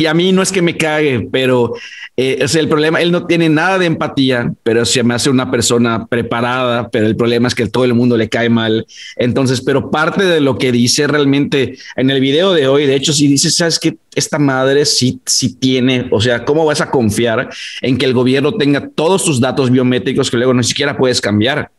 Y 0.00 0.06
a 0.06 0.14
mí 0.14 0.32
no 0.32 0.40
es 0.40 0.50
que 0.50 0.62
me 0.62 0.78
cague, 0.78 1.28
pero 1.30 1.74
eh, 2.16 2.40
o 2.42 2.48
sea, 2.48 2.62
el 2.62 2.70
problema, 2.70 3.02
él 3.02 3.12
no 3.12 3.26
tiene 3.26 3.50
nada 3.50 3.78
de 3.78 3.84
empatía, 3.84 4.50
pero 4.62 4.86
se 4.86 5.02
me 5.02 5.12
hace 5.12 5.28
una 5.28 5.50
persona 5.50 6.06
preparada, 6.06 6.88
pero 6.88 7.06
el 7.06 7.16
problema 7.16 7.48
es 7.48 7.54
que 7.54 7.66
todo 7.66 7.84
el 7.84 7.92
mundo 7.92 8.16
le 8.16 8.30
cae 8.30 8.48
mal. 8.48 8.86
Entonces, 9.16 9.60
pero 9.60 9.90
parte 9.90 10.24
de 10.24 10.40
lo 10.40 10.56
que 10.56 10.72
dice 10.72 11.06
realmente 11.06 11.76
en 11.96 12.08
el 12.08 12.18
video 12.18 12.54
de 12.54 12.66
hoy, 12.66 12.86
de 12.86 12.94
hecho, 12.94 13.12
si 13.12 13.28
dices, 13.28 13.56
sabes 13.56 13.78
que 13.78 13.98
esta 14.14 14.38
madre 14.38 14.86
sí, 14.86 15.20
sí 15.26 15.56
tiene, 15.56 16.08
o 16.10 16.20
sea, 16.22 16.46
¿cómo 16.46 16.64
vas 16.64 16.80
a 16.80 16.90
confiar 16.90 17.50
en 17.82 17.98
que 17.98 18.06
el 18.06 18.14
gobierno 18.14 18.54
tenga 18.54 18.88
todos 18.88 19.22
tus 19.22 19.38
datos 19.38 19.70
biométricos 19.70 20.30
que 20.30 20.38
luego 20.38 20.54
ni 20.54 20.64
siquiera 20.64 20.96
puedes 20.96 21.20
cambiar? 21.20 21.70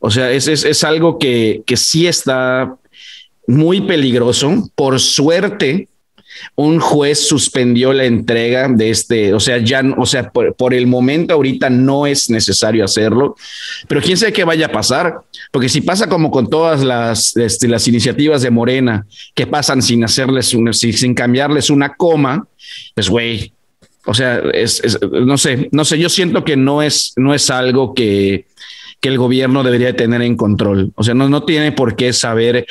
O 0.00 0.10
sea, 0.10 0.30
es, 0.30 0.48
es, 0.48 0.66
es 0.66 0.84
algo 0.84 1.18
que, 1.18 1.62
que 1.64 1.78
sí 1.78 2.06
está 2.06 2.76
muy 3.46 3.80
peligroso. 3.80 4.70
Por 4.74 5.00
suerte, 5.00 5.88
un 6.54 6.80
juez 6.80 7.26
suspendió 7.26 7.92
la 7.92 8.04
entrega 8.04 8.68
de 8.68 8.90
este, 8.90 9.34
o 9.34 9.40
sea, 9.40 9.58
ya, 9.58 9.82
o 9.96 10.06
sea, 10.06 10.30
por, 10.30 10.74
el 10.74 10.86
momento 10.86 11.34
ahorita 11.34 11.70
no 11.70 12.06
es 12.06 12.30
necesario 12.30 12.84
hacerlo, 12.84 13.36
pero 13.88 14.00
quién 14.00 14.16
sabe 14.16 14.32
qué 14.32 14.44
vaya 14.44 14.66
a 14.66 14.72
pasar, 14.72 15.20
porque 15.50 15.68
si 15.68 15.80
pasa 15.80 16.08
como 16.08 16.30
con 16.30 16.48
todas 16.48 16.82
las, 16.82 17.36
este, 17.36 17.68
iniciativas 17.86 18.42
de 18.42 18.50
Morena, 18.50 19.06
que 19.34 19.46
pasan 19.46 19.82
sin 19.82 20.04
hacerles, 20.04 20.54
una, 20.54 20.72
sin 20.72 21.14
cambiarles 21.14 21.70
una 21.70 21.94
coma, 21.94 22.46
pues 22.94 23.08
güey, 23.08 23.52
o 24.06 24.14
sea, 24.14 24.38
es, 24.52 24.80
es, 24.82 24.98
no 25.02 25.38
sé, 25.38 25.68
no 25.72 25.84
sé, 25.84 25.98
yo 25.98 26.08
siento 26.08 26.44
que 26.44 26.56
no 26.56 26.82
es, 26.82 27.12
no 27.16 27.34
es 27.34 27.50
algo 27.50 27.94
que, 27.94 28.46
que 29.00 29.08
el 29.08 29.18
gobierno 29.18 29.62
debería 29.62 29.96
tener 29.96 30.22
en 30.22 30.36
control. 30.36 30.92
O 30.94 31.02
sea, 31.02 31.12
no, 31.14 31.28
no 31.28 31.44
tiene 31.44 31.72
por 31.72 31.96
qué 31.96 32.12
saber 32.12 32.66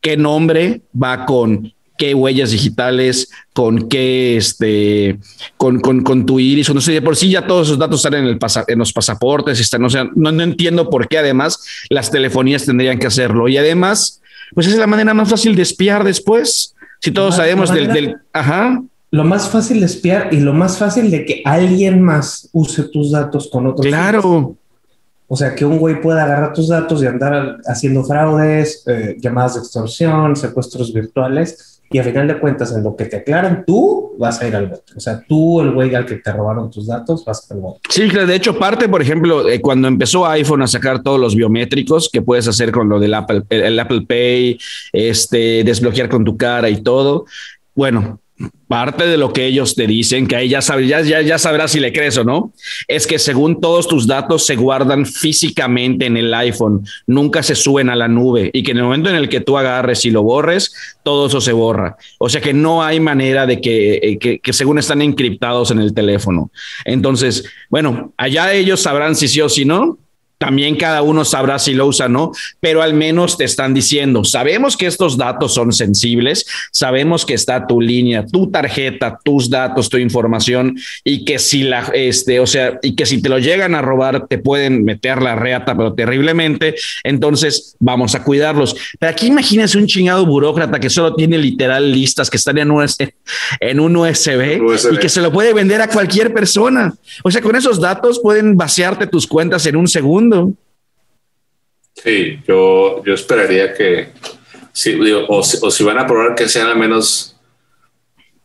qué 0.00 0.16
nombre 0.16 0.82
va 1.00 1.26
con 1.26 1.72
qué 1.98 2.14
huellas 2.14 2.52
digitales, 2.52 3.28
con 3.52 3.88
qué, 3.88 4.36
este, 4.38 5.18
con, 5.58 5.80
con, 5.80 6.02
con 6.02 6.24
tu 6.24 6.40
iris, 6.40 6.70
o 6.70 6.74
no 6.74 6.80
sé, 6.80 6.92
de 6.92 7.02
por 7.02 7.16
sí 7.16 7.28
ya 7.30 7.46
todos 7.46 7.66
esos 7.66 7.78
datos 7.78 7.98
están 7.98 8.14
en, 8.14 8.24
el 8.26 8.38
pasa, 8.38 8.64
en 8.66 8.78
los 8.78 8.92
pasaportes, 8.92 9.60
están, 9.60 9.84
o 9.84 9.90
sea, 9.90 10.08
no, 10.14 10.32
no 10.32 10.42
entiendo 10.42 10.88
por 10.88 11.08
qué 11.08 11.18
además 11.18 11.62
las 11.90 12.10
telefonías 12.10 12.64
tendrían 12.64 12.98
que 12.98 13.08
hacerlo. 13.08 13.48
Y 13.48 13.58
además, 13.58 14.22
pues 14.54 14.66
es 14.68 14.76
la 14.76 14.86
manera 14.86 15.12
más 15.12 15.28
fácil 15.28 15.54
de 15.54 15.62
espiar 15.62 16.04
después. 16.04 16.74
Si 17.00 17.10
todos 17.10 17.32
La 17.36 17.44
sabemos 17.44 17.68
manera- 17.70 17.92
del, 17.92 18.16
ajá, 18.32 18.80
Lo 19.10 19.24
más 19.24 19.48
fácil 19.48 19.80
de 19.80 19.86
espiar 19.86 20.28
y 20.32 20.40
lo 20.40 20.52
más 20.52 20.78
fácil 20.78 21.10
de 21.10 21.24
que 21.24 21.42
alguien 21.44 22.00
más 22.02 22.48
use 22.52 22.84
tus 22.84 23.10
datos 23.10 23.48
con 23.52 23.66
otros. 23.66 23.86
claro. 23.86 24.54
O 25.30 25.36
sea, 25.36 25.54
que 25.54 25.66
un 25.66 25.78
güey 25.78 26.00
pueda 26.00 26.24
agarrar 26.24 26.54
tus 26.54 26.68
datos 26.68 27.02
y 27.02 27.06
andar 27.06 27.58
haciendo 27.66 28.02
fraudes, 28.02 28.82
eh, 28.86 29.14
llamadas 29.20 29.54
de 29.56 29.60
extorsión, 29.60 30.34
secuestros 30.36 30.90
virtuales, 30.92 31.77
y 31.90 31.98
a 31.98 32.04
final 32.04 32.28
de 32.28 32.38
cuentas, 32.38 32.74
en 32.74 32.82
lo 32.82 32.94
que 32.94 33.06
te 33.06 33.16
aclaran, 33.16 33.64
tú 33.66 34.14
vas 34.18 34.40
a 34.42 34.48
ir 34.48 34.54
al 34.54 34.66
bote. 34.66 34.92
O 34.94 35.00
sea, 35.00 35.24
tú, 35.26 35.60
el 35.60 35.72
güey 35.72 35.94
al 35.94 36.04
que 36.04 36.16
te 36.16 36.32
robaron 36.32 36.70
tus 36.70 36.86
datos, 36.86 37.24
vas 37.24 37.50
al 37.50 37.60
bote. 37.60 37.80
Sí, 37.88 38.08
de 38.08 38.34
hecho, 38.34 38.58
parte, 38.58 38.88
por 38.88 39.00
ejemplo, 39.00 39.48
eh, 39.48 39.60
cuando 39.60 39.88
empezó 39.88 40.26
iPhone 40.26 40.62
a 40.62 40.66
sacar 40.66 41.02
todos 41.02 41.18
los 41.18 41.34
biométricos 41.34 42.10
que 42.12 42.20
puedes 42.20 42.46
hacer 42.46 42.72
con 42.72 42.88
lo 42.88 43.00
del 43.00 43.14
Apple, 43.14 43.42
el 43.48 43.78
Apple 43.78 44.02
Pay, 44.06 44.58
este, 44.92 45.64
desbloquear 45.64 46.08
con 46.08 46.24
tu 46.24 46.36
cara 46.36 46.68
y 46.68 46.82
todo. 46.82 47.24
Bueno, 47.74 48.20
parte 48.68 49.06
de 49.06 49.16
lo 49.16 49.32
que 49.32 49.46
ellos 49.46 49.74
te 49.74 49.86
dicen, 49.86 50.26
que 50.26 50.36
ahí 50.36 50.48
ya, 50.48 50.60
sabes, 50.60 50.88
ya, 50.88 51.00
ya, 51.00 51.22
ya 51.22 51.38
sabrás 51.38 51.72
si 51.72 51.80
le 51.80 51.92
crees 51.92 52.18
o 52.18 52.24
no, 52.24 52.52
es 52.86 53.06
que 53.06 53.18
según 53.18 53.60
todos 53.60 53.88
tus 53.88 54.06
datos 54.06 54.44
se 54.46 54.56
guardan 54.56 55.06
físicamente 55.06 56.06
en 56.06 56.16
el 56.16 56.32
iPhone, 56.34 56.84
nunca 57.06 57.42
se 57.42 57.54
suben 57.54 57.88
a 57.88 57.96
la 57.96 58.08
nube 58.08 58.50
y 58.52 58.62
que 58.62 58.72
en 58.72 58.78
el 58.78 58.84
momento 58.84 59.08
en 59.08 59.16
el 59.16 59.28
que 59.28 59.40
tú 59.40 59.56
agarres 59.56 60.04
y 60.04 60.10
lo 60.10 60.22
borres, 60.22 60.72
todo 61.02 61.26
eso 61.28 61.40
se 61.40 61.52
borra. 61.52 61.96
O 62.18 62.28
sea 62.28 62.40
que 62.40 62.52
no 62.52 62.82
hay 62.82 63.00
manera 63.00 63.46
de 63.46 63.60
que, 63.60 63.94
eh, 63.94 64.18
que, 64.18 64.38
que 64.38 64.52
según 64.52 64.78
están 64.78 65.00
encriptados 65.00 65.70
en 65.70 65.80
el 65.80 65.94
teléfono. 65.94 66.50
Entonces, 66.84 67.44
bueno, 67.70 68.12
allá 68.16 68.52
ellos 68.52 68.80
sabrán 68.80 69.16
si 69.16 69.28
sí 69.28 69.40
o 69.40 69.48
si 69.48 69.64
no. 69.64 69.98
También 70.38 70.76
cada 70.76 71.02
uno 71.02 71.24
sabrá 71.24 71.58
si 71.58 71.74
lo 71.74 71.86
usa 71.86 72.06
o 72.06 72.08
no, 72.08 72.32
pero 72.60 72.82
al 72.82 72.94
menos 72.94 73.36
te 73.36 73.44
están 73.44 73.74
diciendo, 73.74 74.24
sabemos 74.24 74.76
que 74.76 74.86
estos 74.86 75.16
datos 75.16 75.54
son 75.54 75.72
sensibles, 75.72 76.46
sabemos 76.70 77.26
que 77.26 77.34
está 77.34 77.66
tu 77.66 77.80
línea, 77.80 78.24
tu 78.24 78.50
tarjeta, 78.50 79.18
tus 79.24 79.50
datos, 79.50 79.88
tu 79.88 79.96
información 79.96 80.78
y 81.04 81.24
que 81.24 81.38
si 81.38 81.64
la, 81.64 81.90
este, 81.92 82.40
o 82.40 82.46
sea, 82.46 82.78
y 82.82 82.94
que 82.94 83.06
si 83.06 83.20
te 83.20 83.28
lo 83.28 83.38
llegan 83.38 83.74
a 83.74 83.82
robar 83.82 84.26
te 84.28 84.38
pueden 84.38 84.84
meter 84.84 85.22
la 85.22 85.34
reata, 85.34 85.76
pero 85.76 85.94
terriblemente, 85.94 86.74
entonces 87.02 87.76
vamos 87.80 88.14
a 88.14 88.22
cuidarlos. 88.22 88.76
Pero 88.98 89.10
aquí 89.10 89.26
imagínense 89.26 89.78
un 89.78 89.86
chingado 89.86 90.24
burócrata 90.24 90.78
que 90.78 90.90
solo 90.90 91.14
tiene 91.14 91.38
literal 91.38 91.90
listas 91.90 92.30
que 92.30 92.36
están 92.36 92.58
en 92.58 92.70
un, 92.70 92.86
en 93.60 93.80
un 93.80 93.96
USB, 93.96 94.62
USB. 94.62 94.94
y 94.94 94.98
que 94.98 95.08
se 95.08 95.20
lo 95.20 95.32
puede 95.32 95.52
vender 95.52 95.80
a 95.80 95.88
cualquier 95.88 96.32
persona. 96.32 96.94
O 97.24 97.30
sea, 97.30 97.42
con 97.42 97.56
esos 97.56 97.80
datos 97.80 98.20
pueden 98.20 98.56
vaciarte 98.56 99.06
tus 99.06 99.26
cuentas 99.26 99.66
en 99.66 99.76
un 99.76 99.88
segundo. 99.88 100.27
Sí, 101.94 102.38
yo, 102.46 103.02
yo 103.04 103.14
esperaría 103.14 103.74
que, 103.74 104.08
sí, 104.72 104.92
digo, 104.92 105.24
o, 105.28 105.42
si- 105.42 105.58
o 105.60 105.70
si 105.70 105.82
van 105.84 105.98
a 105.98 106.06
probar 106.06 106.34
que 106.34 106.48
sean 106.48 106.68
al 106.68 106.76
menos 106.78 107.34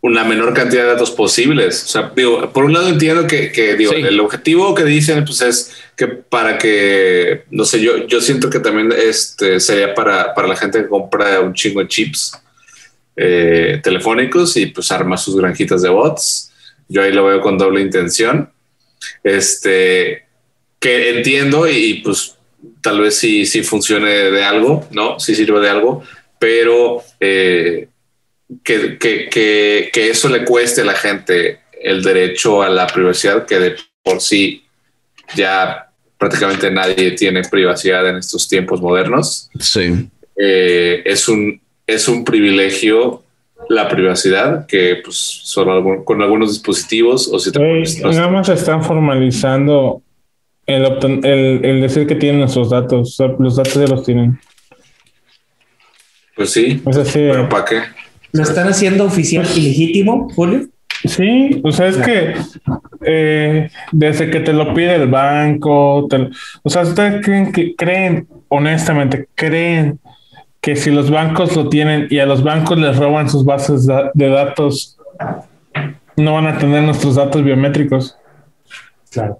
una 0.01 0.23
menor 0.25 0.53
cantidad 0.53 0.83
de 0.83 0.89
datos 0.89 1.11
posibles. 1.11 1.83
O 1.83 1.87
sea, 1.87 2.11
digo, 2.15 2.51
por 2.51 2.65
un 2.65 2.73
lado 2.73 2.89
entiendo 2.89 3.25
que, 3.25 3.51
que, 3.53 3.75
digo, 3.75 3.93
Sí. 3.93 4.01
el 4.01 4.19
objetivo 4.19 4.73
que 4.75 4.83
dicen 4.83 5.23
pues 5.23 5.41
es 5.41 5.71
que 5.95 6.07
para 6.07 6.57
que, 6.57 7.45
no 7.51 7.63
sé, 7.63 7.79
yo, 7.79 8.05
yo 8.07 8.19
siento 8.19 8.49
que 8.49 8.59
también 8.59 8.91
este 8.91 9.59
sería 9.61 9.93
para, 9.93 10.33
para 10.33 10.47
la 10.49 10.55
gente 10.57 10.81
que 10.81 10.89
compra 10.89 11.39
un 11.39 11.53
chingo 11.53 11.79
de 11.79 11.87
chips 11.87 12.33
eh, 13.15 13.79
telefónicos 13.83 14.57
y 14.57 14.65
pues 14.65 14.91
arma 14.91 15.15
sus 15.15 15.37
granjitas 15.37 15.83
de 15.83 15.89
bots. 15.89 16.51
Yo 16.89 17.01
ahí 17.03 17.13
lo 17.13 17.23
veo 17.25 17.39
con 17.39 17.57
doble 17.57 17.79
intención. 17.79 18.51
Este, 19.23 20.22
que 20.83 21.17
entiendo 21.17 21.67
y, 21.69 22.01
pues 22.03 22.37
tal 22.81 22.99
vez 22.99 23.15
sí, 23.17 23.45
sí 23.45 23.63
funcione 23.63 24.09
de 24.09 24.43
algo, 24.43 24.85
¿no? 24.91 25.17
Sí 25.19 25.33
sirve 25.33 25.61
de 25.61 25.69
algo, 25.69 26.03
pero 26.37 27.01
eh, 27.21 27.87
que, 28.63 28.97
que, 28.97 29.29
que, 29.29 29.89
que 29.93 30.09
eso 30.09 30.27
le 30.27 30.43
cueste 30.43 30.81
a 30.81 30.85
la 30.85 30.93
gente 30.93 31.59
el 31.81 32.03
derecho 32.03 32.61
a 32.61 32.67
la 32.69 32.85
privacidad, 32.87 33.45
que 33.45 33.59
de 33.59 33.75
por 34.03 34.19
sí 34.21 34.63
ya 35.35 35.89
prácticamente 36.17 36.69
nadie 36.69 37.11
tiene 37.11 37.41
privacidad 37.43 38.07
en 38.09 38.17
estos 38.17 38.47
tiempos 38.47 38.81
modernos. 38.81 39.49
Sí. 39.59 40.07
Eh, 40.37 41.01
es, 41.05 41.27
un, 41.29 41.61
es 41.87 42.07
un 42.09 42.23
privilegio 42.25 43.23
la 43.69 43.87
privacidad 43.87 44.65
que 44.67 44.97
pues 45.03 45.15
solo 45.17 45.71
algún- 45.73 46.03
con 46.03 46.21
algunos 46.21 46.49
dispositivos 46.51 47.29
o 47.31 47.39
si 47.39 47.51
te 47.51 47.59
Güey, 47.59 47.71
pones- 47.83 48.01
no 48.01 48.11
nada 48.11 48.27
más 48.27 48.49
están 48.49 48.83
formalizando 48.83 50.01
el, 50.65 50.86
el, 51.26 51.65
el 51.65 51.82
decir 51.82 52.08
que 52.08 52.15
tienen 52.15 52.39
nuestros 52.41 52.69
datos. 52.69 53.17
Los 53.39 53.56
datos 53.58 53.73
ya 53.76 53.88
los 53.88 54.04
tienen. 54.06 54.39
pues 56.36 56.52
sí, 56.52 56.82
Es 56.88 56.97
así. 56.97 57.19
pero 57.19 57.47
¿para 57.49 57.65
qué? 57.65 57.80
¿Lo 58.32 58.43
están 58.43 58.67
haciendo 58.67 59.06
oficial 59.06 59.45
y 59.56 59.62
legítimo, 59.62 60.28
Julio? 60.36 60.67
Sí, 61.06 61.62
o 61.63 61.71
sea, 61.71 61.88
es 61.88 61.97
que 61.97 62.34
eh, 63.06 63.69
desde 63.91 64.30
que 64.32 64.39
te 64.39 64.54
lo 64.54 64.73
pide 64.73 64.95
el 64.95 65.08
banco, 65.10 66.08
te 66.10 66.17
lo- 66.17 66.30
o 66.63 66.69
sea, 66.69 66.84
ustedes 66.84 67.23
creen 67.26 67.52
que 67.52 67.76
creen, 67.76 68.28
honestamente, 68.47 69.28
creen 69.36 69.99
que 70.62 70.76
si 70.78 70.91
los 70.91 71.12
bancos 71.12 71.56
lo 71.58 71.67
tienen 71.67 72.08
y 72.10 72.19
a 72.19 72.26
los 72.26 72.41
bancos 72.41 72.78
les 72.80 72.95
roban 72.97 73.30
sus 73.30 73.43
bases 73.43 73.86
de 73.86 74.30
datos, 74.30 74.97
no 76.15 76.36
van 76.36 76.47
a 76.47 76.58
tener 76.58 76.82
nuestros 76.84 77.15
datos 77.15 77.43
biométricos. 77.43 78.17
Claro. 79.12 79.39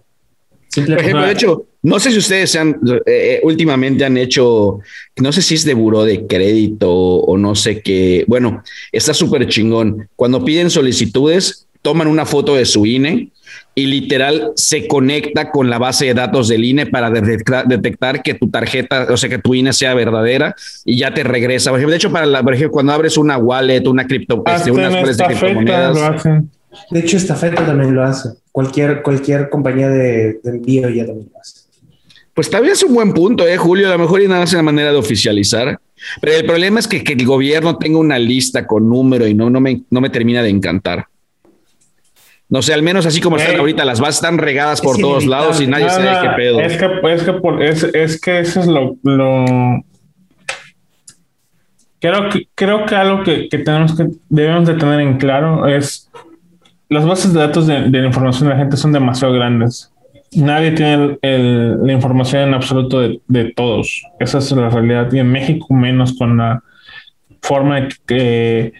Por 0.76 1.00
ejemplo, 1.00 1.26
de 1.26 1.32
hecho, 1.32 1.66
no 1.84 2.00
sé 2.00 2.12
si 2.12 2.18
ustedes 2.18 2.56
han, 2.56 2.80
eh, 2.86 3.02
eh, 3.06 3.40
últimamente 3.44 4.06
han 4.06 4.18
hecho, 4.18 4.80
no 5.18 5.32
sé 5.32 5.42
si 5.42 5.56
es 5.56 5.66
de 5.66 5.74
buró 5.74 6.04
de 6.04 6.26
crédito 6.26 6.92
o 6.92 7.38
no 7.38 7.56
sé 7.56 7.82
qué. 7.82 8.24
Bueno, 8.28 8.64
está 8.92 9.14
súper 9.14 9.48
chingón. 9.48 10.08
Cuando 10.16 10.44
piden 10.44 10.70
solicitudes, 10.70 11.68
toman 11.82 12.08
una 12.08 12.26
foto 12.26 12.56
de 12.56 12.66
su 12.66 12.86
INE 12.86 13.30
y 13.76 13.88
literal 13.88 14.52
se 14.56 14.88
conecta 14.88 15.52
con 15.52 15.70
la 15.70 15.78
base 15.78 16.06
de 16.06 16.14
datos 16.14 16.48
del 16.48 16.64
INE 16.64 16.86
para 16.86 17.10
detectar, 17.10 17.68
detectar 17.68 18.22
que 18.22 18.36
tu 18.36 18.50
tarjeta, 18.50 19.08
o 19.10 19.18
sea, 19.18 19.30
que 19.30 19.40
tu 19.40 19.54
INE 19.54 19.74
sea 19.74 19.94
verdadera 19.94 20.56
y 20.86 20.98
ya 20.98 21.14
te 21.14 21.24
regresa. 21.24 21.72
Por 21.72 21.80
ejemplo, 21.80 21.92
de 21.92 21.98
hecho, 21.98 22.12
para 22.12 22.26
la, 22.26 22.44
por 22.44 22.54
ejemplo, 22.54 22.72
cuando 22.72 22.94
abres 22.94 23.18
una 23.18 23.38
wallet, 23.38 23.86
una 23.88 24.08
cripto, 24.08 24.44
este, 24.46 24.72
unas 24.72 25.18
de 25.18 25.26
criptomonedas. 25.26 26.24
De 26.92 27.00
hecho, 27.00 27.18
esta 27.18 27.36
feta 27.36 27.66
también 27.66 27.94
lo 27.96 28.04
hace. 28.04 28.30
Cualquier, 28.52 29.02
cualquier 29.02 29.50
compañía 29.50 29.90
de, 29.90 30.40
de 30.44 30.50
envío 30.50 30.90
ya 30.90 31.06
también 31.06 31.30
lo 31.34 31.40
hace. 31.40 31.62
Pues 32.34 32.50
también 32.50 32.74
es 32.74 32.84
un 32.84 32.94
buen 32.96 33.14
punto, 33.14 33.48
¿eh, 33.48 33.58
Julio? 33.58 33.88
A 33.88 33.92
lo 33.92 34.00
mejor 34.00 34.22
y 34.22 34.28
nada 34.28 34.40
más 34.42 34.54
una 34.54 34.64
manera 34.64 34.92
de 34.92 34.98
oficializar. 34.98 35.80
Pero 36.20 36.36
el 36.36 36.46
problema 36.46 36.80
es 36.80 36.88
que, 36.88 37.04
que 37.04 37.14
el 37.14 37.26
gobierno 37.26 37.78
tenga 37.78 38.00
una 38.00 38.18
lista 38.18 38.66
con 38.66 38.90
número 38.90 39.28
y 39.28 39.34
no, 39.34 39.50
no, 39.50 39.60
me, 39.62 39.84
no 39.90 40.02
me 40.02 40.10
termina 40.10 40.42
de 40.42 40.50
encantar. 40.50 41.06
No 42.50 42.62
sé, 42.62 42.74
al 42.74 42.82
menos 42.84 43.06
así 43.06 43.22
como 43.22 43.38
están 43.38 43.56
ahorita, 43.58 43.86
las 43.86 44.00
bases 44.00 44.16
están 44.16 44.38
regadas 44.38 44.82
por 44.82 44.98
todos 44.98 45.26
lados 45.26 45.62
y 45.62 45.68
nadie 45.68 45.90
sabe 45.90 46.28
qué 46.28 46.34
pedo. 46.36 46.60
Es 46.60 46.78
que, 46.78 46.90
es 47.14 47.24
que, 47.24 47.34
por- 47.34 47.64
es, 47.64 47.84
es 47.84 48.20
que 48.22 48.40
eso 48.40 48.60
es 48.60 48.68
lo, 48.68 48.98
lo- 49.04 49.84
creo 52.00 52.30
que 52.30 52.48
creo 52.54 52.86
que 52.86 52.96
algo 52.96 53.24
que, 53.24 53.48
que 53.50 53.58
tenemos 53.60 53.96
que 53.96 54.08
debemos 54.30 54.68
de 54.68 54.74
tener 54.76 55.00
en 55.00 55.18
claro 55.18 55.68
es 55.68 56.10
las 56.93 57.06
bases 57.06 57.34
de 57.34 57.39
datos 57.39 57.67
de, 57.67 57.89
la 57.89 58.06
información 58.06 58.49
de 58.49 58.56
la 58.56 58.60
gente 58.60 58.77
son 58.77 58.91
demasiado 58.91 59.34
grandes. 59.34 59.91
Nadie 60.36 60.71
tiene 60.71 61.17
la 61.21 61.93
información 61.93 62.49
en 62.49 62.53
absoluto 62.53 62.99
de, 63.01 63.53
todos. 63.56 64.03
Esa 64.19 64.39
es 64.39 64.51
la 64.51 64.69
realidad. 64.69 65.12
Y 65.12 65.19
en 65.19 65.32
México 65.32 65.73
menos 65.73 66.13
con 66.17 66.38
la 66.38 66.63
forma 67.41 67.88
que, 68.08 68.73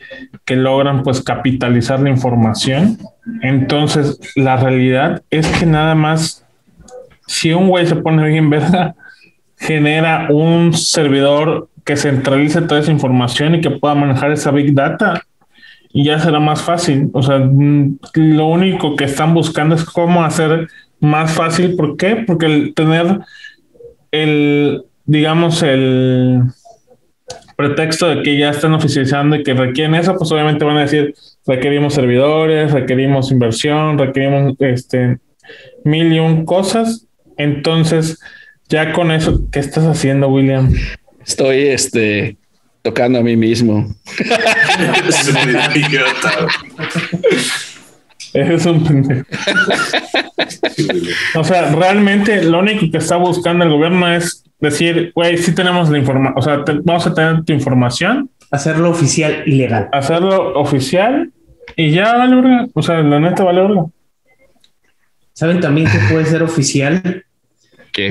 que 0.45 0.56
logran 0.56 1.04
pues 1.04 1.21
capitalizar 1.21 1.99
la 1.99 2.10
información. 2.10 2.97
Entonces, 3.41 4.19
la 4.36 4.58
realidad 4.58 5.21
es 5.30 5.47
que 5.60 5.65
nada 5.65 5.93
más 5.93 6.43
si 7.28 7.54
un 7.54 7.69
güey 7.69 7.86
se 7.86 7.95
pone 7.95 8.28
bien 8.28 8.49
verga, 8.49 8.95
genera 9.57 10.28
un 10.30 10.74
servidor 10.74 11.70
que 11.86 11.97
centralice 11.97 12.61
toda 12.61 12.82
esa 12.82 12.91
información 12.91 13.55
y 13.55 13.61
que 13.61 13.72
pueda 13.72 13.95
manejar 13.95 14.32
esa 14.32 14.51
big 14.51 14.74
data. 14.74 15.22
Y 15.94 16.04
ya 16.04 16.20
será 16.20 16.39
más 16.39 16.64
fácil. 16.64 17.10
O 17.14 17.22
sea, 17.22 17.38
mm, 17.38 18.00
lo 18.16 18.48
único 18.48 18.96
que 18.96 19.06
están 19.06 19.34
buscando 19.34 19.76
es 19.76 19.86
cómo 19.86 20.26
hacer 20.26 20.68
más 21.00 21.32
fácil. 21.32 21.76
¿Por 21.76 21.96
qué? 21.96 22.24
Porque 22.28 22.48
el 22.48 22.74
tener 22.74 23.20
el, 24.12 24.84
digamos, 25.06 25.62
el 25.62 26.41
pretexto 27.56 28.08
de 28.08 28.24
que 28.24 28.38
ya 28.38 28.50
están 28.50 28.74
oficializando 28.74 29.36
y 29.36 29.44
que 29.44 29.54
requieren 29.54 29.94
eso, 29.94 30.16
pues 30.18 30.32
obviamente 30.32 30.66
van 30.66 30.78
a 30.78 30.82
decir, 30.82 31.14
requerimos 31.46 31.94
servidores, 31.94 32.72
requerimos 32.72 33.32
inversión, 33.32 33.98
requerimos 34.00 34.56
este 34.60 35.20
mil 35.84 36.12
y 36.12 36.20
un 36.20 36.44
cosas. 36.46 37.08
Entonces, 37.38 38.20
ya 38.68 38.94
con 38.94 39.12
eso, 39.12 39.44
¿qué 39.52 39.60
estás 39.60 39.86
haciendo, 39.86 40.28
William? 40.30 40.74
Estoy 41.24 41.68
este 41.68 42.38
tocando 42.84 43.18
a 43.20 43.24
mí 43.24 43.36
mismo. 43.36 43.88
Es 45.08 45.30
un 45.30 45.76
idiota. 45.76 46.48
Eres 48.34 48.66
un 48.66 48.84
pendejo. 48.84 49.26
O 51.36 51.44
sea, 51.44 51.72
realmente 51.72 52.44
lo 52.44 52.60
único 52.60 52.90
que 52.92 52.98
está 52.98 53.16
buscando 53.18 53.64
el 53.66 53.72
gobierno 53.72 54.12
es 54.14 54.44
decir, 54.60 55.12
güey, 55.16 55.38
sí 55.38 55.54
tenemos 55.54 55.90
la 55.90 55.98
información, 55.98 56.34
o 56.38 56.42
sea, 56.42 56.64
te- 56.66 56.80
vamos 56.84 57.06
a 57.08 57.14
tener 57.14 57.44
tu 57.44 57.54
información, 57.54 58.30
Hacerlo 58.52 58.90
oficial 58.92 59.44
y 59.46 59.52
legal. 59.56 59.90
hacerlo 59.92 60.54
oficial 60.60 61.32
y 61.76 61.92
ya 61.92 62.16
vale. 62.18 62.70
O 62.74 62.82
sea, 62.82 63.02
la 63.02 63.20
neta 63.20 63.44
vale. 63.44 63.62
¿Saben 65.34 65.60
también 65.60 65.90
que 65.90 65.98
puede 66.12 66.26
ser 66.26 66.44
oficial? 66.44 67.24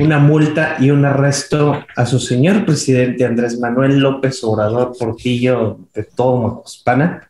Una 0.01 0.19
multa 0.19 0.77
y 0.79 0.91
un 0.91 1.05
arresto 1.05 1.85
a 1.97 2.07
su 2.07 2.21
señor 2.21 2.65
presidente 2.65 3.25
Andrés 3.25 3.59
Manuel 3.59 3.99
López 3.99 4.43
Obrador 4.45 4.97
Portillo 4.97 5.81
de 5.93 6.05
todo 6.05 6.37
Mocospana. 6.37 7.29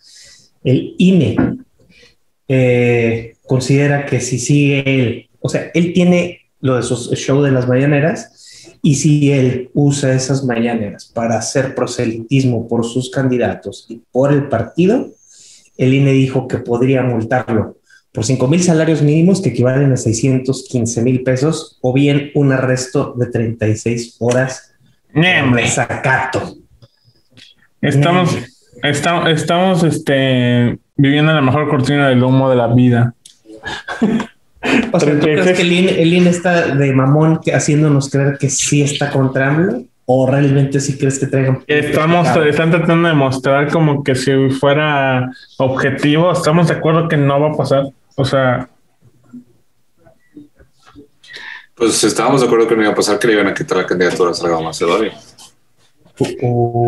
El 0.62 0.94
INE 0.98 1.36
eh, 2.48 3.36
considera 3.46 4.04
que 4.04 4.20
si 4.20 4.38
sigue 4.38 4.82
él, 4.84 5.30
o 5.40 5.48
sea, 5.48 5.70
él 5.72 5.92
tiene 5.94 6.40
lo 6.60 6.76
de 6.76 6.82
su 6.82 6.96
show 7.14 7.42
de 7.42 7.52
las 7.52 7.66
mañaneras 7.66 8.78
y 8.82 8.96
si 8.96 9.32
él 9.32 9.70
usa 9.72 10.12
esas 10.12 10.44
mañaneras 10.44 11.10
para 11.12 11.38
hacer 11.38 11.74
proselitismo 11.74 12.68
por 12.68 12.84
sus 12.84 13.10
candidatos 13.10 13.86
y 13.88 14.02
por 14.12 14.32
el 14.32 14.48
partido, 14.48 15.10
el 15.78 15.94
INE 15.94 16.12
dijo 16.12 16.46
que 16.48 16.58
podría 16.58 17.02
multarlo 17.02 17.76
por 18.12 18.24
5 18.24 18.46
mil 18.46 18.62
salarios 18.62 19.00
mínimos 19.02 19.40
que 19.40 19.48
equivalen 19.50 19.92
a 19.92 19.96
615 19.96 21.02
mil 21.02 21.22
pesos 21.22 21.78
o 21.80 21.92
bien 21.92 22.30
un 22.34 22.52
arresto 22.52 23.14
de 23.16 23.26
36 23.26 24.16
horas 24.20 24.74
de 25.14 25.42
desacato. 25.62 26.56
Estamos, 27.80 28.36
esta- 28.82 29.30
estamos 29.30 29.82
este, 29.82 30.78
viviendo 30.96 31.32
la 31.32 31.40
mejor 31.40 31.68
cortina 31.68 32.08
del 32.08 32.22
humo 32.22 32.48
de 32.50 32.56
la 32.56 32.68
vida. 32.68 33.14
O 34.92 35.00
sea, 35.00 35.14
¿tú 35.14 35.20
crees 35.26 35.56
que 35.58 35.62
el 35.62 36.12
INE 36.14 36.30
está 36.30 36.68
de 36.76 36.92
mamón 36.92 37.40
que- 37.44 37.52
haciéndonos 37.52 38.08
creer 38.08 38.38
que 38.38 38.48
sí 38.48 38.80
está 38.82 39.10
contra 39.10 39.48
AMLO? 39.48 39.82
¿O 40.06 40.30
realmente 40.30 40.78
sí 40.78 40.96
crees 40.96 41.18
que 41.18 41.26
traigan? 41.26 41.64
Estamos, 41.66 42.28
están 42.46 42.70
tratando 42.70 43.08
de 43.08 43.14
mostrar 43.14 43.72
como 43.72 44.04
que 44.04 44.14
si 44.14 44.30
fuera 44.60 45.28
objetivo, 45.58 46.30
estamos 46.30 46.68
de 46.68 46.74
acuerdo 46.74 47.08
que 47.08 47.16
no 47.16 47.40
va 47.40 47.48
a 47.50 47.56
pasar. 47.56 47.86
O 48.16 48.24
sea, 48.24 48.68
Pues 51.82 52.04
estábamos 52.04 52.40
de 52.40 52.46
acuerdo 52.46 52.68
que 52.68 52.76
no 52.76 52.82
iba 52.82 52.92
a 52.92 52.94
pasar 52.94 53.18
que 53.18 53.26
le 53.26 53.32
iban 53.32 53.48
a 53.48 53.54
quitar 53.54 53.76
la 53.78 53.86
candidatura 53.86 54.30
a 54.30 54.34
Salgado 54.34 54.62
Macedonio. 54.62 55.10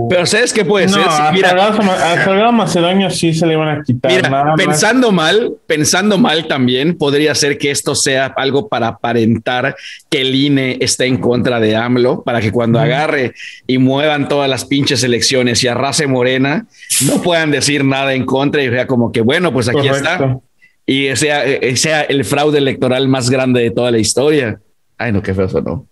Pero 0.08 0.26
¿sabes 0.26 0.52
qué 0.52 0.64
puede 0.64 0.86
no, 0.86 0.92
ser? 0.92 1.02
Sí, 1.02 1.22
mira, 1.32 1.50
a 1.50 2.24
Salgado 2.24 2.52
Macedonio 2.52 3.10
sí 3.10 3.34
se 3.34 3.44
le 3.44 3.54
iban 3.54 3.68
a 3.68 3.82
quitar. 3.82 4.12
Mira, 4.12 4.28
nada 4.28 4.44
más. 4.44 4.56
pensando 4.56 5.10
mal, 5.10 5.56
pensando 5.66 6.16
mal 6.18 6.46
también, 6.46 6.96
podría 6.96 7.34
ser 7.34 7.58
que 7.58 7.72
esto 7.72 7.96
sea 7.96 8.26
algo 8.36 8.68
para 8.68 8.88
aparentar 8.88 9.74
que 10.10 10.20
el 10.20 10.34
INE 10.34 10.76
está 10.80 11.06
en 11.06 11.16
contra 11.16 11.58
de 11.58 11.74
AMLO, 11.74 12.22
para 12.22 12.40
que 12.40 12.52
cuando 12.52 12.78
agarre 12.78 13.34
y 13.66 13.78
muevan 13.78 14.28
todas 14.28 14.48
las 14.48 14.64
pinches 14.64 15.02
elecciones 15.02 15.64
y 15.64 15.66
arrase 15.66 16.06
Morena, 16.06 16.66
no 17.06 17.20
puedan 17.22 17.50
decir 17.50 17.84
nada 17.84 18.14
en 18.14 18.26
contra 18.26 18.62
y 18.62 18.68
sea 18.68 18.86
como 18.86 19.10
que, 19.10 19.22
bueno, 19.22 19.52
pues 19.52 19.68
aquí 19.68 19.88
está. 19.88 20.38
Y 20.86 21.14
sea, 21.16 21.46
eh, 21.46 21.76
sea 21.76 22.02
el 22.02 22.24
fraude 22.24 22.58
electoral 22.58 23.08
más 23.08 23.30
grande 23.30 23.62
de 23.62 23.70
toda 23.70 23.90
la 23.90 23.98
historia. 23.98 24.60
Ay, 24.98 25.12
no, 25.12 25.22
qué 25.22 25.34
feo 25.34 25.48
no. 25.62 25.86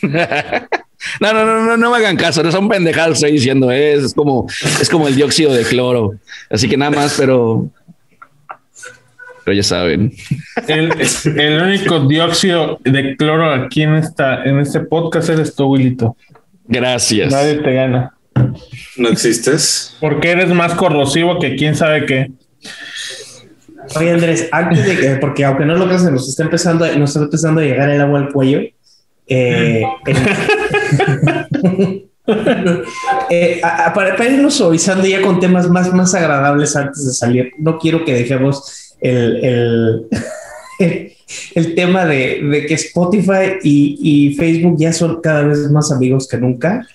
No, 1.20 1.32
no, 1.32 1.44
no, 1.44 1.66
no, 1.66 1.76
no 1.76 1.90
me 1.90 1.96
hagan 1.96 2.16
caso, 2.16 2.42
no 2.42 2.52
son 2.52 2.68
pendejadas, 2.68 3.14
estoy 3.14 3.32
diciendo, 3.32 3.72
eh, 3.72 3.94
es 3.94 4.14
como, 4.14 4.46
es 4.80 4.88
como 4.88 5.08
el 5.08 5.16
dióxido 5.16 5.52
de 5.52 5.64
cloro. 5.64 6.14
Así 6.48 6.68
que 6.68 6.76
nada 6.76 6.92
más, 6.92 7.16
pero, 7.18 7.68
pero 9.44 9.54
ya 9.54 9.62
saben. 9.62 10.12
El, 10.68 10.92
el 11.36 11.62
único 11.62 12.06
dióxido 12.06 12.78
de 12.84 13.16
cloro 13.16 13.52
aquí 13.52 13.82
en 13.82 13.96
esta, 13.96 14.44
en 14.44 14.60
este 14.60 14.80
podcast 14.80 15.28
eres 15.28 15.54
tú, 15.54 15.66
Wilito. 15.66 16.16
Gracias. 16.68 17.32
Nadie 17.32 17.56
te 17.56 17.72
gana. 17.72 18.14
¿No 18.96 19.08
existes? 19.08 19.96
Porque 20.00 20.30
eres 20.30 20.48
más 20.50 20.74
corrosivo 20.74 21.38
que 21.38 21.56
quién 21.56 21.74
sabe 21.74 22.06
qué. 22.06 22.30
Oye, 23.96 24.10
Andrés, 24.12 24.48
antes 24.52 24.84
de 24.86 24.96
que, 24.96 25.08
porque 25.16 25.44
aunque 25.44 25.64
no 25.64 25.74
lo 25.76 25.86
creas, 25.86 26.04
nos 26.10 26.28
está 26.28 26.44
empezando, 26.44 26.86
nos 26.96 27.10
está 27.10 27.24
empezando 27.24 27.60
a 27.60 27.64
llegar 27.64 27.90
el 27.90 28.00
agua 28.00 28.20
al 28.20 28.32
cuello. 28.32 28.60
Eh, 29.26 29.82
el- 30.06 30.16
Eh, 33.30 33.60
para, 33.94 34.24
irnos 34.24 34.54
suavizando 34.54 35.04
ya 35.06 35.20
con 35.22 35.40
temas 35.40 35.68
más, 35.68 35.92
más 35.92 36.14
agradables 36.14 36.76
antes 36.76 37.04
de 37.04 37.12
salir, 37.12 37.50
no 37.58 37.78
quiero 37.78 38.04
que 38.04 38.14
dejemos 38.14 38.94
el, 39.00 39.44
el, 39.44 40.06
el 41.54 41.74
tema 41.74 42.04
de, 42.04 42.42
de 42.42 42.66
que 42.66 42.74
Spotify 42.74 43.58
y, 43.64 43.98
y 44.30 44.34
Facebook 44.34 44.76
ya 44.78 44.92
son 44.92 45.20
cada 45.20 45.42
vez 45.42 45.70
más 45.70 45.90
amigos 45.90 46.28
que 46.28 46.36
nunca. 46.38 46.86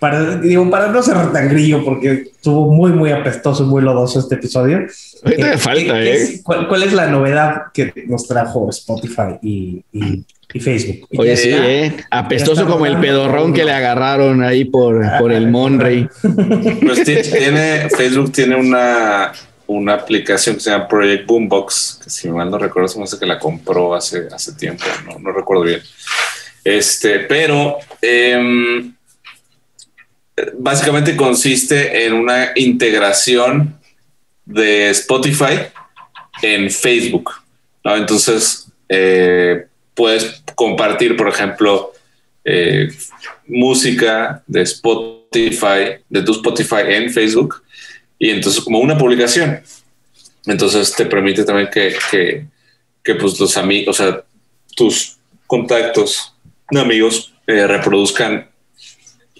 Para, 0.00 0.36
digo, 0.36 0.68
para 0.70 0.88
no 0.88 1.02
ser 1.02 1.30
tan 1.30 1.48
grillo, 1.50 1.84
porque 1.84 2.12
estuvo 2.34 2.72
muy, 2.72 2.90
muy 2.92 3.10
apestoso 3.12 3.64
y 3.64 3.66
muy 3.66 3.82
lodoso 3.82 4.18
este 4.18 4.36
episodio. 4.36 4.86
Ahorita 5.22 5.46
me 5.46 5.52
Eh, 5.54 5.58
falta, 5.58 5.80
¿qué- 5.82 6.00
qué 6.04 6.10
¿eh? 6.10 6.22
es- 6.22 6.40
cuál, 6.42 6.66
cuál 6.68 6.82
es 6.84 6.92
la 6.94 7.06
novedad 7.08 7.64
que 7.74 7.92
nos 8.06 8.26
trajo 8.26 8.68
Spotify 8.70 9.36
y, 9.42 9.84
y- 9.92 10.24
y 10.54 10.58
Facebook? 10.60 11.06
Oye, 11.18 11.30
Ya 11.30 11.36
sí, 11.36 11.50
está- 11.50 11.70
eh, 11.70 11.96
apestoso 12.10 12.66
como 12.66 12.86
el 12.86 12.98
pedorrón 12.98 13.52
que 13.52 13.62
le 13.64 13.72
agarraron 13.72 14.42
ahí 14.42 14.64
por, 14.64 15.02
por 15.18 15.32
el 15.32 15.50
Monrey. 15.50 16.08
Pues 16.22 17.04
ti- 17.04 17.16
tiene, 17.30 17.88
Facebook 17.90 18.32
tiene 18.32 18.56
una, 18.56 19.32
una 19.66 19.94
aplicación 19.94 20.54
que 20.56 20.62
se 20.62 20.70
llama 20.70 20.88
Project 20.88 21.26
Boombox, 21.26 22.00
que 22.04 22.08
si 22.08 22.28
mal 22.30 22.50
no 22.50 22.56
recuerdo, 22.56 22.88
se 22.88 22.96
me 22.98 23.04
hace 23.04 23.18
que 23.18 23.26
la 23.26 23.38
compró 23.38 23.94
hace, 23.94 24.28
hace 24.34 24.54
tiempo, 24.54 24.84
no, 25.06 25.18
no 25.18 25.30
recuerdo 25.30 25.64
bien. 25.64 25.80
Este, 26.64 27.20
pero 27.20 27.76
em, 28.02 28.94
básicamente 30.58 31.16
consiste 31.16 32.06
en 32.06 32.14
una 32.14 32.52
integración 32.54 33.78
de 34.44 34.90
Spotify 34.90 35.68
en 36.42 36.70
Facebook. 36.70 37.30
Entonces, 37.84 38.66
eh, 38.88 39.66
puedes 39.94 40.42
compartir, 40.54 41.16
por 41.16 41.28
ejemplo, 41.28 41.92
eh, 42.44 42.88
música 43.46 44.42
de 44.46 44.62
Spotify, 44.62 46.00
de 46.08 46.22
tu 46.22 46.32
Spotify 46.32 46.82
en 46.88 47.10
Facebook, 47.10 47.62
y 48.18 48.30
entonces 48.30 48.62
como 48.62 48.80
una 48.80 48.98
publicación. 48.98 49.62
Entonces 50.46 50.94
te 50.94 51.06
permite 51.06 51.44
también 51.44 51.68
que, 51.70 51.94
que, 53.02 53.14
pues 53.14 53.56
amigos, 53.56 54.00
o 54.00 54.02
sea, 54.02 54.24
tus 54.76 55.16
contactos, 55.46 56.34
amigos, 56.74 57.32
eh, 57.46 57.66
reproduzcan 57.66 58.49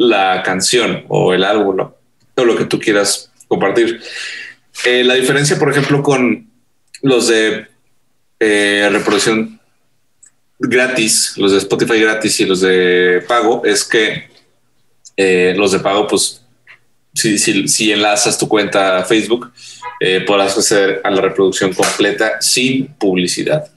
la 0.01 0.43
canción 0.43 1.05
o 1.09 1.35
el 1.35 1.45
álbum 1.45 1.79
o 1.79 2.45
lo 2.45 2.57
que 2.57 2.65
tú 2.65 2.81
quieras 2.81 3.31
compartir. 3.49 4.01
Eh, 4.87 5.05
la 5.05 5.13
diferencia, 5.13 5.59
por 5.59 5.71
ejemplo, 5.71 6.03
con 6.03 6.49
los 7.03 7.29
de 7.29 7.67
eh, 8.39 8.89
reproducción 8.91 9.61
gratis, 10.59 11.35
los 11.37 11.53
de 11.53 11.59
Spotify 11.59 12.01
gratis 12.01 12.41
y 12.41 12.47
los 12.47 12.63
de 12.63 13.23
pago, 13.29 13.63
es 13.67 13.85
que 13.85 14.31
eh, 15.19 15.53
los 15.55 15.73
de 15.73 15.81
pago, 15.81 16.07
pues, 16.07 16.43
si, 17.13 17.39
si, 17.69 17.93
enlazas 17.93 18.39
tu 18.39 18.49
cuenta 18.49 18.99
a 18.99 19.05
Facebook, 19.05 19.53
podrás 20.27 20.57
acceder 20.57 21.03
a 21.05 21.11
la 21.11 21.21
reproducción 21.21 21.75
completa 21.75 22.41
sin 22.41 22.87
publicidad. 22.95 23.71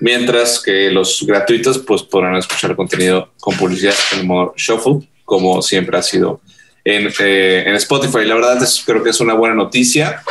Mientras 0.00 0.60
que 0.60 0.90
los 0.90 1.24
gratuitos, 1.26 1.78
pues, 1.78 2.02
podrán 2.02 2.36
escuchar 2.36 2.76
contenido 2.76 3.32
con 3.40 3.56
publicidad 3.56 3.94
en 4.12 4.26
modo 4.26 4.52
shuffle, 4.54 5.08
como 5.32 5.62
siempre 5.62 5.96
ha 5.96 6.02
sido 6.02 6.42
en, 6.84 7.10
eh, 7.20 7.64
en 7.66 7.74
Spotify. 7.76 8.26
La 8.26 8.34
verdad 8.34 8.62
es, 8.62 8.82
creo 8.84 9.02
que 9.02 9.08
es 9.08 9.18
una 9.18 9.32
buena 9.32 9.54
noticia. 9.54 10.22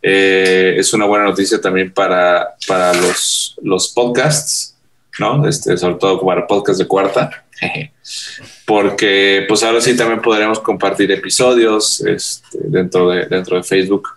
Eh, 0.00 0.76
es 0.78 0.94
una 0.94 1.04
buena 1.04 1.26
noticia 1.26 1.60
también 1.60 1.92
para, 1.92 2.54
para 2.66 2.94
los, 2.94 3.54
los 3.62 3.88
podcasts, 3.88 4.74
¿no? 5.18 5.46
Este, 5.46 5.76
sobre 5.76 5.96
todo 5.96 6.24
para 6.24 6.46
podcast 6.46 6.78
de 6.78 6.86
cuarta, 6.86 7.44
porque 8.64 9.44
pues 9.46 9.62
ahora 9.62 9.82
sí 9.82 9.94
también 9.94 10.22
podremos 10.22 10.58
compartir 10.60 11.12
episodios 11.12 12.00
este, 12.00 12.58
dentro, 12.62 13.10
de, 13.10 13.26
dentro 13.26 13.58
de 13.58 13.62
Facebook 13.62 14.08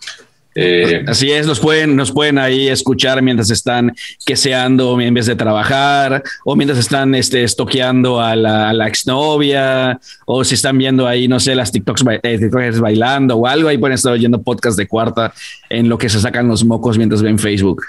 Eh, 0.56 1.04
Así 1.08 1.32
es, 1.32 1.45
nos 1.45 1.60
pueden, 1.60 1.95
nos 1.95 2.12
pueden 2.12 2.38
ahí 2.39 2.68
escuchar 2.68 3.22
mientras 3.22 3.50
están 3.52 3.95
queseando 4.26 5.00
en 5.00 5.14
vez 5.14 5.28
de 5.28 5.36
trabajar, 5.36 6.24
o 6.43 6.56
mientras 6.56 6.80
están 6.80 7.14
este, 7.16 7.43
estoqueando 7.43 8.20
a 8.20 8.36
la, 8.36 8.70
a 8.70 8.74
la 8.74 8.88
exnovia, 8.88 10.00
o 10.26 10.43
si 10.43 10.56
están 10.56 10.78
viendo 10.78 11.08
ahí, 11.08 11.28
no 11.28 11.39
sé, 11.39 11.56
las 11.56 11.72
TikToks, 11.72 12.04
eh, 12.24 12.38
TikTokers 12.39 12.80
bailando 12.80 13.36
o 13.38 13.47
algo, 13.47 13.70
ahí 13.70 13.78
pueden 13.78 13.93
estar 13.95 14.12
oyendo 14.12 14.41
podcast 14.41 14.78
de 14.78 14.88
cuarta 14.88 15.34
en 15.70 15.88
lo 15.88 15.97
que 15.97 16.10
se 16.10 16.20
sacan 16.20 16.47
los 16.47 16.66
mocos 16.66 16.97
mientras 16.97 17.22
ven 17.22 17.38
Facebook. 17.39 17.84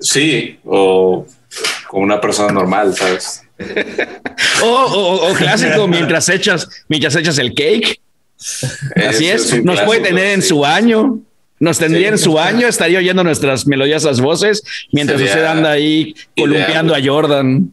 sí, 0.00 0.58
o 0.64 1.26
como 1.88 2.04
una 2.04 2.20
persona 2.20 2.52
normal, 2.52 2.94
¿sabes? 2.94 3.42
O, 4.62 4.66
o- 4.66 5.30
o 5.30 5.34
clásico, 5.34 5.86
mientras 5.88 6.28
echas, 6.28 6.68
mientras 6.88 7.14
echas 7.16 7.38
el 7.38 7.52
cake. 7.54 8.00
Así 9.08 9.26
es, 9.28 9.62
nos 9.64 9.80
puede 9.82 10.00
tener 10.00 10.26
en 10.34 10.42
sí. 10.42 10.48
su 10.48 10.64
año. 10.64 11.18
Nos 11.62 11.78
tendría 11.78 12.08
Sí. 12.08 12.12
en 12.14 12.18
su 12.18 12.40
año, 12.40 12.66
estaría 12.66 12.98
oyendo 12.98 13.22
nuestras 13.22 13.68
melodiosas 13.68 14.20
voces 14.20 14.64
mientras 14.90 15.20
usted 15.20 15.44
anda 15.44 15.70
ahí 15.70 16.12
columpiando 16.36 16.92
a 16.92 16.98
Jordan. 17.00 17.72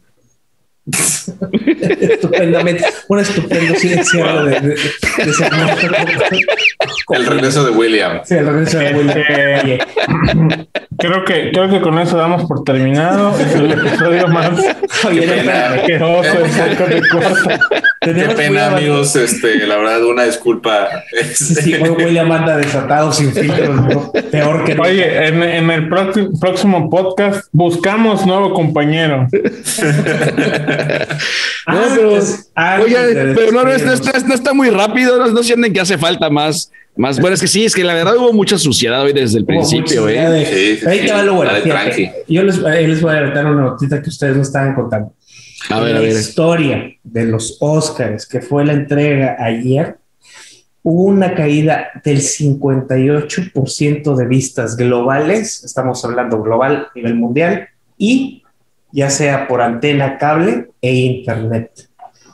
Estupendamente. 2.00 2.84
Un 3.08 3.18
estupendo 3.20 3.74
cierre 3.76 4.50
de, 4.50 4.60
de, 4.60 4.68
de. 4.70 4.76
El 7.10 7.26
regreso 7.26 7.64
de 7.64 7.70
William. 7.70 8.20
Sí, 8.24 8.34
el 8.34 8.46
regreso 8.46 8.78
de 8.78 8.94
William. 8.94 9.18
Eh, 9.28 9.78
creo 10.98 11.24
que 11.24 11.50
creo 11.52 11.68
que 11.68 11.80
con 11.80 11.98
eso 11.98 12.16
damos 12.16 12.44
por 12.44 12.64
terminado 12.64 13.34
el 13.54 13.72
episodio 13.72 14.28
más 14.28 14.50
asqueroso. 15.04 16.38
Qué 18.00 18.12
pena, 18.34 18.68
amigos. 18.68 19.14
Este, 19.16 19.66
la 19.66 19.76
verdad, 19.76 20.04
una 20.04 20.24
disculpa. 20.24 20.88
Este, 21.12 21.62
Sí, 21.62 21.74
hoy 21.74 21.90
William 21.90 22.30
anda 22.32 22.56
desatado 22.56 23.12
sin 23.12 23.32
filtros, 23.32 23.76
¿no? 23.76 24.12
peor 24.30 24.64
que. 24.64 24.78
Oye, 24.78 25.26
en, 25.28 25.42
en 25.42 25.70
el 25.70 25.88
próximo, 25.88 26.30
próximo 26.40 26.88
podcast 26.88 27.48
buscamos 27.52 28.24
nuevo 28.24 28.54
compañero. 28.54 29.26
No, 31.66 31.80
pero, 31.94 32.14
Antes- 32.14 32.50
antes 32.54 32.86
oye, 32.86 33.14
de 33.14 33.34
pero 33.34 33.52
no, 33.52 33.64
no, 33.64 33.72
es- 33.72 33.84
no 33.84 33.92
está, 33.92 34.18
no 34.20 34.34
está 34.34 34.52
muy 34.54 34.70
rápido, 34.70 35.18
no, 35.18 35.28
no 35.28 35.42
sienten 35.42 35.72
que 35.72 35.80
hace 35.80 35.98
falta 35.98 36.30
más. 36.30 36.70
Más, 36.96 37.20
bueno, 37.20 37.34
es 37.34 37.40
que 37.40 37.46
sí, 37.46 37.64
es 37.64 37.74
que 37.74 37.84
la 37.84 37.94
verdad 37.94 38.16
hubo 38.16 38.32
mucha 38.32 38.58
suciedad 38.58 39.00
hoy 39.02 39.12
desde 39.12 39.38
el 39.38 39.44
Hubo 39.44 39.48
principio, 39.48 40.08
¿eh? 40.08 40.28
de- 40.28 40.44
Sí, 40.46 40.76
sí, 40.80 40.86
Ahí 40.86 41.06
te 41.06 41.12
va 41.12 41.22
lo 41.22 41.34
bueno. 41.34 41.52
Yo 42.28 42.42
les, 42.42 42.58
les 42.58 43.00
voy 43.00 43.10
a 43.10 43.14
adelantar 43.18 43.46
una 43.46 43.62
notita 43.62 44.02
que 44.02 44.08
ustedes 44.08 44.36
no 44.36 44.42
estaban 44.42 44.74
contando. 44.74 45.14
A 45.70 45.80
ver, 45.80 45.90
a 45.92 45.94
la 45.94 46.00
ver. 46.00 46.10
historia 46.16 46.92
de 47.02 47.24
los 47.26 47.56
Oscars, 47.60 48.26
que 48.26 48.40
fue 48.40 48.64
la 48.66 48.72
entrega 48.72 49.36
ayer, 49.38 49.98
hubo 50.82 51.04
una 51.04 51.34
caída 51.34 51.88
del 52.04 52.20
58% 52.20 54.16
de 54.16 54.26
vistas 54.26 54.76
globales, 54.76 55.62
estamos 55.64 56.04
hablando 56.04 56.42
global 56.42 56.88
a 56.90 56.92
nivel 56.94 57.14
mundial, 57.14 57.68
y 57.98 58.39
ya 58.92 59.10
sea 59.10 59.46
por 59.48 59.62
antena, 59.62 60.18
cable 60.18 60.70
e 60.80 60.94
internet. 60.94 61.88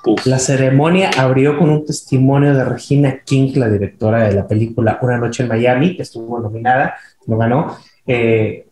Uf. 0.06 0.24
La 0.26 0.38
ceremonia 0.38 1.10
abrió 1.18 1.58
con 1.58 1.68
un 1.68 1.84
testimonio 1.84 2.54
de 2.54 2.64
Regina 2.64 3.22
King, 3.24 3.52
la 3.56 3.68
directora 3.68 4.28
de 4.28 4.34
la 4.34 4.46
película 4.46 4.98
Una 5.02 5.18
Noche 5.18 5.42
en 5.42 5.48
Miami, 5.48 5.96
que 5.96 6.02
estuvo 6.02 6.38
nominada, 6.38 6.94
lo 7.26 7.36
ganó, 7.36 7.76
eh, 8.06 8.66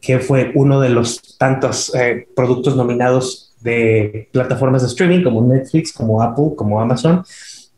que 0.00 0.18
fue 0.18 0.50
uno 0.54 0.80
de 0.80 0.88
los 0.88 1.38
tantos 1.38 1.94
eh, 1.94 2.26
productos 2.34 2.74
nominados 2.76 3.54
de 3.60 4.28
plataformas 4.32 4.82
de 4.82 4.88
streaming 4.88 5.22
como 5.22 5.42
Netflix, 5.42 5.92
como 5.92 6.20
Apple, 6.20 6.50
como 6.56 6.80
Amazon, 6.80 7.24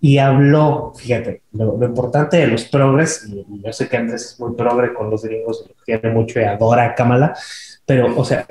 y 0.00 0.18
habló, 0.18 0.92
fíjate, 0.96 1.42
lo, 1.52 1.76
lo 1.76 1.86
importante 1.86 2.38
de 2.38 2.46
los 2.46 2.64
progres, 2.64 3.26
y, 3.28 3.40
y 3.40 3.62
yo 3.62 3.72
sé 3.72 3.88
que 3.88 3.96
Andrés 3.96 4.24
es 4.24 4.40
muy 4.40 4.54
progre 4.54 4.94
con 4.94 5.10
los 5.10 5.22
gringos, 5.22 5.68
quiere 5.84 6.10
mucho 6.10 6.40
y 6.40 6.44
adora 6.44 6.86
a 6.86 6.94
Kamala, 6.94 7.36
pero, 7.84 8.18
o 8.18 8.24
sea, 8.24 8.46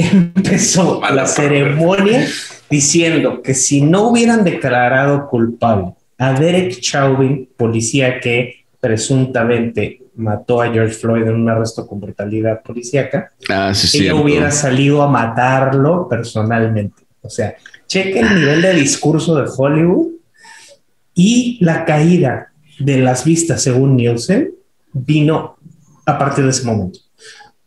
empezó 0.00 1.00
Mala 1.00 1.22
la 1.22 1.26
ceremonia 1.26 2.26
diciendo 2.68 3.42
que 3.42 3.54
si 3.54 3.82
no 3.82 4.08
hubieran 4.08 4.44
declarado 4.44 5.28
culpable 5.28 5.94
a 6.18 6.32
Derek 6.32 6.80
Chauvin, 6.80 7.48
policía 7.56 8.20
que 8.20 8.64
presuntamente 8.80 10.02
mató 10.16 10.60
a 10.60 10.70
George 10.70 10.94
Floyd 10.94 11.22
en 11.22 11.34
un 11.34 11.48
arresto 11.48 11.86
con 11.86 12.00
brutalidad 12.00 12.62
policíaca, 12.62 13.32
Ah, 13.48 13.72
sí, 13.74 13.98
ella 13.98 14.10
cierto. 14.10 14.22
hubiera 14.22 14.50
salido 14.50 15.02
a 15.02 15.08
matarlo 15.08 16.08
personalmente. 16.08 17.02
O 17.22 17.30
sea, 17.30 17.54
cheque 17.86 18.20
el 18.20 18.34
nivel 18.34 18.62
de 18.62 18.74
discurso 18.74 19.34
de 19.34 19.50
Hollywood 19.54 20.08
y 21.14 21.58
la 21.60 21.84
caída 21.84 22.52
de 22.78 22.98
las 22.98 23.24
vistas 23.24 23.62
según 23.62 23.96
Nielsen 23.96 24.52
vino 24.92 25.56
a 26.06 26.18
partir 26.18 26.44
de 26.44 26.50
ese 26.50 26.64
momento. 26.64 26.98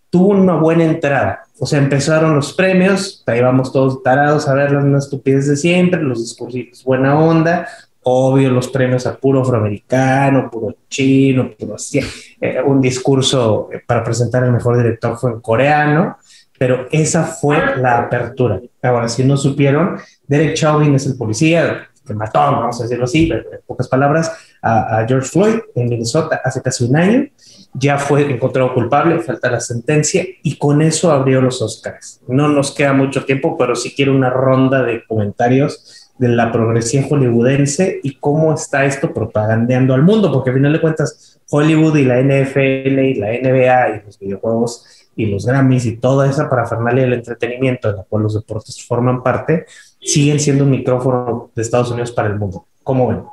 Tuvo 0.10 0.30
una 0.30 0.56
buena 0.56 0.84
entrada. 0.86 1.43
O 1.60 1.66
sea, 1.66 1.80
empezaron 1.80 2.36
los 2.36 2.54
premios, 2.54 3.24
ahí 3.28 3.42
vamos 3.42 3.72
todos 3.72 4.02
tarados 4.02 4.48
a 4.48 4.54
ver 4.54 4.72
las 4.72 4.84
mismas 4.84 5.06
estupideces 5.06 5.50
de 5.50 5.56
siempre, 5.58 6.02
los 6.02 6.20
discursitos 6.20 6.84
buena 6.84 7.18
onda, 7.18 7.68
obvio 8.04 8.50
los 8.50 8.68
premios 8.68 9.06
a 9.06 9.16
puro 9.16 9.42
afroamericano, 9.42 10.50
puro 10.50 10.76
chino, 10.90 11.52
puro. 11.58 11.76
Eh, 12.42 12.62
un 12.66 12.82
discurso 12.82 13.70
eh, 13.72 13.82
para 13.86 14.04
presentar 14.04 14.44
el 14.44 14.52
mejor 14.52 14.78
director 14.78 15.18
fue 15.18 15.32
en 15.32 15.42
coreano, 15.42 16.18
pero 16.58 16.88
esa 16.92 17.24
fue 17.24 17.78
la 17.78 18.00
apertura. 18.00 18.60
Ahora, 18.82 19.08
si 19.08 19.24
no 19.24 19.38
supieron, 19.38 19.98
Derek 20.28 20.56
Chauvin 20.56 20.96
es 20.96 21.06
el 21.06 21.18
policía 21.18 21.88
que 22.06 22.14
mató, 22.14 22.40
vamos 22.40 22.80
a 22.80 22.84
decirlo 22.84 23.06
así, 23.06 23.32
en 23.32 23.44
pocas 23.66 23.88
palabras, 23.88 24.32
a, 24.64 25.06
George 25.08 25.28
Floyd 25.28 25.60
en 25.76 25.90
Minnesota 25.90 26.42
hace 26.44 26.62
casi 26.62 26.86
un 26.86 26.96
año. 26.96 27.28
Ya 27.74 27.98
fue 27.98 28.32
encontrado 28.32 28.74
culpable, 28.74 29.20
falta 29.20 29.52
la 29.52 29.60
sentencia 29.60 30.26
y 30.44 30.58
con 30.58 30.82
eso 30.82 31.12
abrió 31.12 31.42
los 31.42 31.62
Oscars. 31.62 32.22
No 32.28 32.48
nos 32.48 32.72
queda 32.72 32.94
mucho 32.94 33.26
tiempo, 33.26 33.58
pero 33.58 33.76
sí 33.76 33.94
quiero 33.96 34.14
una 34.14 34.30
ronda 34.30 34.84
de 34.84 35.04
comentarios 35.06 36.12
de 36.18 36.30
la 36.30 36.52
progresión 36.52 37.06
hollywoodense 37.06 38.00
y 38.04 38.16
cómo 38.16 38.54
está 38.54 38.86
esto 38.86 39.12
propagandeando 39.12 39.96
al 39.96 40.04
mundo, 40.04 40.32
porque 40.32 40.52
al 40.52 40.58
final 40.58 40.74
de 40.74 40.82
cuentas 40.82 41.42
Hollywood 41.50 41.98
y 41.98 42.06
la 42.06 42.22
NFL 42.22 43.00
y 43.00 43.16
la 43.16 43.32
NBA 43.32 43.90
y 43.90 44.06
los 44.06 44.20
videojuegos 44.20 44.86
y 45.16 45.26
los 45.26 45.46
Grammys 45.46 45.86
y 45.86 45.98
toda 45.98 46.30
esa 46.30 46.50
parafernalia 46.50 47.04
del 47.04 47.14
entretenimiento 47.14 47.92
de 47.92 47.98
la 47.98 48.04
cual 48.04 48.24
los 48.24 48.36
deportes 48.36 48.84
forman 48.86 49.22
parte, 49.24 49.66
siguen 50.00 50.40
siendo 50.40 50.64
un 50.64 50.72
micrófono 50.72 51.52
de 51.56 51.62
Estados 51.62 51.92
Unidos 51.92 52.12
para 52.12 52.30
el 52.30 52.40
mundo. 52.40 52.66
¿Cómo 52.84 53.08
ven? 53.08 53.24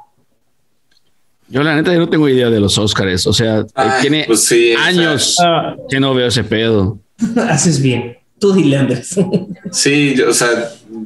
Yo 1.50 1.62
la 1.62 1.74
neta 1.74 1.92
yo 1.92 1.98
no 1.98 2.08
tengo 2.08 2.28
idea 2.28 2.48
de 2.48 2.60
los 2.60 2.78
Oscars, 2.78 3.26
o 3.26 3.32
sea, 3.32 3.66
Ay, 3.74 3.90
tiene 4.02 4.24
pues 4.26 4.44
sí, 4.44 4.72
o 4.72 4.78
sea, 4.78 4.86
años 4.86 5.36
Ah, 5.42 5.76
que 5.88 6.00
no 6.00 6.14
veo 6.14 6.28
ese 6.28 6.44
pedo. 6.44 6.98
Haces 7.48 7.82
bien. 7.82 8.16
Tú 8.38 8.52
dile, 8.54 8.78
Andrés. 8.78 9.16
Sí, 9.72 10.14
yo, 10.16 10.30
o 10.30 10.32
sea, 10.32 10.48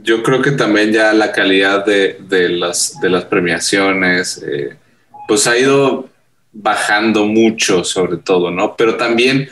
yo 0.03 0.22
creo 0.22 0.40
que 0.40 0.53
también 0.53 0.92
ya 0.92 1.12
la 1.12 1.32
calidad 1.32 1.84
de, 1.84 2.20
de 2.28 2.49
las, 2.51 3.01
de 3.01 3.11
las 3.11 3.24
premiaciones, 3.24 4.42
eh, 4.47 4.76
pues 5.26 5.47
ha 5.47 5.59
ido 5.59 6.09
bajando 6.53 7.24
mucho, 7.24 7.82
sobre 7.82 8.18
todo, 8.18 8.51
¿no? 8.51 8.76
Pero 8.76 8.97
también 8.97 9.49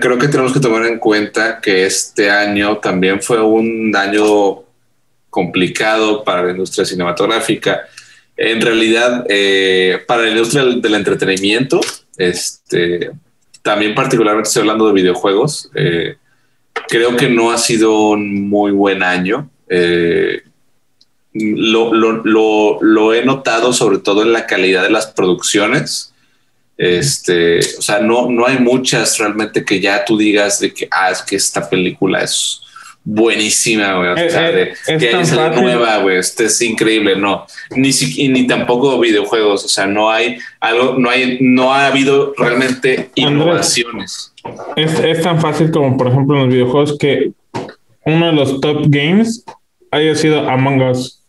creo 0.00 0.18
que 0.18 0.28
tenemos 0.28 0.52
que 0.52 0.60
tomar 0.60 0.84
en 0.86 0.98
cuenta 0.98 1.60
que 1.60 1.86
este 1.86 2.30
año 2.30 2.78
también 2.78 3.20
fue 3.20 3.40
un 3.40 3.94
año 3.94 4.62
complicado 5.28 6.24
para 6.24 6.42
la 6.42 6.50
industria 6.50 6.84
cinematográfica. 6.84 7.82
En 8.42 8.62
realidad, 8.62 9.26
eh, 9.28 9.98
para 10.06 10.22
la 10.22 10.30
industria 10.30 10.64
del, 10.64 10.94
entretenimiento, 10.94 11.78
este, 12.16 13.10
también 13.60 13.94
particularmente 13.94 14.48
estoy 14.48 14.60
hablando 14.62 14.86
de 14.86 14.94
videojuegos, 14.94 15.70
eh, 15.74 16.16
creo 16.88 17.16
que 17.18 17.28
no 17.28 17.50
ha 17.52 17.58
sido 17.58 18.08
un 18.08 18.48
muy 18.48 18.72
buen 18.72 19.02
año. 19.02 19.50
Eh, 19.68 20.40
lo, 21.34 21.92
lo- 21.92 22.22
lo- 22.24 22.78
lo 22.80 23.12
he 23.12 23.22
notado 23.26 23.74
sobre 23.74 23.98
todo 23.98 24.22
en 24.22 24.32
la 24.32 24.46
calidad 24.46 24.84
de 24.84 24.90
las 24.90 25.08
producciones. 25.08 26.14
Este, 26.78 27.58
o 27.58 27.82
sea, 27.82 28.00
no, 28.00 28.30
no 28.30 28.46
hay 28.46 28.58
muchas 28.58 29.18
realmente 29.18 29.66
que 29.66 29.80
ya 29.80 30.02
tú 30.02 30.16
digas 30.16 30.60
de 30.60 30.72
que, 30.72 30.88
ah, 30.90 31.10
es 31.10 31.20
que 31.20 31.36
esta 31.36 31.68
película 31.68 32.22
es 32.22 32.62
buenísima, 33.04 33.94
güey. 33.96 34.08
O 34.10 34.16
Eh, 34.16 34.30
sea, 34.30 34.50
eh, 34.50 34.54
de, 34.54 34.62
es 34.70 34.78
que 34.98 35.10
es 35.20 35.30
fácil. 35.34 35.62
nueva, 35.62 35.98
güey. 35.98 36.18
Este 36.18 36.44
es 36.46 36.60
increíble, 36.62 37.16
no. 37.16 37.46
Ni, 37.76 37.92
si- 37.92 38.28
ni 38.28 38.46
tampoco 38.46 38.98
videojuegos. 39.00 39.64
O 39.64 39.68
sea, 39.68 39.86
no 39.86 40.10
hay 40.10 40.38
algo, 40.60 40.96
no 40.98 41.10
hay, 41.10 41.38
no 41.40 41.72
ha 41.72 41.86
habido 41.86 42.34
realmente 42.36 43.10
innovaciones. 43.14 44.32
es, 44.76 44.98
es 45.00 45.22
tan 45.22 45.40
fácil 45.40 45.70
como, 45.70 45.96
por 45.96 46.08
ejemplo, 46.08 46.36
en 46.36 46.44
los 46.44 46.52
videojuegos 46.54 46.98
que 46.98 47.32
uno 48.04 48.26
de 48.26 48.32
los 48.32 48.60
top 48.60 48.84
games 48.88 49.44
haya 49.90 50.14
sido 50.14 50.48
Among 50.48 50.82
Us, 50.90 51.22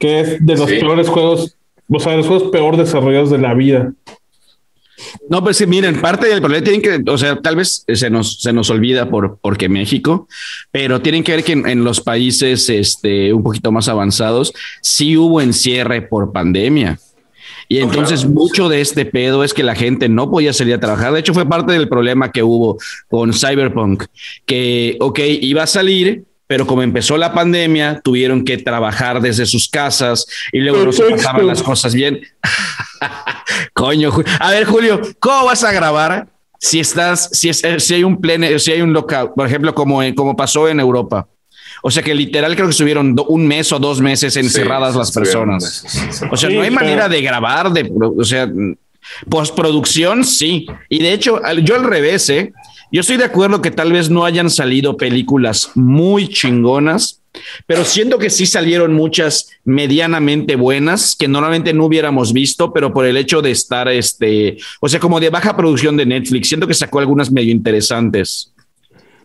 que 0.00 0.20
es 0.20 0.44
de 0.44 0.56
los 0.56 0.68
Sí. 0.68 0.76
peores 0.78 1.08
juegos, 1.08 1.56
o 1.88 2.00
sea, 2.00 2.12
de 2.12 2.18
los 2.18 2.26
juegos 2.26 2.50
peor 2.50 2.76
desarrollados 2.76 3.30
de 3.30 3.38
la 3.38 3.54
vida. 3.54 3.92
No, 5.28 5.42
pues 5.42 5.66
miren, 5.66 6.00
parte 6.00 6.26
del 6.26 6.40
problema 6.40 6.64
tienen 6.64 6.82
que, 6.82 7.10
o 7.10 7.18
sea, 7.18 7.36
tal 7.36 7.56
vez 7.56 7.84
se 7.86 8.10
nos, 8.10 8.40
se 8.40 8.52
nos 8.52 8.70
olvida 8.70 9.10
por, 9.10 9.38
porque 9.40 9.68
México, 9.68 10.28
pero 10.70 11.02
tienen 11.02 11.22
que 11.22 11.32
ver 11.32 11.44
que 11.44 11.52
en, 11.52 11.68
en 11.68 11.84
los 11.84 12.00
países 12.00 12.68
este, 12.68 13.32
un 13.32 13.42
poquito 13.42 13.72
más 13.72 13.88
avanzados 13.88 14.54
sí 14.80 15.16
hubo 15.16 15.40
encierre 15.40 16.02
por 16.02 16.32
pandemia. 16.32 16.98
Y 17.68 17.78
entonces 17.78 18.24
mucho 18.26 18.68
de 18.68 18.80
este 18.80 19.04
pedo 19.04 19.42
es 19.42 19.52
que 19.52 19.64
la 19.64 19.74
gente 19.74 20.08
no 20.08 20.30
podía 20.30 20.52
salir 20.52 20.74
a 20.74 20.80
trabajar. 20.80 21.12
De 21.12 21.20
hecho, 21.20 21.34
fue 21.34 21.48
parte 21.48 21.72
del 21.72 21.88
problema 21.88 22.30
que 22.30 22.42
hubo 22.42 22.78
con 23.08 23.32
Cyberpunk, 23.32 24.04
que, 24.44 24.96
ok, 25.00 25.18
iba 25.40 25.64
a 25.64 25.66
salir, 25.66 26.24
pero 26.46 26.66
como 26.66 26.82
empezó 26.82 27.16
la 27.16 27.32
pandemia, 27.34 28.00
tuvieron 28.02 28.44
que 28.44 28.56
trabajar 28.58 29.20
desde 29.20 29.46
sus 29.46 29.68
casas 29.68 30.26
y 30.52 30.60
luego 30.60 30.84
no 30.84 30.92
se 30.92 31.04
pasaban 31.04 31.46
las 31.46 31.62
cosas 31.62 31.94
bien. 31.94 32.20
Coño, 33.72 34.10
a 34.40 34.50
ver, 34.50 34.64
Julio, 34.64 35.00
¿cómo 35.18 35.46
vas 35.46 35.64
a 35.64 35.72
grabar 35.72 36.28
si 36.58 36.80
estás, 36.80 37.28
si, 37.32 37.48
es, 37.48 37.62
si 37.78 37.94
hay 37.94 38.04
un 38.04 38.20
pleno, 38.20 38.58
si 38.58 38.72
hay 38.72 38.80
un 38.80 38.92
lockout, 38.92 39.34
por 39.34 39.46
ejemplo, 39.46 39.74
como, 39.74 40.02
en- 40.02 40.14
como 40.14 40.36
pasó 40.36 40.68
en 40.68 40.80
Europa? 40.80 41.26
O 41.82 41.90
sea 41.90 42.02
que 42.02 42.14
literal 42.14 42.54
creo 42.54 42.66
que 42.66 42.70
estuvieron 42.72 43.14
un 43.28 43.46
mes 43.46 43.70
o 43.72 43.78
dos 43.78 44.00
meses 44.00 44.36
encerradas 44.36 44.92
Sí, 44.94 44.98
las 44.98 45.12
personas. 45.12 45.84
O 46.30 46.36
sea, 46.36 46.48
no 46.48 46.62
hay 46.62 46.70
manera 46.70 47.08
de 47.08 47.20
grabar, 47.22 47.70
de, 47.72 47.92
o 48.16 48.24
sea, 48.24 48.48
postproducción 49.28 50.24
sí. 50.24 50.66
Y 50.88 51.00
de 51.02 51.12
hecho, 51.12 51.40
yo 51.62 51.74
al 51.76 51.84
revés, 51.84 52.28
¿eh? 52.30 52.52
Yo 52.92 53.00
estoy 53.00 53.16
de 53.16 53.24
acuerdo 53.24 53.60
que 53.60 53.70
tal 53.70 53.92
vez 53.92 54.10
no 54.10 54.24
hayan 54.24 54.48
salido 54.50 54.96
películas 54.96 55.70
muy 55.74 56.28
chingonas, 56.28 57.20
pero 57.66 57.84
siento 57.84 58.18
que 58.18 58.30
sí 58.30 58.46
salieron 58.46 58.94
muchas 58.94 59.50
medianamente 59.64 60.56
buenas 60.56 61.14
que 61.16 61.28
normalmente 61.28 61.72
no 61.74 61.84
hubiéramos 61.84 62.32
visto, 62.32 62.72
pero 62.72 62.92
por 62.94 63.04
el 63.04 63.16
hecho 63.16 63.42
de 63.42 63.50
estar, 63.50 63.88
este, 63.88 64.56
o 64.80 64.88
sea, 64.88 65.00
como 65.00 65.20
de 65.20 65.30
baja 65.30 65.56
producción 65.56 65.96
de 65.96 66.06
Netflix, 66.06 66.48
siento 66.48 66.66
que 66.66 66.74
sacó 66.74 66.98
algunas 67.00 67.30
medio 67.30 67.50
interesantes. 67.52 68.52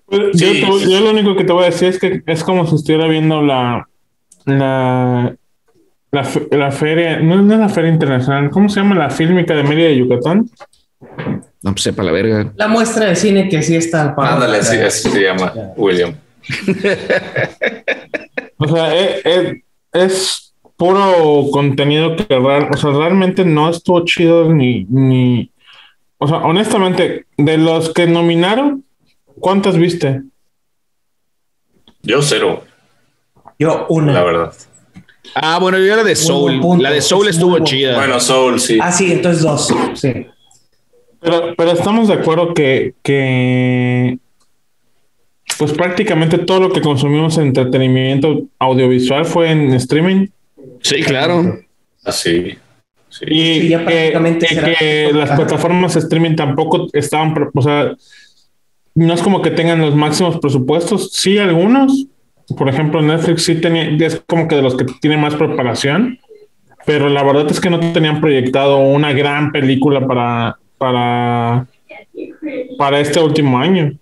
Pues, 0.06 0.22
Sí. 0.34 0.60
yo, 0.62 0.78
te- 0.80 0.92
yo 0.92 1.00
lo 1.00 1.12
único 1.12 1.36
que 1.38 1.46
te 1.46 1.54
voy 1.54 1.64
a 1.64 1.68
decir 1.68 1.88
es 1.90 2.00
que 2.00 2.22
es 2.26 2.44
como 2.44 2.68
si 2.68 2.76
estuviera 2.76 3.08
viendo 3.08 3.42
la 3.42 3.88
la 4.46 5.36
la 6.52 6.72
feria, 6.72 7.20
no, 7.22 7.42
no 7.42 7.54
es 7.54 7.60
la 7.62 7.70
feria 7.70 7.90
internacional, 7.92 8.50
¿cómo 8.50 8.68
se 8.68 8.82
llama 8.82 8.96
la 8.96 9.10
fílmica 9.10 9.54
de 9.56 9.64
Mérida 9.64 9.88
de 9.88 9.98
Yucatán? 10.00 10.50
No, 11.64 11.72
pues 11.74 11.84
sepa 11.84 12.02
la 12.04 12.12
verga. 12.12 12.52
La 12.56 12.68
muestra 12.68 13.06
de 13.06 13.16
cine 13.16 13.48
que 13.50 13.62
sí 13.62 13.76
está 13.76 14.14
al. 14.16 14.16
Ándale, 14.18 14.64
sí, 14.64 14.78
así 14.78 15.10
se 15.12 15.22
llama, 15.22 15.54
William. 15.76 16.16
O 18.58 18.68
sea, 18.68 18.96
e- 18.96 19.22
e- 19.26 19.64
es, 19.94 20.54
puro 20.78 21.46
contenido 21.52 22.16
que 22.16 22.26
real- 22.30 22.70
o 22.74 22.78
sea, 22.78 22.92
realmente 22.92 23.46
no 23.46 23.70
estuvo 23.70 24.04
chido 24.06 24.52
ni, 24.52 24.86
ni, 24.86 25.52
o 26.18 26.28
sea, 26.28 26.38
honestamente, 26.38 27.26
de 27.38 27.58
los 27.58 27.94
que 27.94 28.08
nominaron, 28.08 28.84
¿cuántas 29.40 29.78
viste? 29.78 30.22
Yo 32.04 32.22
cero, 32.24 32.64
Yo, 33.60 33.86
una. 33.90 34.14
la 34.14 34.24
verdad. 34.24 34.54
Ah, 35.36 35.60
bueno, 35.60 35.78
yo 35.78 35.96
la 35.96 36.04
de 36.04 36.16
Soul. 36.16 36.60
La 36.82 36.90
de 36.90 37.02
Soul 37.02 37.28
Es 37.28 37.36
estuvo 37.36 37.60
chida. 37.64 37.96
Bueno, 37.96 38.20
Soul, 38.20 38.60
sí. 38.60 38.80
Ah, 38.82 38.92
sí, 38.92 39.12
entonces 39.12 39.44
dos. 39.44 39.72
Sí. 39.94 40.26
Pero, 41.22 41.54
pero 41.56 41.72
estamos 41.72 42.08
de 42.08 42.16
acuerdo 42.16 42.54
que, 42.54 42.96
que 43.04 44.18
pues 45.58 45.72
prácticamente 45.74 46.40
todo 46.40 46.60
lo 46.62 46.72
que 46.74 46.82
consumimos 46.82 47.38
en 47.38 47.48
entretenimiento 47.48 48.44
audiovisual 48.60 49.26
fue 49.26 49.52
en 49.52 49.72
streaming 49.74 50.28
sí, 50.82 51.02
claro. 51.04 51.60
Así. 52.04 52.56
Sí. 53.10 53.26
y 53.28 53.62
Sí, 53.62 53.68
ya 53.70 53.80
que, 53.80 53.84
prácticamente 53.86 54.48
y 54.50 54.56
será- 54.56 54.74
que 54.76 55.12
las 55.14 55.32
plataformas 55.32 55.94
de 55.94 56.00
streaming 56.00 56.36
tampoco 56.36 56.88
estaban, 56.94 57.34
pre- 57.34 57.48
o 57.54 57.62
sea, 57.62 57.94
no 58.96 59.14
es 59.14 59.22
como 59.22 59.42
que 59.42 59.52
tengan 59.52 59.82
los 59.82 59.96
máximos 59.96 60.40
presupuestos, 60.40 61.12
sí 61.12 61.38
algunos, 61.38 62.08
por 62.58 62.68
ejemplo 62.70 63.02
Netflix 63.02 63.44
sí 63.44 63.56
tenía, 63.56 63.84
es 64.08 64.24
como 64.26 64.48
que 64.48 64.56
de 64.56 64.62
los 64.62 64.76
que 64.76 64.86
tienen 65.02 65.20
más 65.20 65.36
preparación, 65.36 66.18
pero 66.86 67.10
la 67.10 67.22
verdad 67.24 67.52
es 67.52 67.60
que 67.60 67.70
no 67.70 67.80
tenían 67.94 68.20
proyectado 68.22 68.78
una 68.80 69.14
gran 69.14 69.52
película 69.52 70.08
para, 70.08 70.58
para, 70.82 71.68
para 72.78 73.00
este 73.00 73.20
último 73.20 73.60
año. 73.60 73.94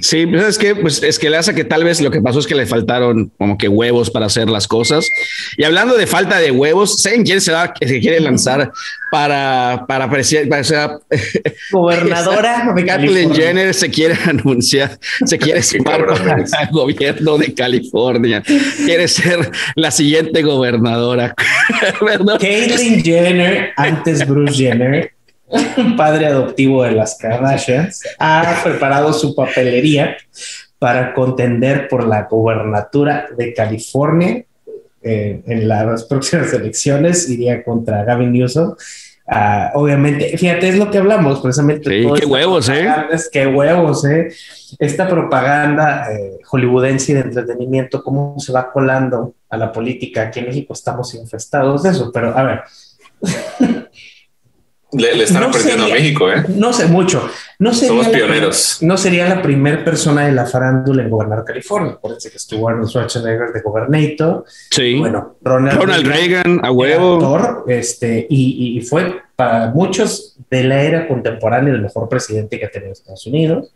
Sí, 0.00 0.24
pues 0.24 0.44
es 0.44 0.56
que, 0.56 0.76
pues 0.76 1.02
es 1.02 1.18
que 1.18 1.28
le 1.28 1.36
hace 1.36 1.52
que 1.52 1.64
tal 1.64 1.82
vez 1.82 2.00
lo 2.00 2.10
que 2.12 2.22
pasó 2.22 2.38
es 2.38 2.46
que 2.46 2.54
le 2.54 2.64
faltaron 2.64 3.32
como 3.36 3.58
que 3.58 3.68
huevos 3.68 4.08
para 4.08 4.26
hacer 4.26 4.48
las 4.48 4.68
cosas. 4.68 5.04
Y 5.58 5.64
hablando 5.64 5.96
de 5.96 6.06
falta 6.06 6.38
de 6.38 6.52
huevos, 6.52 7.02
¿saben 7.02 7.24
quién 7.24 7.40
se 7.40 7.50
va, 7.52 7.74
que 7.74 7.86
se 7.88 7.98
quiere 8.00 8.20
lanzar 8.20 8.70
para, 9.10 9.84
para 9.88 10.08
presi- 10.08 10.48
para 10.48 10.62
ser 10.62 10.90
Gobernadora 11.72 12.72
Kathleen. 12.86 13.34
Jenner 13.34 13.74
se 13.74 13.90
quiere 13.90 14.14
anunciar, 14.26 14.96
se 15.26 15.36
quiere 15.38 15.60
sumar 15.60 16.06
para 16.06 16.36
el 16.36 16.70
gobierno 16.70 17.36
de 17.36 17.52
California. 17.52 18.42
Quiere 18.86 19.08
ser 19.08 19.50
la 19.74 19.90
siguiente 19.90 20.42
gobernadora. 20.42 21.34
Caitlyn 22.40 23.02
Jenner, 23.02 23.70
antes 23.76 24.26
Bruce 24.26 24.54
Jenner, 24.54 25.10
padre 25.96 26.26
adoptivo 26.26 26.82
de 26.84 26.92
las 26.92 27.16
Kardashians, 27.18 28.02
ha 28.18 28.60
preparado 28.62 29.12
su 29.12 29.34
papelería 29.34 30.16
para 30.78 31.14
contender 31.14 31.88
por 31.88 32.06
la 32.06 32.24
gobernatura 32.24 33.26
de 33.36 33.54
California 33.54 34.44
eh, 35.02 35.42
en 35.46 35.68
las 35.68 36.04
próximas 36.04 36.52
elecciones. 36.52 37.28
Iría 37.28 37.62
contra 37.62 38.04
Gavin 38.04 38.32
Newsom. 38.32 38.74
Ah, 39.26 39.72
obviamente, 39.74 40.36
fíjate, 40.36 40.68
es 40.68 40.78
lo 40.78 40.90
que 40.90 40.98
hablamos 40.98 41.40
precisamente. 41.40 41.88
Sí, 41.88 42.06
qué 42.20 42.26
huevos, 42.26 42.68
¿eh? 42.68 42.86
Qué 43.32 43.46
huevos, 43.46 44.04
¿eh? 44.04 44.28
Esta 44.78 45.08
propaganda 45.08 46.12
eh, 46.12 46.40
hollywoodense 46.44 47.12
y 47.12 47.14
de 47.14 47.20
entretenimiento, 47.22 48.02
cómo 48.02 48.38
se 48.38 48.52
va 48.52 48.70
colando 48.70 49.34
a 49.48 49.56
la 49.56 49.72
política. 49.72 50.22
Aquí 50.22 50.40
en 50.40 50.46
México 50.46 50.74
estamos 50.74 51.14
infestados 51.14 51.82
de 51.84 51.90
eso, 51.90 52.10
pero 52.12 52.36
a 52.36 52.42
ver, 52.42 52.60
Le, 54.96 55.14
le 55.16 55.24
están 55.24 55.42
No 55.42 55.48
aprendiendo 55.48 55.84
sería- 55.84 55.94
a 55.94 55.98
México, 55.98 56.30
¿eh? 56.32 56.44
no 56.48 56.72
sé 56.72 56.86
mucho. 56.86 57.28
No 57.58 57.72
sería 57.72 57.88
Somos 57.88 58.06
la- 58.08 58.12
pioneros. 58.12 58.78
no 58.80 58.96
sería 58.96 59.28
la 59.28 59.42
primera 59.42 59.84
persona 59.84 60.26
de 60.26 60.32
la 60.32 60.46
farándula 60.46 61.02
en 61.02 61.10
gobernar 61.10 61.44
California. 61.44 61.92
Acuérdense 61.92 62.30
que 62.30 62.36
estuvo 62.36 62.68
Arnold 62.68 62.88
Schwarzenegger 62.88 63.52
de 63.52 63.60
Gobernator. 63.60 64.44
Sí. 64.70 64.96
Bueno, 64.98 65.36
Ronald, 65.42 65.78
Ronald 65.80 66.06
Reagan, 66.06 66.60
a 66.64 66.70
huevo. 66.70 67.14
actor, 67.14 67.64
este, 67.68 68.26
y, 68.28 68.78
y 68.78 68.80
fue 68.82 69.16
para 69.36 69.68
muchos 69.72 70.36
de 70.50 70.64
la 70.64 70.82
era 70.82 71.08
contemporánea 71.08 71.72
el 71.74 71.82
mejor 71.82 72.08
presidente 72.08 72.58
que 72.58 72.66
ha 72.66 72.70
tenido 72.70 72.92
Estados 72.92 73.26
Unidos. 73.26 73.72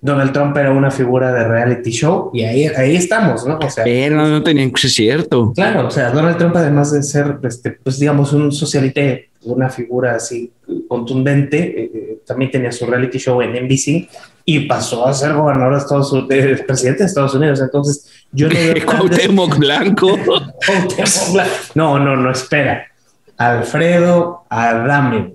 Donald 0.00 0.32
Trump 0.32 0.56
era 0.56 0.70
una 0.70 0.92
figura 0.92 1.32
de 1.32 1.42
reality 1.48 1.90
show 1.90 2.30
y 2.32 2.44
ahí, 2.44 2.66
ahí 2.66 2.94
estamos, 2.94 3.44
¿no? 3.44 3.58
O 3.58 3.68
sea, 3.68 3.82
Pero 3.82 4.14
no, 4.16 4.28
no 4.28 4.42
tenían 4.44 4.70
que 4.70 4.80
ser 4.82 4.90
cierto. 4.90 5.52
Claro, 5.56 5.88
o 5.88 5.90
sea, 5.90 6.10
Donald 6.10 6.36
Trump, 6.38 6.54
además 6.54 6.92
de 6.92 7.02
ser, 7.02 7.36
este, 7.42 7.72
pues 7.72 7.98
digamos, 7.98 8.32
un 8.32 8.52
socialite, 8.52 9.27
una 9.42 9.68
figura 9.68 10.16
así 10.16 10.52
contundente, 10.88 11.58
eh, 11.58 11.90
eh, 11.94 12.18
también 12.26 12.50
tenía 12.50 12.72
su 12.72 12.86
reality 12.86 13.18
show 13.18 13.40
en 13.40 13.52
NBC 13.52 14.08
y 14.44 14.60
pasó 14.60 15.06
a 15.06 15.14
ser 15.14 15.34
gobernador 15.34 15.74
de 15.74 15.80
Estados 15.80 16.12
Unidos, 16.12 16.60
presidente 16.66 17.02
de 17.02 17.06
Estados 17.06 17.34
Unidos. 17.34 17.60
Entonces, 17.60 18.06
yo 18.32 18.48
no 18.48 18.54
veo 18.54 18.74
Cuauhtémoc 18.86 19.58
Blanco. 19.58 20.18
Cuauhtémoc 20.66 21.32
Blanco. 21.32 21.50
No, 21.74 21.98
no, 21.98 22.16
no, 22.16 22.30
espera. 22.30 22.86
Alfredo 23.36 24.44
Adame. 24.50 25.34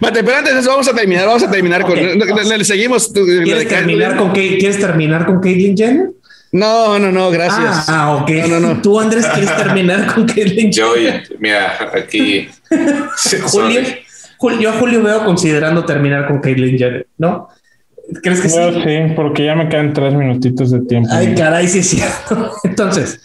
Mate, 0.00 0.24
pero 0.24 0.38
antes 0.38 0.54
de 0.54 0.60
eso 0.60 0.70
vamos 0.70 0.88
a 0.88 0.94
terminar, 0.94 1.26
vamos 1.26 1.42
a 1.42 1.50
terminar 1.50 1.82
Ok, 1.82 1.88
con. 1.90 2.48
le 2.48 2.64
seguimos. 2.64 3.12
¿Quieres 3.12 3.68
terminar 3.68 4.16
con, 4.16 4.30
¿Quieres 4.30 4.78
terminar 4.78 5.26
con 5.26 5.40
Caitlyn 5.40 5.76
Jenner? 5.76 6.10
No, 6.52 6.98
no, 6.98 7.10
no, 7.10 7.30
gracias. 7.30 7.88
Ah, 7.88 8.04
ah, 8.04 8.16
ok. 8.16 8.30
No, 8.48 8.60
no, 8.60 8.74
no. 8.74 8.82
¿Tú, 8.82 8.98
Andrés, 9.00 9.26
quieres 9.26 9.54
terminar 9.56 10.14
con 10.14 10.26
Caitlyn 10.26 10.70
Yo, 10.70 10.94
Jenner? 10.94 11.24
mira, 11.38 11.90
aquí. 11.94 12.48
Julio, 13.50 14.60
yo 14.60 14.70
a 14.70 14.72
Julio 14.74 15.02
veo 15.02 15.24
considerando 15.24 15.84
terminar 15.84 16.26
con 16.26 16.40
Caitlyn 16.40 16.76
Jenner, 16.78 17.06
¿no? 17.18 17.48
¿Crees 18.22 18.40
que 18.40 18.48
Yo 18.48 18.72
sí? 18.72 18.80
sí, 18.84 19.12
porque 19.14 19.44
ya 19.44 19.54
me 19.54 19.68
quedan 19.68 19.92
tres 19.92 20.12
minutitos 20.14 20.70
de 20.72 20.80
tiempo. 20.80 21.08
Ay, 21.12 21.34
caray, 21.34 21.68
sí 21.68 21.78
es 21.78 21.88
cierto. 21.90 22.52
Entonces, 22.64 23.20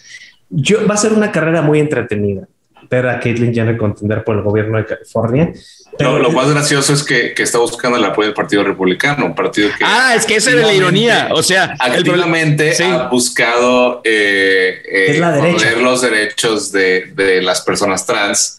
yo, 0.48 0.86
va 0.86 0.94
a 0.94 0.98
ser 0.98 1.12
una 1.12 1.32
carrera 1.32 1.62
muy 1.62 1.80
entretenida 1.80 2.46
ver 2.90 3.06
a 3.06 3.20
Caitlyn 3.20 3.52
Jenner 3.52 3.76
contender 3.76 4.24
por 4.24 4.36
el 4.36 4.42
gobierno 4.42 4.78
de 4.78 4.86
California. 4.86 5.52
Lo, 5.98 6.18
lo 6.20 6.30
más 6.30 6.48
gracioso 6.48 6.94
es 6.94 7.02
que, 7.02 7.34
que 7.34 7.42
está 7.42 7.58
buscando 7.58 7.98
el 7.98 8.04
apoyo 8.04 8.28
del 8.28 8.34
Partido 8.34 8.62
Republicano, 8.64 9.26
un 9.26 9.34
partido 9.34 9.68
que 9.76 9.84
Ah, 9.84 10.14
es 10.16 10.24
que 10.24 10.36
esa 10.36 10.52
era 10.52 10.62
la 10.62 10.72
ironía. 10.72 11.28
O 11.32 11.42
sea, 11.42 11.76
el 11.86 11.92
activamente 11.98 12.72
Sí. 12.72 12.84
ha 12.84 13.08
buscado 13.08 14.00
eh, 14.04 14.80
eh, 14.90 15.06
Es 15.10 15.18
la 15.18 15.32
derecha. 15.32 15.58
poner 15.58 15.78
los 15.82 16.00
derechos 16.00 16.72
de, 16.72 17.10
de 17.14 17.42
las 17.42 17.60
personas 17.60 18.06
trans. 18.06 18.58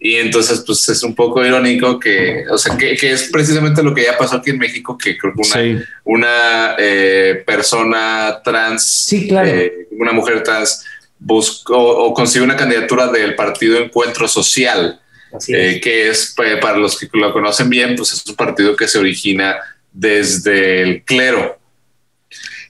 Y 0.00 0.14
entonces, 0.16 0.62
pues 0.64 0.88
es 0.90 1.02
un 1.02 1.14
poco 1.14 1.44
irónico 1.44 1.98
que, 1.98 2.44
o 2.50 2.56
sea, 2.56 2.76
que, 2.76 2.96
que 2.96 3.10
es 3.12 3.30
precisamente 3.32 3.82
lo 3.82 3.92
que 3.92 4.04
ya 4.04 4.16
pasó 4.16 4.36
aquí 4.36 4.50
en 4.50 4.58
México, 4.58 4.96
que 4.96 5.18
creo 5.18 5.32
que 5.34 5.40
una, 5.40 5.52
Sí. 5.54 5.84
una 6.04 6.74
eh, 6.78 7.42
persona 7.44 8.40
trans, 8.44 8.86
Sí, 9.06 9.26
claro. 9.28 9.48
eh, 9.48 9.88
una 9.92 10.12
mujer 10.12 10.42
trans, 10.44 10.84
buscó 11.18 11.76
o 11.76 12.14
consiguió 12.14 12.44
una 12.44 12.56
candidatura 12.56 13.08
del 13.08 13.34
partido 13.34 13.76
Encuentro 13.78 14.28
Social, 14.28 15.00
Así 15.32 15.52
es. 15.54 15.76
eh, 15.76 15.80
que 15.80 16.08
es, 16.10 16.32
eh, 16.44 16.58
para 16.60 16.78
los 16.78 16.96
que 16.96 17.08
lo 17.14 17.32
conocen 17.32 17.68
bien, 17.68 17.96
pues 17.96 18.12
es 18.12 18.24
un 18.26 18.36
partido 18.36 18.76
que 18.76 18.86
se 18.86 18.98
origina 18.98 19.56
desde 19.92 20.82
el 20.82 21.02
clero. 21.02 21.57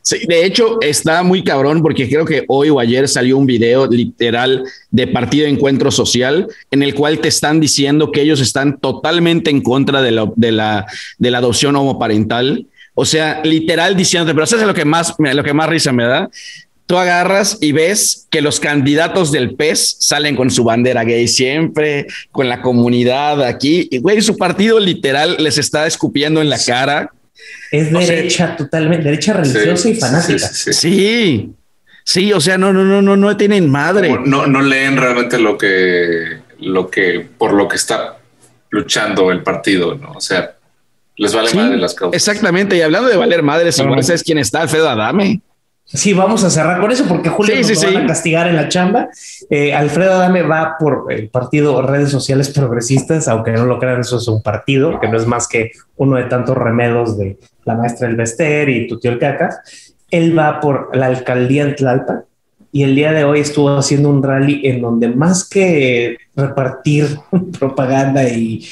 Sí, 0.08 0.20
de 0.26 0.46
hecho, 0.46 0.80
está 0.80 1.22
muy 1.22 1.44
cabrón 1.44 1.82
porque 1.82 2.08
creo 2.08 2.24
que 2.24 2.46
hoy 2.48 2.70
o 2.70 2.80
ayer 2.80 3.06
salió 3.08 3.36
un 3.36 3.44
video 3.44 3.86
literal 3.86 4.64
de 4.90 5.06
Partido 5.06 5.44
de 5.44 5.50
Encuentro 5.50 5.90
Social 5.90 6.48
en 6.70 6.82
el 6.82 6.94
cual 6.94 7.18
te 7.18 7.28
están 7.28 7.60
diciendo 7.60 8.10
que 8.10 8.22
ellos 8.22 8.40
están 8.40 8.80
totalmente 8.80 9.50
en 9.50 9.60
contra 9.60 10.00
de 10.00 10.12
la, 10.12 10.32
de 10.34 10.50
la, 10.50 10.86
de 11.18 11.30
la 11.30 11.36
adopción 11.36 11.76
homoparental. 11.76 12.66
O 12.94 13.04
sea, 13.04 13.42
literal 13.44 13.98
diciéndote, 13.98 14.32
pero 14.32 14.44
eso 14.44 14.56
es 14.56 14.66
lo 14.66 14.72
que 14.72 14.86
más, 14.86 15.14
lo 15.18 15.44
que 15.44 15.52
más 15.52 15.68
risa 15.68 15.92
me 15.92 16.04
da. 16.04 16.30
Tú 16.86 16.96
agarras 16.96 17.58
y 17.60 17.72
ves 17.72 18.28
que 18.30 18.40
los 18.40 18.60
candidatos 18.60 19.30
del 19.30 19.56
PES 19.56 19.96
salen 20.00 20.36
con 20.36 20.50
su 20.50 20.64
bandera 20.64 21.04
gay 21.04 21.28
siempre, 21.28 22.06
con 22.32 22.48
la 22.48 22.62
comunidad 22.62 23.42
aquí. 23.42 23.86
Y 23.90 23.98
güey, 23.98 24.22
su 24.22 24.38
partido 24.38 24.80
literal 24.80 25.36
les 25.38 25.58
está 25.58 25.86
escupiendo 25.86 26.40
en 26.40 26.48
la 26.48 26.58
cara 26.58 27.12
es 27.70 27.92
derecha 27.92 28.56
totalmente, 28.56 29.04
derecha 29.04 29.32
religiosa 29.34 29.88
y 29.88 29.94
fanática. 29.94 30.48
Sí, 30.48 31.52
sí, 32.04 32.32
o 32.32 32.40
sea, 32.40 32.58
no, 32.58 32.72
no, 32.72 32.84
no, 32.84 33.02
no, 33.02 33.16
no 33.16 33.36
tienen 33.36 33.70
madre. 33.70 34.10
no, 34.24 34.46
no 34.46 34.62
leen 34.62 34.96
realmente 34.96 35.38
lo 35.38 35.58
que, 35.58 36.38
lo 36.60 36.90
que, 36.90 37.26
por 37.36 37.52
lo 37.52 37.68
que 37.68 37.76
está 37.76 38.18
luchando 38.70 39.30
el 39.30 39.42
partido, 39.42 39.94
¿no? 39.94 40.12
O 40.12 40.20
sea, 40.20 40.56
les 41.16 41.34
vale 41.34 41.52
madre 41.54 41.76
las 41.76 41.94
causas. 41.94 42.14
Exactamente, 42.14 42.76
y 42.76 42.80
hablando 42.80 43.08
de 43.08 43.16
valer 43.16 43.42
madres, 43.42 43.78
igual 43.78 44.02
sabes 44.04 44.22
quién 44.22 44.38
está, 44.38 44.62
Alfredo 44.62 44.88
Adame. 44.88 45.40
Sí, 45.90 46.12
vamos 46.12 46.44
a 46.44 46.50
cerrar 46.50 46.82
con 46.82 46.92
eso 46.92 47.06
porque 47.08 47.30
Julio 47.30 47.54
nos 47.56 47.84
va 47.84 48.00
a 48.00 48.06
castigar 48.06 48.46
en 48.46 48.56
la 48.56 48.68
chamba. 48.68 49.08
Eh, 49.48 49.72
Alfredo 49.72 50.14
Adame 50.14 50.42
va 50.42 50.76
por 50.78 51.10
el 51.10 51.30
partido 51.30 51.80
Redes 51.80 52.10
Sociales 52.10 52.50
Progresistas, 52.50 53.26
aunque 53.26 53.52
no 53.52 53.64
lo 53.64 53.78
crean, 53.78 54.00
eso 54.00 54.18
es 54.18 54.28
un 54.28 54.42
partido 54.42 55.00
que 55.00 55.08
no 55.08 55.16
es 55.16 55.26
más 55.26 55.48
que 55.48 55.70
uno 55.96 56.16
de 56.16 56.24
tantos 56.24 56.58
remedos 56.58 57.16
de 57.16 57.38
la 57.64 57.74
maestra 57.74 58.06
del 58.06 58.16
Bester 58.16 58.68
y 58.68 58.86
tu 58.86 59.00
tío 59.00 59.12
el 59.12 59.18
Cacas. 59.18 59.94
Él 60.10 60.38
va 60.38 60.60
por 60.60 60.94
la 60.94 61.06
alcaldía 61.06 61.64
de 61.64 61.72
Tlalpan 61.72 62.24
y 62.70 62.82
el 62.82 62.94
día 62.94 63.12
de 63.12 63.24
hoy 63.24 63.40
estuvo 63.40 63.76
haciendo 63.76 64.10
un 64.10 64.22
rally 64.22 64.60
en 64.64 64.82
donde 64.82 65.08
más 65.08 65.48
que 65.48 66.18
repartir 66.36 67.18
propaganda 67.58 68.28
y 68.28 68.66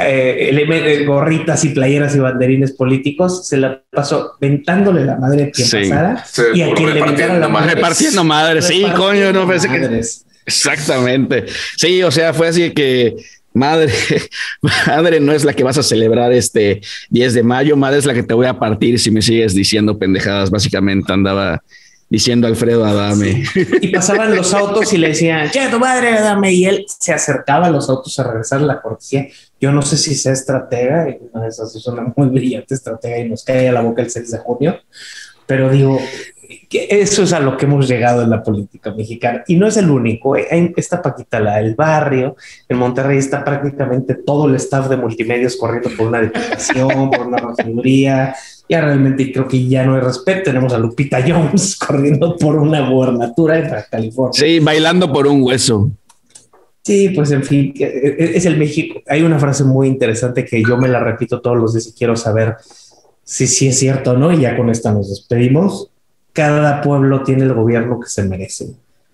eh, 0.00 0.50
eh, 0.52 1.04
gorritas 1.04 1.64
y 1.64 1.70
playeras 1.70 2.14
y 2.16 2.18
banderines 2.18 2.72
políticos, 2.72 3.46
se 3.46 3.56
la 3.58 3.82
pasó 3.90 4.32
ventándole 4.40 5.04
la 5.04 5.16
madre 5.16 5.44
a 5.44 5.50
quien 5.50 5.68
pasara 5.70 6.24
y 6.54 6.62
a 6.62 6.74
quien 6.74 6.94
le 6.94 7.02
ventara 7.02 7.38
la 7.38 7.48
madre. 7.48 7.74
Repartiendo 7.74 8.24
madre, 8.24 8.62
sí, 8.62 8.84
coño, 8.96 9.32
no 9.32 9.46
pensé 9.46 9.68
que... 9.68 10.00
Exactamente. 10.46 11.46
Sí, 11.76 12.02
o 12.02 12.10
sea, 12.10 12.32
fue 12.32 12.48
así 12.48 12.70
que 12.70 13.16
madre, 13.52 13.92
madre 14.86 15.18
no 15.18 15.32
es 15.32 15.44
la 15.44 15.52
que 15.52 15.64
vas 15.64 15.78
a 15.78 15.82
celebrar 15.82 16.32
este 16.32 16.82
10 17.10 17.34
de 17.34 17.42
mayo, 17.42 17.76
madre 17.76 17.98
es 17.98 18.06
la 18.06 18.14
que 18.14 18.22
te 18.22 18.34
voy 18.34 18.46
a 18.46 18.58
partir 18.58 18.98
si 18.98 19.10
me 19.10 19.22
sigues 19.22 19.54
diciendo 19.54 19.98
pendejadas. 19.98 20.50
Básicamente 20.50 21.12
andaba 21.12 21.62
diciendo 22.08 22.46
Alfredo 22.46 22.84
Adame. 22.84 23.44
Y 23.80 23.88
pasaban 23.88 24.34
los 24.34 24.54
autos 24.54 24.92
y 24.92 24.98
le 24.98 25.08
decían, 25.08 25.50
che, 25.50 25.68
tu 25.68 25.78
madre, 25.78 26.16
Adame. 26.16 26.52
Y 26.52 26.64
él 26.66 26.86
se 26.86 27.12
acercaba 27.12 27.66
a 27.66 27.70
los 27.70 27.88
autos 27.88 28.18
a 28.18 28.24
regresar 28.24 28.60
la 28.60 28.80
cortesía. 28.80 29.28
Yo 29.60 29.72
no 29.72 29.82
sé 29.82 29.96
si 29.96 30.14
sea 30.14 30.32
estratega, 30.32 31.06
una 31.32 31.44
de 31.44 31.48
esas 31.48 31.74
es 31.74 31.86
una 31.86 32.12
muy 32.14 32.28
brillante 32.28 32.74
estratega 32.74 33.18
y 33.18 33.28
nos 33.28 33.44
cae 33.44 33.68
a 33.68 33.72
la 33.72 33.80
boca 33.80 34.02
el 34.02 34.10
6 34.10 34.30
de 34.30 34.38
junio. 34.38 34.80
Pero 35.46 35.70
digo, 35.70 36.00
que 36.68 36.88
eso 36.90 37.22
es 37.22 37.32
a 37.32 37.40
lo 37.40 37.56
que 37.56 37.66
hemos 37.66 37.88
llegado 37.88 38.22
en 38.22 38.30
la 38.30 38.42
política 38.42 38.92
mexicana. 38.92 39.44
Y 39.46 39.56
no 39.56 39.66
es 39.66 39.76
el 39.76 39.90
único. 39.90 40.36
¿eh? 40.36 40.72
Está 40.76 41.02
Paquita 41.02 41.40
la 41.40 41.56
del 41.56 41.74
barrio. 41.74 42.36
En 42.68 42.78
Monterrey 42.78 43.18
está 43.18 43.44
prácticamente 43.44 44.14
todo 44.14 44.48
el 44.48 44.56
staff 44.56 44.88
de 44.88 44.96
multimedios 44.96 45.56
corriendo 45.56 45.90
por 45.96 46.08
una 46.08 46.20
diputación, 46.20 47.10
por 47.10 47.26
una 47.26 47.38
regiduría 47.38 48.34
ya 48.68 48.80
realmente 48.80 49.32
creo 49.32 49.46
que 49.46 49.66
ya 49.66 49.84
no 49.84 49.94
hay 49.94 50.00
respeto. 50.00 50.42
Tenemos 50.44 50.72
a 50.72 50.78
Lupita 50.78 51.22
Jones 51.26 51.76
corriendo 51.86 52.36
por 52.36 52.56
una 52.56 52.88
gubernatura 52.88 53.58
en 53.58 53.70
California. 53.90 54.32
Sí, 54.32 54.58
bailando 54.60 55.12
por 55.12 55.26
un 55.26 55.42
hueso. 55.42 55.90
Sí, 56.82 57.08
pues 57.10 57.32
en 57.32 57.42
fin, 57.42 57.74
e, 57.78 57.84
e, 57.84 58.36
es 58.36 58.46
el 58.46 58.56
México. 58.56 59.00
Hay 59.08 59.22
una 59.22 59.38
frase 59.38 59.64
muy 59.64 59.88
interesante 59.88 60.44
que 60.44 60.62
yo 60.62 60.76
me 60.76 60.88
la 60.88 61.00
repito 61.00 61.40
todos 61.40 61.56
los 61.56 61.74
días 61.74 61.88
y 61.88 61.92
quiero 61.92 62.16
saber 62.16 62.56
si 63.24 63.46
sí 63.46 63.68
es 63.68 63.78
cierto 63.78 64.12
o 64.12 64.16
no. 64.16 64.32
Y 64.32 64.40
ya 64.40 64.56
con 64.56 64.70
esta 64.70 64.92
nos 64.92 65.08
despedimos. 65.10 65.90
Cada 66.36 66.82
pueblo 66.82 67.22
tiene 67.22 67.44
el 67.44 67.54
gobierno 67.54 67.98
que 67.98 68.08
se 68.08 68.22
merece 68.22 68.68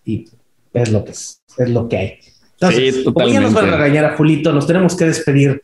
y 0.04 0.28
es 0.74 0.90
lo 0.90 1.04
que 1.04 1.12
es, 1.12 1.40
es 1.56 1.70
lo 1.70 1.88
que 1.88 1.96
hay. 1.96 2.18
Entonces, 2.54 2.96
sí, 2.96 3.04
como 3.04 3.26
ya 3.28 3.40
nos 3.40 3.54
van 3.54 3.68
a 3.68 3.76
regañar 3.76 4.04
a 4.04 4.16
Julito, 4.16 4.52
nos 4.52 4.66
tenemos 4.66 4.96
que 4.96 5.06
despedir 5.06 5.62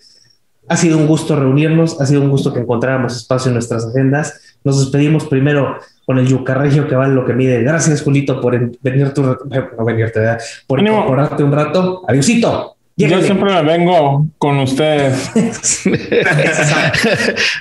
ha 0.69 0.77
sido 0.77 0.99
un 0.99 1.07
gusto 1.07 1.35
reunirnos, 1.35 2.01
ha 2.01 2.07
sido 2.07 2.21
un 2.21 2.31
gusto 2.31 2.53
que 2.53 2.61
encontráramos 2.61 3.17
espacio 3.17 3.49
en 3.49 3.55
nuestras 3.55 3.87
agendas. 3.87 4.59
Nos 4.65 4.79
despedimos 4.79 5.25
primero 5.25 5.79
con 6.05 6.19
el 6.19 6.27
yucarregio 6.27 6.87
que 6.87 6.95
vale 6.95 7.15
lo 7.15 7.25
que 7.25 7.33
mide. 7.33 7.63
Gracias, 7.63 8.03
Julito, 8.03 8.41
por 8.41 8.59
venir 8.83 9.15
tu, 9.15 9.23
no 9.23 9.85
venirte, 9.85 10.21
por 10.67 10.81
incorporarte 10.81 11.43
un 11.43 11.53
rato. 11.53 12.03
Adiósito. 12.07 12.77
Yo 12.99 13.23
siempre 13.23 13.55
me 13.55 13.63
vengo 13.63 14.27
con 14.39 14.59
ustedes. 14.59 15.31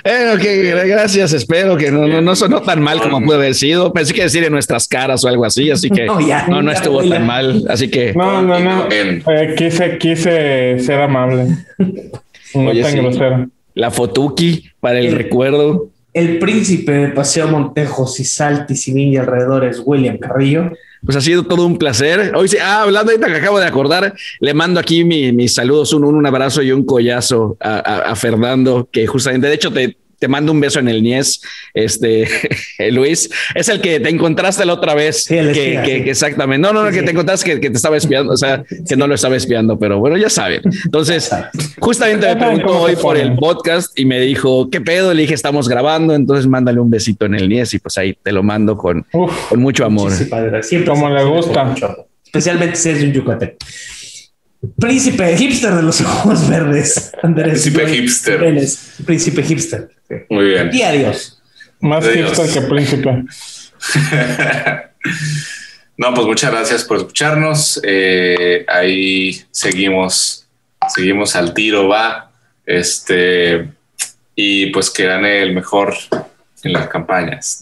eh, 0.04 0.84
gracias. 0.84 1.32
Espero 1.32 1.76
que 1.76 1.92
no, 1.92 2.08
no, 2.08 2.20
no, 2.20 2.34
sonó 2.34 2.60
tan 2.62 2.82
mal 2.82 3.00
como 3.00 3.24
puede 3.24 3.38
haber 3.38 3.54
sido. 3.54 3.92
Pensé 3.92 4.14
que 4.14 4.22
decir 4.22 4.42
en 4.42 4.52
nuestras 4.52 4.88
caras 4.88 5.24
o 5.24 5.28
algo 5.28 5.44
así, 5.44 5.70
así 5.70 5.90
que 5.90 6.06
no, 6.06 6.60
no, 6.60 6.72
estuvo 6.72 7.08
tan 7.08 7.24
mal. 7.24 7.64
Así 7.68 7.88
que 7.88 8.14
no, 8.14 8.42
no, 8.42 8.58
no. 8.58 8.88
Eh, 8.90 9.54
quise, 9.56 9.96
quise 9.98 10.80
ser 10.80 11.00
amable. 11.00 11.46
Oye, 12.54 13.48
La 13.74 13.92
fotuki 13.92 14.64
para 14.80 14.98
el, 14.98 15.12
recuerdo. 15.12 15.90
El 16.14 16.40
príncipe 16.40 16.90
de 16.90 17.08
Paseo 17.08 17.46
Montejos 17.46 18.18
y 18.18 18.24
Saltis 18.24 18.88
y 18.88 19.16
alrededor 19.16 19.64
es 19.64 19.80
William 19.84 20.18
Carrillo. 20.18 20.72
Pues 21.04 21.16
ha 21.16 21.20
sido 21.20 21.44
todo 21.44 21.66
un 21.66 21.78
placer. 21.78 22.32
Hoy 22.34 22.48
sí, 22.48 22.56
ah, 22.60 22.82
hablando 22.82 23.12
ahorita 23.12 23.28
que 23.28 23.36
acabo 23.36 23.58
de 23.58 23.66
acordar, 23.66 24.14
le 24.40 24.54
mando 24.54 24.80
aquí 24.80 25.04
mis 25.04 25.54
saludos, 25.54 25.92
un, 25.92 26.04
un, 26.04 26.26
abrazo 26.26 26.62
y 26.62 26.72
un 26.72 26.84
collazo 26.84 27.56
a, 27.60 27.78
a, 27.78 28.16
Fernando, 28.16 28.88
que 28.90 29.06
justamente, 29.06 29.46
de 29.46 29.54
hecho, 29.54 29.72
te, 29.72 29.96
te 30.18 30.28
mando 30.28 30.52
un 30.52 30.60
beso 30.60 30.80
en 30.80 30.88
el 30.88 31.02
Nies, 31.02 31.40
este 31.74 32.28
Luis, 32.90 33.30
es 33.54 33.68
el 33.68 33.80
que 33.80 34.00
te 34.00 34.08
encontraste 34.08 34.64
la 34.64 34.74
otra 34.74 34.94
vez. 34.94 35.26
que, 35.28 36.04
exactamente. 36.06 36.66
No, 36.66 36.72
no, 36.72 36.84
no, 36.84 36.90
que 36.90 37.02
te 37.02 37.10
encontraste 37.10 37.48
que, 37.48 37.60
que, 37.60 37.70
te 37.70 37.76
estaba 37.76 37.96
espiando, 37.96 38.32
o 38.32 38.36
sea, 38.36 38.64
que 38.88 38.96
no 38.96 39.06
lo 39.06 39.14
estaba 39.14 39.36
espiando, 39.36 39.78
pero 39.78 39.98
bueno, 39.98 40.16
ya 40.16 40.28
saben. 40.28 40.62
Entonces, 40.84 41.30
justamente 41.78 42.26
me 42.26 42.36
preguntó 42.36 42.80
hoy 42.80 42.96
por 42.96 43.16
el 43.16 43.34
podcast 43.36 43.98
y 43.98 44.04
me 44.04 44.20
dijo, 44.20 44.68
¿qué 44.70 44.80
pedo? 44.80 45.14
Le 45.14 45.22
dije, 45.22 45.34
estamos 45.34 45.68
grabando, 45.68 46.14
entonces 46.14 46.46
mándale 46.46 46.80
un 46.80 46.90
besito 46.90 47.26
en 47.26 47.34
el 47.34 47.48
Nies 47.48 47.74
y 47.74 47.78
pues 47.78 47.96
ahí 47.98 48.16
te 48.20 48.32
lo 48.32 48.42
mando 48.42 48.76
con, 48.76 49.06
con 49.12 49.60
mucho 49.60 49.84
amor. 49.84 50.12
Siempre 50.62 50.90
como 50.90 51.08
le 51.08 51.24
gusta. 51.24 51.74
Especialmente 52.24 52.76
si 52.76 52.90
es 52.90 53.02
un 53.02 53.12
yucatec. 53.12 53.56
Príncipe 54.78 55.36
hipster 55.36 55.74
de 55.74 55.82
los 55.82 56.00
ojos 56.02 56.48
verdes. 56.48 57.12
Andrés. 57.22 57.62
Príncipe 57.62 57.86
hipster. 57.88 58.40
Príncipe 59.06 59.42
hipster. 59.42 59.90
Muy 60.28 60.46
bien. 60.46 60.70
Y 60.72 60.82
adiós. 60.82 61.40
Más 61.80 62.04
hipster 62.08 62.50
que 62.52 62.60
príncipe. 62.62 63.10
no, 65.96 66.14
pues 66.14 66.26
muchas 66.26 66.50
gracias 66.50 66.84
por 66.84 66.96
escucharnos. 66.96 67.80
Eh, 67.84 68.64
ahí 68.66 69.40
seguimos, 69.50 70.48
seguimos 70.88 71.36
al 71.36 71.54
tiro, 71.54 71.86
va. 71.88 72.32
Este, 72.66 73.68
y 74.34 74.66
pues 74.66 74.90
que 74.90 75.04
gane 75.04 75.42
el 75.42 75.54
mejor 75.54 75.94
en 76.64 76.72
las 76.72 76.88
campañas. 76.88 77.60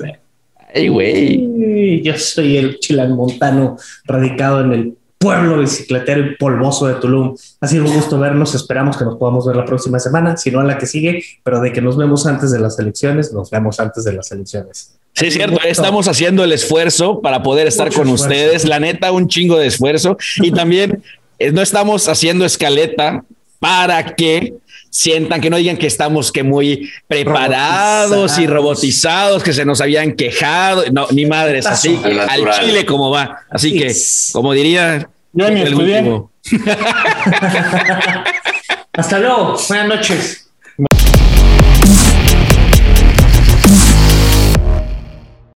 Ay, 0.75 0.89
güey. 0.89 2.03
Yo 2.03 2.17
soy 2.19 2.57
el 2.57 2.79
chilanmontano 2.79 3.77
radicado 4.05 4.63
en 4.63 4.73
el 4.73 4.97
pueblo 5.19 5.59
bicicletero 5.59 6.21
y 6.21 6.37
polvoso 6.37 6.87
de 6.87 6.95
Tulum. 6.95 7.37
Ha 7.61 7.67
sido 7.67 7.85
un 7.85 7.95
gusto 7.95 8.19
vernos. 8.19 8.55
Esperamos 8.55 8.97
que 8.97 9.05
nos 9.05 9.17
podamos 9.17 9.47
ver 9.47 9.57
la 9.57 9.65
próxima 9.65 9.99
semana, 9.99 10.37
si 10.37 10.51
no 10.51 10.61
a 10.61 10.65
la 10.65 10.79
que 10.79 10.87
sigue, 10.87 11.25
pero 11.43 11.61
de 11.61 11.73
que 11.73 11.81
nos 11.81 11.97
vemos 11.97 12.27
antes 12.27 12.51
de 12.51 12.59
las 12.59 12.79
elecciones, 12.79 13.33
nos 13.33 13.51
vemos 13.51 13.81
antes 13.81 14.05
de 14.05 14.13
las 14.13 14.31
elecciones. 14.31 14.97
Sí, 15.15 15.27
es 15.27 15.35
cierto. 15.35 15.59
Estamos 15.65 16.09
haciendo 16.09 16.45
el 16.45 16.53
esfuerzo 16.53 17.21
para 17.23 17.43
poder 17.43 17.67
estar 17.67 17.93
con 17.93 18.09
ustedes. 18.09 18.67
La 18.67 18.79
neta, 18.79 19.13
un 19.13 19.29
chingo 19.29 19.57
de 19.57 19.67
esfuerzo. 19.67 20.19
Y 20.43 20.51
también 20.51 21.03
eh, 21.39 21.53
no 21.53 21.63
estamos 21.63 22.09
haciendo 22.09 22.45
escaleta 22.45 23.25
para 23.59 24.15
que 24.15 24.55
sientan 24.97 25.43
que 25.43 25.51
no 25.51 25.59
digan 25.59 25.77
que 25.77 25.87
estamos 25.87 26.33
que 26.33 26.43
muy 26.43 26.91
preparados 27.07 28.39
y 28.39 28.47
robotizados, 28.47 29.43
que 29.43 29.53
se 29.53 29.67
nos 29.67 29.83
habían 29.83 30.13
quejado. 30.13 30.85
No, 30.91 31.07
ni 31.11 31.27
madres, 31.27 31.67
así 31.67 32.01
al 32.03 32.51
chile 32.61 32.87
como 32.87 33.11
va. 33.11 33.41
Así 33.51 33.79
que, 33.79 33.95
como 34.33 34.55
diría, 34.55 35.07
yo 35.33 35.47
el 35.47 35.75
último. 35.75 36.31
Hasta 38.93 39.19
luego. 39.19 39.59
Buenas 39.69 39.89
noches. 39.89 40.49